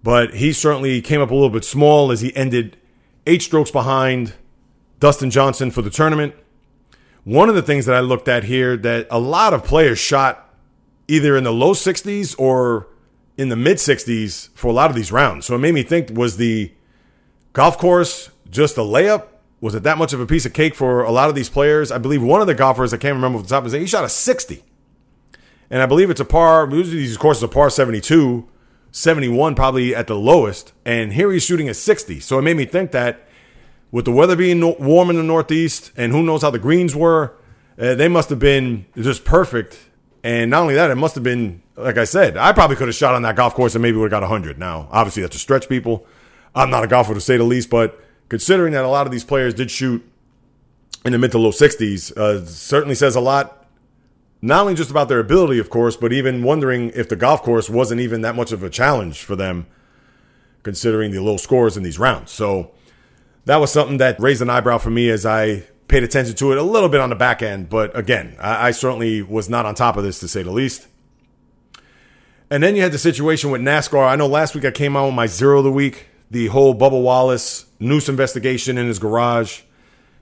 but 0.03 0.33
he 0.35 0.53
certainly 0.53 1.01
came 1.01 1.21
up 1.21 1.31
a 1.31 1.33
little 1.33 1.49
bit 1.49 1.65
small 1.65 2.11
as 2.11 2.21
he 2.21 2.35
ended 2.35 2.77
eight 3.25 3.41
strokes 3.41 3.71
behind 3.71 4.33
Dustin 4.99 5.29
Johnson 5.29 5.71
for 5.71 5.81
the 5.81 5.89
tournament. 5.89 6.33
One 7.23 7.49
of 7.49 7.55
the 7.55 7.61
things 7.61 7.85
that 7.85 7.95
I 7.95 7.99
looked 7.99 8.27
at 8.27 8.45
here 8.45 8.77
that 8.77 9.07
a 9.11 9.19
lot 9.19 9.53
of 9.53 9.63
players 9.63 9.99
shot 9.99 10.53
either 11.07 11.35
in 11.35 11.43
the 11.43 11.51
low 11.51 11.73
60s 11.73 12.35
or 12.39 12.87
in 13.39 13.47
the 13.47 13.55
mid 13.55 13.77
60s 13.77 14.49
for 14.53 14.67
a 14.67 14.73
lot 14.73 14.89
of 14.89 14.97
these 14.97 15.13
rounds. 15.13 15.45
So 15.45 15.55
it 15.55 15.59
made 15.59 15.73
me 15.73 15.81
think 15.81 16.09
was 16.11 16.35
the 16.35 16.73
golf 17.53 17.77
course 17.77 18.31
just 18.49 18.77
a 18.77 18.81
layup? 18.81 19.27
Was 19.61 19.75
it 19.75 19.83
that 19.83 19.97
much 19.97 20.11
of 20.11 20.19
a 20.19 20.25
piece 20.25 20.45
of 20.45 20.51
cake 20.51 20.75
for 20.75 21.03
a 21.03 21.11
lot 21.11 21.29
of 21.29 21.35
these 21.35 21.49
players? 21.49 21.89
I 21.89 21.99
believe 21.99 22.21
one 22.21 22.41
of 22.41 22.47
the 22.47 22.53
golfers, 22.53 22.93
I 22.93 22.97
can't 22.97 23.15
remember 23.15 23.37
off 23.37 23.45
the 23.45 23.49
top 23.49 23.59
of 23.59 23.65
his 23.65 23.73
head, 23.73 23.81
he 23.81 23.87
shot 23.87 24.03
a 24.03 24.09
60. 24.09 24.61
And 25.69 25.81
I 25.81 25.85
believe 25.85 26.09
it's 26.09 26.19
a 26.19 26.25
par, 26.25 26.67
usually 26.69 26.97
these 26.97 27.15
courses 27.15 27.43
are 27.43 27.47
par 27.47 27.69
72 27.69 28.47
71 28.91 29.55
probably 29.55 29.95
at 29.95 30.07
the 30.07 30.15
lowest, 30.15 30.73
and 30.83 31.13
here 31.13 31.31
he's 31.31 31.43
shooting 31.43 31.69
a 31.69 31.73
60. 31.73 32.19
So 32.19 32.39
it 32.39 32.41
made 32.41 32.57
me 32.57 32.65
think 32.65 32.91
that 32.91 33.27
with 33.91 34.05
the 34.05 34.11
weather 34.11 34.35
being 34.35 34.61
warm 34.79 35.09
in 35.11 35.15
the 35.15 35.23
Northeast, 35.23 35.91
and 35.95 36.11
who 36.11 36.23
knows 36.23 36.41
how 36.41 36.49
the 36.49 36.59
greens 36.59 36.95
were, 36.95 37.35
uh, 37.79 37.95
they 37.95 38.07
must 38.07 38.29
have 38.29 38.39
been 38.39 38.85
just 38.97 39.23
perfect. 39.23 39.77
And 40.23 40.51
not 40.51 40.61
only 40.61 40.75
that, 40.75 40.91
it 40.91 40.95
must 40.95 41.15
have 41.15 41.23
been, 41.23 41.61
like 41.79 41.97
I 41.97 42.03
said, 42.03 42.37
I 42.37 42.51
probably 42.51 42.75
could 42.75 42.87
have 42.87 42.95
shot 42.95 43.15
on 43.15 43.21
that 43.23 43.35
golf 43.35 43.53
course 43.53 43.75
and 43.75 43.81
maybe 43.81 43.97
would 43.97 44.11
have 44.11 44.21
got 44.21 44.29
100. 44.29 44.57
Now, 44.59 44.87
obviously, 44.91 45.21
that's 45.21 45.35
a 45.35 45.39
stretch, 45.39 45.69
people. 45.69 46.05
I'm 46.55 46.69
not 46.69 46.83
a 46.83 46.87
golfer 46.87 47.13
to 47.13 47.21
say 47.21 47.37
the 47.37 47.43
least, 47.43 47.69
but 47.69 47.99
considering 48.27 48.73
that 48.73 48.83
a 48.83 48.87
lot 48.87 49.05
of 49.05 49.11
these 49.11 49.23
players 49.23 49.53
did 49.53 49.71
shoot 49.71 50.03
in 51.05 51.11
the 51.11 51.17
mid 51.17 51.31
to 51.31 51.37
low 51.37 51.51
60s, 51.51 52.15
uh, 52.17 52.45
certainly 52.45 52.95
says 52.95 53.15
a 53.15 53.21
lot 53.21 53.67
not 54.41 54.61
only 54.61 54.73
just 54.73 54.89
about 54.89 55.09
their 55.09 55.19
ability, 55.19 55.59
of 55.59 55.69
course, 55.69 55.97
but 55.97 56.13
even 56.13 56.43
wondering 56.43 56.91
if 56.95 57.09
the 57.09 57.15
golf 57.15 57.43
course 57.43 57.69
wasn't 57.69 57.99
even 57.99 58.21
that 58.21 58.35
much 58.35 58.51
of 58.51 58.63
a 58.63 58.69
challenge 58.69 59.21
for 59.21 59.35
them, 59.35 59.67
considering 60.63 61.11
the 61.11 61.21
low 61.21 61.37
scores 61.37 61.75
in 61.75 61.83
these 61.83 61.99
rounds. 61.99 62.31
So 62.31 62.71
that 63.45 63.57
was 63.57 63.71
something 63.71 63.97
that 63.97 64.19
raised 64.19 64.41
an 64.41 64.49
eyebrow 64.49 64.77
for 64.77 64.89
me 64.89 65.09
as 65.09 65.25
I 65.25 65.63
paid 65.87 66.03
attention 66.03 66.35
to 66.35 66.51
it 66.51 66.57
a 66.57 66.63
little 66.63 66.87
bit 66.87 67.01
on 67.01 67.09
the 67.09 67.15
back 67.15 67.41
end. 67.41 67.69
But 67.69 67.97
again, 67.97 68.37
I, 68.39 68.67
I 68.67 68.71
certainly 68.71 69.21
was 69.21 69.49
not 69.49 69.65
on 69.65 69.75
top 69.75 69.97
of 69.97 70.03
this 70.03 70.19
to 70.21 70.27
say 70.27 70.43
the 70.43 70.51
least. 70.51 70.87
And 72.51 72.63
then 72.63 72.75
you 72.75 72.81
had 72.81 72.91
the 72.91 72.97
situation 72.97 73.51
with 73.51 73.61
NASCAR. 73.61 74.07
I 74.07 74.15
know 74.15 74.25
last 74.25 74.55
week 74.55 74.65
I 74.65 74.71
came 74.71 74.97
out 74.97 75.05
with 75.05 75.13
my 75.13 75.27
zero 75.27 75.59
of 75.59 75.65
the 75.65 75.71
week, 75.71 76.07
the 76.31 76.47
whole 76.47 76.73
Bubba 76.73 77.01
Wallace 77.01 77.65
noose 77.79 78.09
investigation 78.09 78.77
in 78.77 78.87
his 78.87 78.97
garage. 78.97 79.61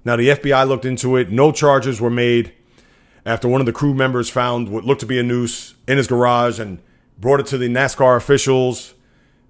Now, 0.04 0.18
the 0.18 0.30
FBI 0.30 0.68
looked 0.68 0.84
into 0.84 1.16
it. 1.16 1.32
No 1.32 1.54
charges 1.54 2.02
were 2.02 2.10
made 2.10 2.54
after 3.26 3.48
one 3.48 3.62
of 3.62 3.66
the 3.66 3.74
crew 3.74 3.94
members 3.94 4.30
found 4.30 4.70
what 4.70 4.84
looked 4.84 5.02
to 5.02 5.06
be 5.06 5.20
a 5.20 5.24
noose 5.24 5.76
in 5.88 5.98
his 5.98 6.08
garage 6.08 6.60
and 6.60 6.80
brought 7.18 7.40
it 7.40 7.46
to 7.48 7.58
the 7.58 7.70
NASCAR 7.70 8.18
officials. 8.18 8.94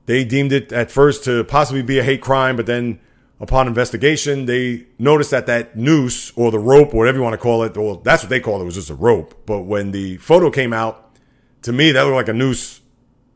They 0.05 0.23
deemed 0.23 0.51
it 0.51 0.71
at 0.71 0.91
first 0.91 1.23
to 1.25 1.43
possibly 1.43 1.81
be 1.81 1.97
a 1.97 2.03
hate 2.03 2.21
crime, 2.21 2.55
but 2.55 2.67
then 2.67 2.99
upon 3.39 3.67
investigation, 3.67 4.45
they 4.45 4.85
noticed 4.99 5.31
that 5.31 5.47
that 5.47 5.75
noose 5.75 6.31
or 6.35 6.51
the 6.51 6.59
rope, 6.59 6.93
or 6.93 6.97
whatever 6.97 7.17
you 7.17 7.23
want 7.23 7.33
to 7.33 7.37
call 7.37 7.63
it, 7.63 7.75
well, 7.75 7.95
that's 7.95 8.23
what 8.23 8.29
they 8.29 8.39
called 8.39 8.61
it, 8.61 8.65
was 8.65 8.75
just 8.75 8.89
a 8.89 8.95
rope. 8.95 9.45
But 9.45 9.61
when 9.61 9.91
the 9.91 10.17
photo 10.17 10.49
came 10.49 10.73
out, 10.73 11.06
to 11.67 11.73
me, 11.73 11.91
that 11.91 12.01
looked 12.03 12.15
like 12.15 12.27
a 12.29 12.33
noose 12.33 12.81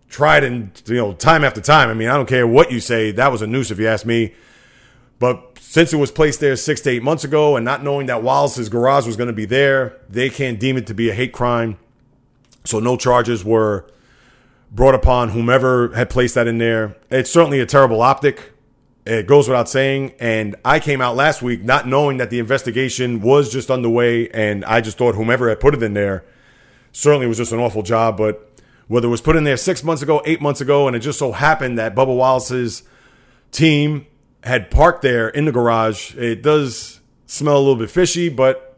tried 0.09 0.43
and, 0.43 0.81
you 0.87 0.95
know, 0.95 1.13
time 1.13 1.43
after 1.43 1.61
time. 1.61 1.89
I 1.89 1.93
mean, 1.93 2.09
I 2.09 2.15
don't 2.15 2.27
care 2.27 2.47
what 2.47 2.71
you 2.71 2.79
say, 2.79 3.11
that 3.11 3.31
was 3.31 3.41
a 3.41 3.47
noose 3.47 3.71
if 3.71 3.79
you 3.79 3.87
ask 3.87 4.05
me. 4.05 4.33
But 5.19 5.59
since 5.59 5.93
it 5.93 5.97
was 5.97 6.11
placed 6.11 6.39
there 6.39 6.55
six 6.55 6.81
to 6.81 6.89
eight 6.89 7.03
months 7.03 7.23
ago 7.23 7.55
and 7.55 7.63
not 7.63 7.83
knowing 7.83 8.07
that 8.07 8.23
Wallace's 8.23 8.69
garage 8.69 9.05
was 9.05 9.15
going 9.15 9.27
to 9.27 9.33
be 9.33 9.45
there, 9.45 9.99
they 10.09 10.29
can't 10.29 10.59
deem 10.59 10.77
it 10.77 10.87
to 10.87 10.93
be 10.93 11.09
a 11.09 11.13
hate 11.13 11.31
crime. 11.31 11.77
So 12.65 12.79
no 12.79 12.97
charges 12.97 13.45
were 13.45 13.85
brought 14.71 14.95
upon 14.95 15.29
whomever 15.29 15.93
had 15.93 16.09
placed 16.09 16.35
that 16.35 16.47
in 16.47 16.57
there. 16.57 16.95
It's 17.09 17.29
certainly 17.29 17.59
a 17.59 17.65
terrible 17.65 18.01
optic. 18.01 18.53
It 19.05 19.27
goes 19.27 19.47
without 19.47 19.69
saying. 19.69 20.13
And 20.19 20.55
I 20.63 20.79
came 20.79 21.01
out 21.01 21.15
last 21.15 21.41
week 21.41 21.63
not 21.63 21.87
knowing 21.87 22.17
that 22.17 22.29
the 22.29 22.39
investigation 22.39 23.21
was 23.21 23.51
just 23.51 23.69
underway. 23.69 24.29
And 24.29 24.63
I 24.65 24.81
just 24.81 24.97
thought 24.97 25.15
whomever 25.15 25.49
had 25.49 25.59
put 25.59 25.73
it 25.73 25.83
in 25.83 25.93
there 25.93 26.23
certainly 26.91 27.27
was 27.27 27.37
just 27.37 27.51
an 27.51 27.59
awful 27.59 27.83
job. 27.83 28.17
But 28.17 28.49
whether 28.87 29.07
it 29.07 29.11
was 29.11 29.21
put 29.21 29.35
in 29.35 29.43
there 29.43 29.57
six 29.57 29.83
months 29.83 30.01
ago, 30.01 30.21
eight 30.25 30.41
months 30.41 30.61
ago, 30.61 30.87
and 30.87 30.95
it 30.95 30.99
just 30.99 31.19
so 31.19 31.31
happened 31.31 31.79
that 31.79 31.95
Bubba 31.95 32.15
Wallace's 32.15 32.83
team 33.51 34.05
had 34.43 34.71
parked 34.71 35.01
there 35.01 35.29
in 35.29 35.45
the 35.45 35.51
garage. 35.51 36.15
It 36.15 36.41
does 36.41 36.99
smell 37.25 37.57
a 37.57 37.59
little 37.59 37.75
bit 37.75 37.89
fishy, 37.89 38.29
but 38.29 38.77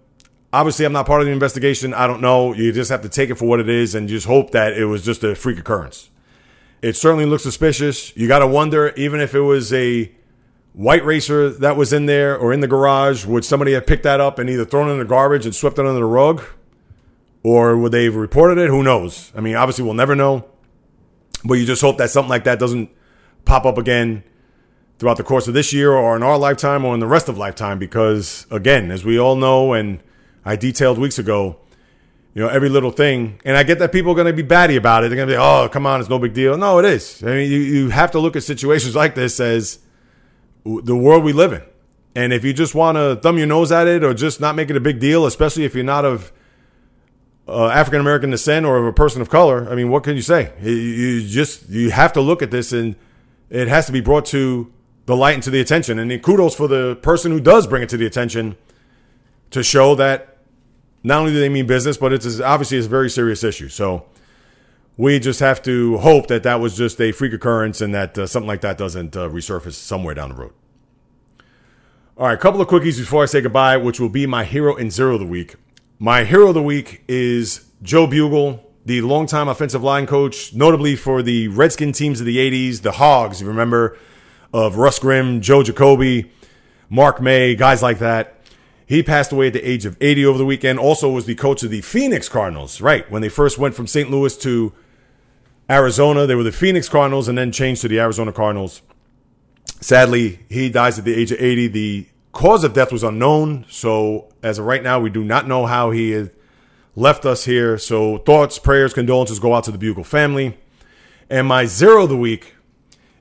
obviously 0.51 0.85
I'm 0.85 0.93
not 0.93 1.05
part 1.05 1.21
of 1.21 1.25
the 1.25 1.33
investigation. 1.33 1.93
I 1.93 2.05
don't 2.05 2.21
know. 2.21 2.53
You 2.53 2.71
just 2.71 2.91
have 2.91 3.01
to 3.01 3.09
take 3.09 3.29
it 3.29 3.35
for 3.35 3.45
what 3.45 3.59
it 3.59 3.69
is 3.69 3.95
and 3.95 4.07
just 4.07 4.27
hope 4.27 4.51
that 4.51 4.73
it 4.73 4.85
was 4.85 5.03
just 5.03 5.23
a 5.23 5.35
freak 5.35 5.57
occurrence. 5.57 6.09
It 6.81 6.95
certainly 6.95 7.25
looks 7.25 7.43
suspicious. 7.43 8.15
You 8.15 8.27
got 8.27 8.39
to 8.39 8.47
wonder, 8.47 8.89
even 8.97 9.21
if 9.21 9.33
it 9.33 9.39
was 9.39 9.71
a 9.71 10.11
white 10.73 11.05
racer 11.05 11.49
that 11.49 11.77
was 11.77 11.93
in 11.93 12.07
there 12.07 12.37
or 12.37 12.51
in 12.51 12.59
the 12.59 12.67
garage, 12.67 13.25
would 13.25 13.45
somebody 13.45 13.73
have 13.73 13.87
picked 13.87 14.03
that 14.03 14.19
up 14.19 14.37
and 14.37 14.49
either 14.49 14.65
thrown 14.65 14.89
it 14.89 14.93
in 14.93 14.99
the 14.99 15.05
garbage 15.05 15.45
and 15.45 15.55
swept 15.55 15.79
it 15.79 15.85
under 15.85 15.93
the 15.93 16.05
rug? 16.05 16.43
Or 17.43 17.77
would 17.77 17.91
they 17.91 18.05
have 18.05 18.15
reported 18.15 18.57
it? 18.57 18.69
Who 18.69 18.83
knows? 18.83 19.31
I 19.35 19.41
mean, 19.41 19.55
obviously, 19.55 19.83
we'll 19.83 19.93
never 19.93 20.15
know. 20.15 20.45
But 21.43 21.55
you 21.55 21.65
just 21.65 21.81
hope 21.81 21.97
that 21.97 22.09
something 22.09 22.29
like 22.29 22.45
that 22.45 22.57
doesn't 22.57 22.89
pop 23.45 23.65
up 23.65 23.77
again 23.77 24.23
throughout 24.99 25.17
the 25.17 25.23
course 25.23 25.47
of 25.47 25.53
this 25.53 25.73
year 25.73 25.91
or 25.91 26.15
in 26.15 26.23
our 26.23 26.37
lifetime 26.37 26.85
or 26.85 26.93
in 26.93 26.99
the 26.99 27.07
rest 27.07 27.27
of 27.27 27.37
lifetime 27.37 27.79
because 27.79 28.47
again 28.51 28.91
as 28.91 29.03
we 29.03 29.19
all 29.19 29.35
know 29.35 29.73
and 29.73 30.01
i 30.45 30.55
detailed 30.55 30.97
weeks 30.97 31.19
ago 31.19 31.57
you 32.33 32.41
know 32.41 32.47
every 32.47 32.69
little 32.69 32.91
thing 32.91 33.39
and 33.43 33.57
i 33.57 33.63
get 33.63 33.79
that 33.79 33.91
people 33.91 34.11
are 34.11 34.15
going 34.15 34.27
to 34.27 34.33
be 34.33 34.41
batty 34.43 34.75
about 34.75 35.03
it 35.03 35.09
they're 35.09 35.17
going 35.17 35.27
to 35.27 35.33
be 35.33 35.37
oh 35.37 35.67
come 35.69 35.85
on 35.85 35.99
it's 35.99 36.09
no 36.09 36.19
big 36.19 36.33
deal 36.33 36.57
no 36.57 36.79
it 36.79 36.85
is 36.85 37.21
i 37.23 37.27
mean 37.27 37.51
you, 37.51 37.57
you 37.57 37.89
have 37.89 38.11
to 38.11 38.19
look 38.19 38.35
at 38.35 38.43
situations 38.43 38.95
like 38.95 39.15
this 39.15 39.39
as 39.39 39.79
the 40.63 40.95
world 40.95 41.23
we 41.23 41.33
live 41.33 41.51
in 41.51 41.63
and 42.15 42.31
if 42.31 42.45
you 42.45 42.53
just 42.53 42.75
want 42.75 42.95
to 42.95 43.17
thumb 43.21 43.37
your 43.37 43.47
nose 43.47 43.71
at 43.71 43.87
it 43.87 44.03
or 44.03 44.13
just 44.13 44.39
not 44.39 44.55
make 44.55 44.69
it 44.69 44.77
a 44.77 44.79
big 44.79 44.99
deal 44.99 45.25
especially 45.25 45.65
if 45.65 45.75
you're 45.75 45.83
not 45.83 46.05
of 46.05 46.31
uh, 47.47 47.67
African 47.67 47.99
American 47.99 48.29
descent 48.29 48.65
or 48.65 48.77
of 48.77 48.85
a 48.85 48.93
person 48.93 49.21
of 49.21 49.29
color, 49.29 49.69
I 49.69 49.75
mean, 49.75 49.89
what 49.89 50.03
can 50.03 50.15
you 50.15 50.21
say? 50.21 50.53
You, 50.61 51.27
just 51.27 51.69
you 51.69 51.91
have 51.91 52.13
to 52.13 52.21
look 52.21 52.41
at 52.41 52.51
this, 52.51 52.71
and 52.71 52.95
it 53.49 53.67
has 53.67 53.85
to 53.87 53.91
be 53.91 54.01
brought 54.01 54.25
to 54.27 54.71
the 55.05 55.15
light 55.15 55.33
and 55.33 55.43
to 55.43 55.49
the 55.49 55.59
attention. 55.59 55.99
And 55.99 56.23
kudos 56.23 56.55
for 56.55 56.67
the 56.67 56.95
person 56.97 57.31
who 57.31 57.39
does 57.39 57.67
bring 57.67 57.83
it 57.83 57.89
to 57.89 57.97
the 57.97 58.05
attention 58.05 58.55
to 59.51 59.61
show 59.63 59.95
that 59.95 60.37
not 61.03 61.19
only 61.19 61.33
do 61.33 61.39
they 61.39 61.49
mean 61.49 61.67
business, 61.67 61.97
but 61.97 62.13
it's 62.13 62.39
obviously 62.39 62.79
a 62.79 62.81
very 62.83 63.09
serious 63.09 63.43
issue. 63.43 63.67
So 63.67 64.05
we 64.95 65.19
just 65.19 65.39
have 65.41 65.61
to 65.63 65.97
hope 65.97 66.27
that 66.27 66.43
that 66.43 66.59
was 66.59 66.77
just 66.77 67.01
a 67.01 67.11
freak 67.11 67.33
occurrence 67.33 67.81
and 67.81 67.93
that 67.93 68.17
uh, 68.17 68.25
something 68.25 68.47
like 68.47 68.61
that 68.61 68.77
doesn't 68.77 69.17
uh, 69.17 69.27
resurface 69.29 69.73
somewhere 69.73 70.13
down 70.13 70.29
the 70.29 70.35
road. 70.35 70.53
All 72.15 72.27
right, 72.27 72.35
a 72.35 72.37
couple 72.37 72.61
of 72.61 72.67
quickies 72.67 72.99
before 72.99 73.23
I 73.23 73.25
say 73.25 73.41
goodbye, 73.41 73.75
which 73.77 73.99
will 73.99 74.09
be 74.09 74.27
my 74.27 74.43
hero 74.43 74.75
and 74.75 74.91
zero 74.91 75.15
of 75.15 75.19
the 75.19 75.25
week. 75.25 75.55
My 75.99 76.23
hero 76.23 76.47
of 76.47 76.55
the 76.55 76.61
week 76.61 77.03
is 77.07 77.65
Joe 77.81 78.07
Bugel, 78.07 78.59
the 78.85 79.01
longtime 79.01 79.47
offensive 79.47 79.83
line 79.83 80.07
coach, 80.07 80.53
notably 80.53 80.95
for 80.95 81.21
the 81.21 81.47
Redskin 81.49 81.93
teams 81.93 82.19
of 82.19 82.25
the 82.25 82.37
80s, 82.37 82.81
the 82.81 82.93
Hogs, 82.93 83.41
you 83.41 83.47
remember, 83.47 83.97
of 84.51 84.77
Russ 84.77 84.99
Grimm, 84.99 85.39
Joe 85.39 85.63
Jacoby, 85.63 86.31
Mark 86.89 87.21
May, 87.21 87.55
guys 87.55 87.81
like 87.81 87.99
that. 87.99 88.41
He 88.85 89.01
passed 89.03 89.31
away 89.31 89.47
at 89.47 89.53
the 89.53 89.67
age 89.67 89.85
of 89.85 89.95
80 90.01 90.25
over 90.25 90.37
the 90.37 90.45
weekend. 90.45 90.79
Also 90.79 91.09
was 91.09 91.25
the 91.25 91.35
coach 91.35 91.63
of 91.63 91.69
the 91.69 91.81
Phoenix 91.81 92.27
Cardinals, 92.27 92.81
right? 92.81 93.09
When 93.09 93.21
they 93.21 93.29
first 93.29 93.57
went 93.57 93.75
from 93.75 93.87
St. 93.87 94.09
Louis 94.11 94.35
to 94.39 94.73
Arizona, 95.69 96.25
they 96.25 96.35
were 96.35 96.43
the 96.43 96.51
Phoenix 96.51 96.89
Cardinals 96.89 97.27
and 97.27 97.37
then 97.37 97.51
changed 97.51 97.81
to 97.83 97.87
the 97.87 97.99
Arizona 97.99 98.33
Cardinals. 98.33 98.81
Sadly, 99.79 100.39
he 100.49 100.69
dies 100.69 100.99
at 100.99 101.05
the 101.05 101.13
age 101.13 101.31
of 101.31 101.39
80. 101.39 101.67
The 101.67 102.07
cause 102.33 102.65
of 102.65 102.73
death 102.73 102.91
was 102.91 103.03
unknown. 103.03 103.65
So, 103.69 104.27
as 104.43 104.59
of 104.59 104.65
right 104.65 104.83
now, 104.83 104.99
we 104.99 105.09
do 105.09 105.23
not 105.23 105.47
know 105.47 105.65
how 105.65 105.91
he 105.91 106.27
left 106.95 107.25
us 107.25 107.45
here. 107.45 107.77
So, 107.77 108.17
thoughts, 108.17 108.59
prayers, 108.59 108.93
condolences 108.93 109.39
go 109.39 109.53
out 109.53 109.63
to 109.65 109.71
the 109.71 109.77
Bugel 109.77 110.05
family. 110.05 110.57
And 111.29 111.47
my 111.47 111.65
zero 111.65 112.03
of 112.03 112.09
the 112.09 112.17
week 112.17 112.55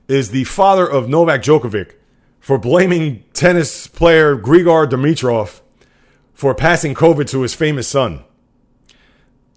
is 0.07 0.31
the 0.31 0.43
father 0.43 0.85
of 0.85 1.07
Novak 1.07 1.41
Djokovic 1.41 1.93
for 2.39 2.57
blaming 2.57 3.23
tennis 3.33 3.87
player 3.87 4.35
Grigor 4.35 4.85
Dimitrov 4.89 5.61
for 6.33 6.53
passing 6.53 6.93
COVID 6.93 7.29
to 7.29 7.41
his 7.41 7.53
famous 7.53 7.87
son. 7.87 8.23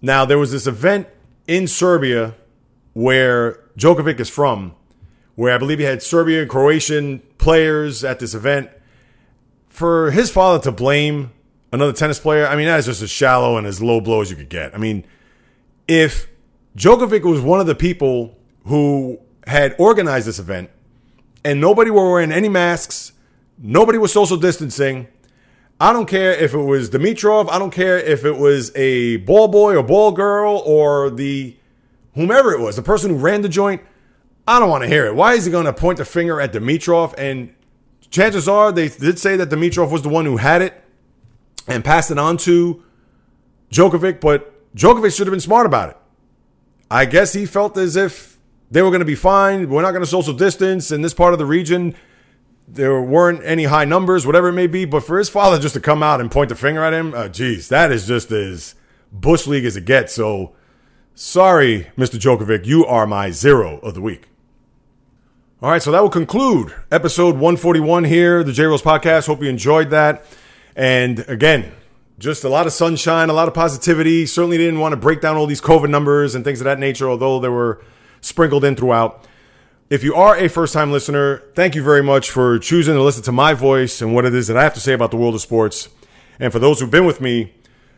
Now, 0.01 0.23
there 0.23 0.39
was 0.39 0.51
this 0.51 0.67
event 0.67 1.07
in 1.47 1.67
Serbia 1.67 2.35
where 2.93 3.63
Djokovic 3.77 4.19
is 4.19 4.29
from, 4.29 4.73
where 5.35 5.53
I 5.53 5.57
believe 5.57 5.79
he 5.79 5.85
had 5.85 6.01
Serbian 6.01 6.47
Croatian 6.47 7.19
players 7.37 8.03
at 8.03 8.19
this 8.19 8.33
event. 8.33 8.69
For 9.77 10.09
his 10.09 10.31
father 10.31 10.59
to 10.63 10.71
blame 10.71 11.29
another 11.71 11.93
tennis 11.93 12.19
player, 12.19 12.47
I 12.47 12.55
mean, 12.55 12.65
that 12.65 12.79
is 12.79 12.87
just 12.87 13.03
as 13.03 13.11
shallow 13.11 13.57
and 13.57 13.67
as 13.67 13.79
low 13.79 14.01
blow 14.01 14.21
as 14.21 14.31
you 14.31 14.35
could 14.35 14.49
get. 14.49 14.73
I 14.73 14.79
mean, 14.79 15.05
if 15.87 16.27
Djokovic 16.75 17.21
was 17.21 17.41
one 17.41 17.59
of 17.59 17.67
the 17.67 17.75
people 17.75 18.35
who 18.65 19.19
had 19.45 19.75
organized 19.77 20.25
this 20.25 20.39
event 20.39 20.71
and 21.45 21.61
nobody 21.61 21.91
were 21.91 22.11
wearing 22.11 22.31
any 22.31 22.49
masks, 22.49 23.11
nobody 23.59 23.99
was 23.99 24.11
social 24.11 24.35
distancing. 24.35 25.09
I 25.79 25.93
don't 25.93 26.07
care 26.07 26.31
if 26.31 26.55
it 26.55 26.57
was 26.57 26.89
Dimitrov, 26.89 27.47
I 27.51 27.59
don't 27.59 27.69
care 27.69 27.99
if 27.99 28.25
it 28.25 28.35
was 28.35 28.75
a 28.75 29.17
ball 29.17 29.47
boy 29.47 29.75
or 29.75 29.83
ball 29.83 30.11
girl 30.11 30.63
or 30.65 31.11
the 31.11 31.55
whomever 32.15 32.51
it 32.51 32.59
was, 32.59 32.77
the 32.77 32.81
person 32.81 33.11
who 33.11 33.17
ran 33.17 33.43
the 33.43 33.49
joint. 33.49 33.83
I 34.47 34.59
don't 34.59 34.71
want 34.71 34.85
to 34.85 34.89
hear 34.89 35.05
it. 35.05 35.13
Why 35.13 35.35
is 35.35 35.45
he 35.45 35.51
going 35.51 35.67
to 35.67 35.73
point 35.73 35.99
the 35.99 36.05
finger 36.05 36.41
at 36.41 36.51
Dimitrov? 36.51 37.13
And 37.15 37.53
chances 38.09 38.47
are 38.47 38.71
they 38.71 38.89
did 38.89 39.19
say 39.19 39.35
that 39.37 39.49
Dimitrov 39.49 39.91
was 39.91 40.01
the 40.01 40.09
one 40.09 40.25
who 40.25 40.37
had 40.37 40.61
it 40.61 40.83
and 41.67 41.83
passed 41.83 42.11
it 42.11 42.17
on 42.17 42.37
to 42.37 42.83
Djokovic, 43.71 44.21
but 44.21 44.53
Djokovic 44.75 45.15
should 45.15 45.27
have 45.27 45.33
been 45.33 45.39
smart 45.39 45.65
about 45.65 45.89
it. 45.89 45.97
I 46.89 47.05
guess 47.05 47.33
he 47.33 47.45
felt 47.45 47.77
as 47.77 47.95
if 47.95 48.37
they 48.71 48.81
were 48.81 48.89
going 48.89 48.99
to 48.99 49.05
be 49.05 49.15
fine. 49.15 49.69
We're 49.69 49.81
not 49.81 49.91
going 49.91 50.03
to 50.03 50.09
social 50.09 50.33
distance 50.33 50.91
in 50.91 51.01
this 51.01 51.13
part 51.13 51.33
of 51.33 51.39
the 51.39 51.45
region. 51.45 51.95
There 52.67 53.01
weren't 53.01 53.41
any 53.43 53.65
high 53.65 53.85
numbers, 53.85 54.25
whatever 54.25 54.49
it 54.49 54.53
may 54.53 54.67
be. 54.67 54.85
But 54.85 55.03
for 55.03 55.17
his 55.17 55.29
father 55.29 55.59
just 55.59 55.73
to 55.75 55.79
come 55.79 56.03
out 56.03 56.21
and 56.21 56.29
point 56.29 56.49
the 56.49 56.55
finger 56.55 56.83
at 56.83 56.93
him, 56.93 57.13
uh, 57.13 57.29
geez, 57.29 57.69
that 57.69 57.91
is 57.91 58.07
just 58.07 58.31
as 58.31 58.75
bush 59.11 59.47
league 59.47 59.65
as 59.65 59.77
it 59.77 59.85
gets. 59.85 60.13
So 60.13 60.53
sorry, 61.15 61.87
Mr. 61.97 62.17
Djokovic, 62.17 62.65
you 62.65 62.85
are 62.85 63.07
my 63.07 63.31
zero 63.31 63.79
of 63.79 63.93
the 63.93 64.01
week. 64.01 64.27
All 65.59 65.71
right, 65.71 65.81
so 65.81 65.91
that 65.91 66.03
will 66.03 66.11
conclude 66.11 66.71
episode 66.91 67.33
141 67.33 68.03
here, 68.03 68.43
the 68.43 68.53
J 68.53 68.65
Reels 68.65 68.83
podcast. 68.83 69.25
Hope 69.25 69.41
you 69.41 69.49
enjoyed 69.49 69.89
that. 69.89 70.23
And 70.75 71.21
again, 71.21 71.71
just 72.19 72.43
a 72.43 72.49
lot 72.49 72.67
of 72.67 72.73
sunshine, 72.73 73.31
a 73.31 73.33
lot 73.33 73.47
of 73.47 73.55
positivity. 73.55 74.27
Certainly 74.27 74.57
didn't 74.57 74.79
want 74.79 74.93
to 74.93 74.97
break 74.97 75.19
down 75.19 75.35
all 75.35 75.47
these 75.47 75.59
COVID 75.59 75.89
numbers 75.89 76.35
and 76.35 76.45
things 76.45 76.61
of 76.61 76.65
that 76.65 76.77
nature, 76.77 77.09
although 77.09 77.39
they 77.39 77.49
were 77.49 77.83
sprinkled 78.21 78.65
in 78.65 78.75
throughout. 78.75 79.25
If 79.89 80.03
you 80.03 80.13
are 80.13 80.37
a 80.37 80.47
first 80.47 80.75
time 80.75 80.91
listener, 80.91 81.41
thank 81.55 81.73
you 81.73 81.81
very 81.81 82.03
much 82.03 82.29
for 82.29 82.59
choosing 82.59 82.93
to 82.93 83.01
listen 83.01 83.23
to 83.23 83.31
my 83.31 83.55
voice 83.55 83.99
and 83.99 84.13
what 84.13 84.25
it 84.25 84.35
is 84.35 84.45
that 84.49 84.57
I 84.57 84.63
have 84.63 84.75
to 84.75 84.79
say 84.79 84.93
about 84.93 85.09
the 85.09 85.17
world 85.17 85.33
of 85.33 85.41
sports. 85.41 85.89
And 86.39 86.53
for 86.53 86.59
those 86.59 86.79
who've 86.79 86.91
been 86.91 87.07
with 87.07 87.19
me 87.19 87.55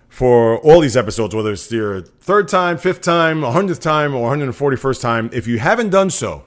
for 0.07 0.59
all 0.59 0.79
these 0.79 0.95
episodes, 0.95 1.35
whether 1.35 1.51
it's 1.51 1.69
your 1.69 2.03
third 2.03 2.47
time, 2.47 2.77
fifth 2.77 3.01
time, 3.01 3.41
100th 3.41 3.81
time, 3.81 4.15
or 4.15 4.33
141st 4.33 5.01
time, 5.01 5.29
if 5.33 5.45
you 5.45 5.59
haven't 5.59 5.89
done 5.89 6.09
so, 6.09 6.45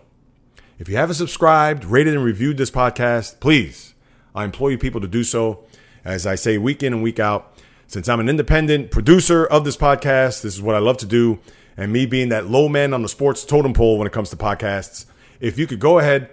if 0.82 0.88
you 0.88 0.96
haven't 0.96 1.14
subscribed, 1.14 1.84
rated, 1.84 2.12
and 2.12 2.24
reviewed 2.24 2.56
this 2.56 2.72
podcast, 2.72 3.38
please, 3.38 3.94
I 4.34 4.42
implore 4.42 4.68
you 4.68 4.76
people 4.76 5.00
to 5.00 5.06
do 5.06 5.22
so. 5.22 5.62
As 6.04 6.26
I 6.26 6.34
say 6.34 6.58
week 6.58 6.82
in 6.82 6.92
and 6.92 7.04
week 7.04 7.20
out, 7.20 7.56
since 7.86 8.08
I'm 8.08 8.18
an 8.18 8.28
independent 8.28 8.90
producer 8.90 9.46
of 9.46 9.64
this 9.64 9.76
podcast, 9.76 10.42
this 10.42 10.54
is 10.54 10.60
what 10.60 10.74
I 10.74 10.80
love 10.80 10.96
to 10.96 11.06
do 11.06 11.38
and 11.76 11.92
me 11.92 12.04
being 12.04 12.30
that 12.30 12.48
low 12.48 12.68
man 12.68 12.92
on 12.92 13.02
the 13.02 13.08
sports 13.08 13.44
totem 13.44 13.72
pole 13.72 13.96
when 13.96 14.08
it 14.08 14.12
comes 14.12 14.30
to 14.30 14.36
podcasts, 14.36 15.06
if 15.38 15.56
you 15.56 15.68
could 15.68 15.78
go 15.78 16.00
ahead 16.00 16.30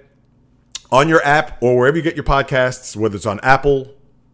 on 0.92 1.08
your 1.08 1.24
app 1.24 1.62
or 1.62 1.78
wherever 1.78 1.96
you 1.96 2.02
get 2.02 2.16
your 2.16 2.26
podcasts, 2.26 2.96
whether 2.96 3.18
it's 3.18 3.28
on 3.28 3.40
Apple, 3.42 3.94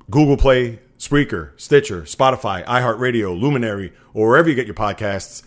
Google 0.09 0.37
Play, 0.37 0.79
Spreaker, 0.97 1.51
Stitcher, 1.59 2.03
Spotify, 2.03 2.63
iHeartRadio, 2.63 3.37
Luminary, 3.37 3.91
or 4.13 4.29
wherever 4.29 4.47
you 4.47 4.55
get 4.55 4.65
your 4.65 4.75
podcasts, 4.75 5.43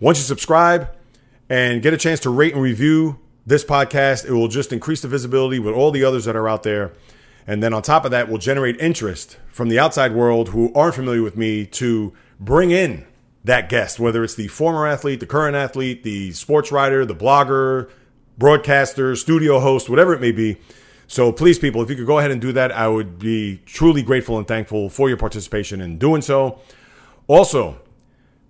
once 0.00 0.18
you 0.18 0.24
subscribe 0.24 0.92
and 1.48 1.82
get 1.82 1.94
a 1.94 1.96
chance 1.96 2.18
to 2.18 2.30
rate 2.30 2.52
and 2.52 2.60
review 2.60 3.20
this 3.48 3.64
podcast, 3.64 4.26
it 4.26 4.32
will 4.32 4.48
just 4.48 4.74
increase 4.74 5.00
the 5.00 5.08
visibility 5.08 5.58
with 5.58 5.74
all 5.74 5.90
the 5.90 6.04
others 6.04 6.26
that 6.26 6.36
are 6.36 6.46
out 6.46 6.64
there. 6.64 6.92
And 7.46 7.62
then 7.62 7.72
on 7.72 7.80
top 7.80 8.04
of 8.04 8.10
that, 8.10 8.28
will 8.28 8.36
generate 8.36 8.78
interest 8.78 9.38
from 9.48 9.70
the 9.70 9.78
outside 9.78 10.12
world 10.12 10.50
who 10.50 10.70
aren't 10.74 10.94
familiar 10.94 11.22
with 11.22 11.34
me 11.34 11.64
to 11.64 12.12
bring 12.38 12.70
in 12.72 13.06
that 13.44 13.70
guest, 13.70 13.98
whether 13.98 14.22
it's 14.22 14.34
the 14.34 14.48
former 14.48 14.86
athlete, 14.86 15.20
the 15.20 15.26
current 15.26 15.56
athlete, 15.56 16.02
the 16.02 16.30
sports 16.32 16.70
writer, 16.70 17.06
the 17.06 17.14
blogger, 17.14 17.90
broadcaster, 18.36 19.16
studio 19.16 19.60
host, 19.60 19.88
whatever 19.88 20.12
it 20.12 20.20
may 20.20 20.30
be. 20.32 20.58
So 21.06 21.32
please, 21.32 21.58
people, 21.58 21.80
if 21.80 21.88
you 21.88 21.96
could 21.96 22.06
go 22.06 22.18
ahead 22.18 22.30
and 22.30 22.42
do 22.42 22.52
that, 22.52 22.70
I 22.70 22.86
would 22.86 23.18
be 23.18 23.62
truly 23.64 24.02
grateful 24.02 24.36
and 24.36 24.46
thankful 24.46 24.90
for 24.90 25.08
your 25.08 25.16
participation 25.16 25.80
in 25.80 25.96
doing 25.96 26.20
so. 26.20 26.60
Also, 27.28 27.80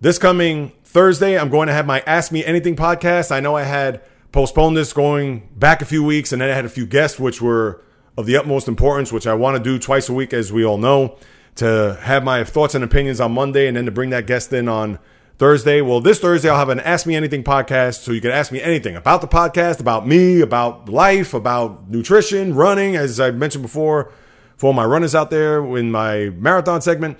this 0.00 0.18
coming 0.18 0.72
Thursday, 0.82 1.38
I'm 1.38 1.50
going 1.50 1.68
to 1.68 1.72
have 1.72 1.86
my 1.86 2.00
Ask 2.00 2.32
Me 2.32 2.44
Anything 2.44 2.74
podcast. 2.74 3.30
I 3.30 3.38
know 3.38 3.54
I 3.54 3.62
had 3.62 4.02
postponed 4.32 4.76
this 4.76 4.92
going 4.92 5.48
back 5.56 5.82
a 5.82 5.84
few 5.84 6.04
weeks, 6.04 6.32
and 6.32 6.42
then 6.42 6.50
I 6.50 6.54
had 6.54 6.64
a 6.64 6.70
few 6.70 6.86
guests 6.86 7.18
which 7.18 7.40
were 7.40 7.82
of 8.16 8.26
the 8.26 8.36
utmost 8.36 8.68
importance, 8.68 9.12
which 9.12 9.26
I 9.26 9.34
want 9.34 9.56
to 9.56 9.62
do 9.62 9.78
twice 9.78 10.08
a 10.08 10.12
week, 10.12 10.32
as 10.32 10.52
we 10.52 10.64
all 10.64 10.78
know 10.78 11.16
to 11.56 11.98
have 12.02 12.22
my 12.22 12.44
thoughts 12.44 12.74
and 12.74 12.84
opinions 12.84 13.20
on 13.20 13.32
Monday 13.32 13.66
and 13.66 13.76
then 13.76 13.84
to 13.84 13.90
bring 13.90 14.10
that 14.10 14.26
guest 14.26 14.52
in 14.52 14.68
on 14.68 14.98
Thursday. 15.38 15.80
Well, 15.80 16.00
this 16.00 16.18
Thursday, 16.18 16.48
I'll 16.48 16.58
have 16.58 16.68
an 16.68 16.80
Ask 16.80 17.06
Me 17.06 17.14
Anything 17.14 17.44
podcast. 17.44 18.02
So 18.02 18.12
you 18.12 18.20
can 18.20 18.30
ask 18.30 18.50
me 18.50 18.60
anything 18.60 18.96
about 18.96 19.20
the 19.20 19.28
podcast, 19.28 19.80
about 19.80 20.06
me, 20.06 20.40
about 20.40 20.88
life, 20.88 21.34
about 21.34 21.88
nutrition, 21.88 22.54
running, 22.54 22.96
as 22.96 23.20
I 23.20 23.30
mentioned 23.30 23.62
before, 23.62 24.12
for 24.56 24.74
my 24.74 24.84
runners 24.84 25.14
out 25.14 25.30
there 25.30 25.64
in 25.76 25.90
my 25.90 26.30
marathon 26.30 26.80
segment. 26.80 27.18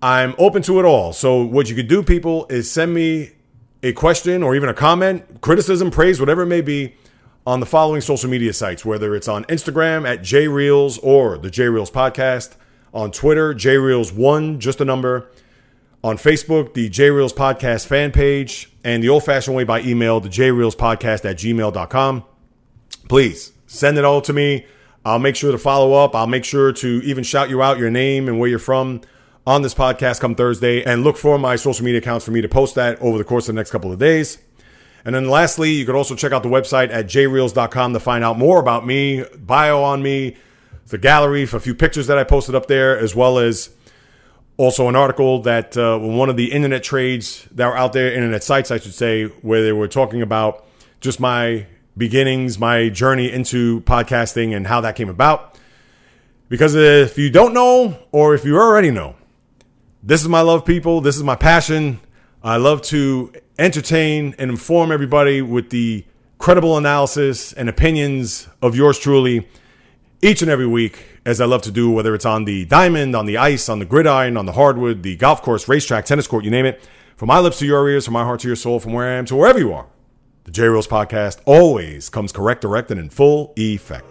I'm 0.00 0.34
open 0.38 0.62
to 0.62 0.78
it 0.78 0.84
all. 0.84 1.12
So 1.12 1.42
what 1.42 1.68
you 1.68 1.76
could 1.76 1.88
do, 1.88 2.02
people, 2.02 2.46
is 2.48 2.70
send 2.70 2.94
me 2.94 3.32
a 3.82 3.92
question 3.92 4.42
or 4.42 4.54
even 4.54 4.68
a 4.68 4.74
comment, 4.74 5.40
criticism, 5.40 5.90
praise, 5.90 6.20
whatever 6.20 6.42
it 6.42 6.46
may 6.46 6.60
be, 6.60 6.94
on 7.46 7.60
the 7.60 7.66
following 7.66 8.00
social 8.00 8.28
media 8.28 8.52
sites, 8.52 8.84
whether 8.84 9.14
it's 9.14 9.28
on 9.28 9.44
Instagram 9.44 10.06
at 10.06 10.20
JReels 10.20 10.98
or 11.02 11.38
the 11.38 11.50
JReels 11.50 11.90
podcast 11.90 12.56
on 12.92 13.10
Twitter, 13.10 13.54
JReels1, 13.54 14.58
just 14.58 14.80
a 14.80 14.84
number. 14.84 15.30
On 16.04 16.16
Facebook, 16.16 16.74
the 16.74 16.88
JReels 16.88 17.34
Podcast 17.34 17.86
fan 17.86 18.12
page. 18.12 18.70
And 18.84 19.02
the 19.02 19.08
old 19.08 19.24
fashioned 19.24 19.56
way 19.56 19.64
by 19.64 19.80
email, 19.80 20.20
the 20.20 20.28
JReels 20.28 20.76
Podcast 20.76 21.28
at 21.28 21.36
gmail.com. 21.36 22.24
Please 23.08 23.52
send 23.66 23.98
it 23.98 24.04
all 24.04 24.20
to 24.22 24.32
me. 24.32 24.66
I'll 25.04 25.18
make 25.18 25.36
sure 25.36 25.52
to 25.52 25.58
follow 25.58 25.94
up. 25.94 26.14
I'll 26.14 26.26
make 26.26 26.44
sure 26.44 26.72
to 26.72 27.00
even 27.04 27.24
shout 27.24 27.50
you 27.50 27.62
out 27.62 27.78
your 27.78 27.90
name 27.90 28.28
and 28.28 28.38
where 28.38 28.48
you're 28.48 28.58
from 28.58 29.00
on 29.48 29.62
this 29.62 29.72
podcast 29.72 30.20
come 30.20 30.34
Thursday. 30.34 30.84
And 30.84 31.02
look 31.02 31.16
for 31.16 31.38
my 31.38 31.56
social 31.56 31.82
media 31.82 32.00
accounts 32.00 32.22
for 32.22 32.32
me 32.32 32.42
to 32.42 32.48
post 32.48 32.74
that 32.74 33.00
over 33.00 33.16
the 33.16 33.24
course 33.24 33.48
of 33.48 33.54
the 33.54 33.58
next 33.58 33.70
couple 33.70 33.90
of 33.90 33.98
days. 33.98 34.36
And 35.06 35.14
then 35.14 35.30
lastly, 35.30 35.70
you 35.70 35.86
could 35.86 35.94
also 35.94 36.14
check 36.14 36.32
out 36.32 36.42
the 36.42 36.50
website 36.50 36.90
at 36.92 37.06
jreels.com 37.06 37.94
to 37.94 38.00
find 38.00 38.22
out 38.22 38.36
more 38.36 38.60
about 38.60 38.86
me, 38.86 39.24
bio 39.38 39.82
on 39.82 40.02
me, 40.02 40.36
the 40.88 40.98
gallery 40.98 41.46
for 41.46 41.56
a 41.56 41.60
few 41.60 41.74
pictures 41.74 42.08
that 42.08 42.18
I 42.18 42.24
posted 42.24 42.54
up 42.54 42.66
there, 42.66 42.98
as 42.98 43.16
well 43.16 43.38
as 43.38 43.70
also 44.58 44.86
an 44.86 44.96
article 44.96 45.40
that 45.42 45.78
uh, 45.78 45.96
one 45.96 46.28
of 46.28 46.36
the 46.36 46.52
internet 46.52 46.82
trades 46.82 47.48
that 47.52 47.68
were 47.68 47.76
out 47.76 47.94
there, 47.94 48.12
internet 48.12 48.44
sites, 48.44 48.70
I 48.70 48.78
should 48.78 48.92
say, 48.92 49.24
where 49.24 49.62
they 49.62 49.72
were 49.72 49.88
talking 49.88 50.20
about 50.20 50.66
just 51.00 51.20
my 51.20 51.64
beginnings, 51.96 52.58
my 52.58 52.90
journey 52.90 53.32
into 53.32 53.80
podcasting 53.82 54.54
and 54.54 54.66
how 54.66 54.82
that 54.82 54.94
came 54.94 55.08
about. 55.08 55.58
Because 56.50 56.74
if 56.74 57.16
you 57.16 57.30
don't 57.30 57.54
know, 57.54 57.98
or 58.12 58.34
if 58.34 58.44
you 58.44 58.58
already 58.58 58.90
know, 58.90 59.14
this 60.08 60.22
is 60.22 60.28
my 60.28 60.40
love, 60.40 60.64
people. 60.64 61.02
This 61.02 61.18
is 61.18 61.22
my 61.22 61.36
passion. 61.36 62.00
I 62.42 62.56
love 62.56 62.80
to 62.84 63.30
entertain 63.58 64.34
and 64.38 64.50
inform 64.50 64.90
everybody 64.90 65.42
with 65.42 65.68
the 65.68 66.02
credible 66.38 66.78
analysis 66.78 67.52
and 67.52 67.68
opinions 67.68 68.48
of 68.62 68.74
yours 68.74 68.98
truly 68.98 69.46
each 70.22 70.40
and 70.40 70.50
every 70.50 70.66
week, 70.66 71.04
as 71.26 71.42
I 71.42 71.44
love 71.44 71.60
to 71.62 71.70
do, 71.70 71.90
whether 71.90 72.14
it's 72.14 72.24
on 72.24 72.46
the 72.46 72.64
diamond, 72.64 73.14
on 73.14 73.26
the 73.26 73.36
ice, 73.36 73.68
on 73.68 73.80
the 73.80 73.84
gridiron, 73.84 74.38
on 74.38 74.46
the 74.46 74.52
hardwood, 74.52 75.02
the 75.02 75.14
golf 75.16 75.42
course, 75.42 75.68
racetrack, 75.68 76.06
tennis 76.06 76.26
court, 76.26 76.42
you 76.42 76.50
name 76.50 76.64
it. 76.64 76.88
From 77.18 77.26
my 77.26 77.38
lips 77.38 77.58
to 77.58 77.66
your 77.66 77.86
ears, 77.90 78.06
from 78.06 78.14
my 78.14 78.24
heart 78.24 78.40
to 78.40 78.46
your 78.46 78.56
soul, 78.56 78.80
from 78.80 78.94
where 78.94 79.06
I 79.06 79.12
am 79.18 79.26
to 79.26 79.36
wherever 79.36 79.58
you 79.58 79.74
are. 79.74 79.88
The 80.44 80.52
J 80.52 80.68
Reels 80.68 80.88
podcast 80.88 81.40
always 81.44 82.08
comes 82.08 82.32
correct, 82.32 82.62
direct, 82.62 82.90
and 82.90 82.98
in 82.98 83.10
full 83.10 83.52
effect. 83.58 84.06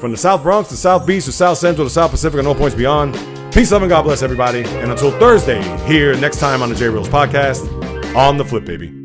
From 0.00 0.12
the 0.12 0.16
South 0.16 0.42
Bronx 0.42 0.70
to 0.70 0.76
South 0.78 1.06
Beach 1.06 1.26
to 1.26 1.32
South 1.32 1.58
Central 1.58 1.86
to 1.86 1.92
South 1.92 2.10
Pacific 2.10 2.38
and 2.38 2.48
all 2.48 2.54
points 2.54 2.74
beyond, 2.74 3.14
peace, 3.52 3.70
love, 3.70 3.82
and 3.82 3.90
God 3.90 4.02
bless 4.02 4.22
everybody. 4.22 4.64
And 4.64 4.90
until 4.90 5.10
Thursday, 5.18 5.62
here 5.86 6.16
next 6.16 6.38
time 6.40 6.62
on 6.62 6.70
the 6.70 6.74
J 6.74 6.88
Reels 6.88 7.08
podcast, 7.08 7.66
on 8.16 8.38
the 8.38 8.44
flip, 8.44 8.64
baby. 8.64 8.99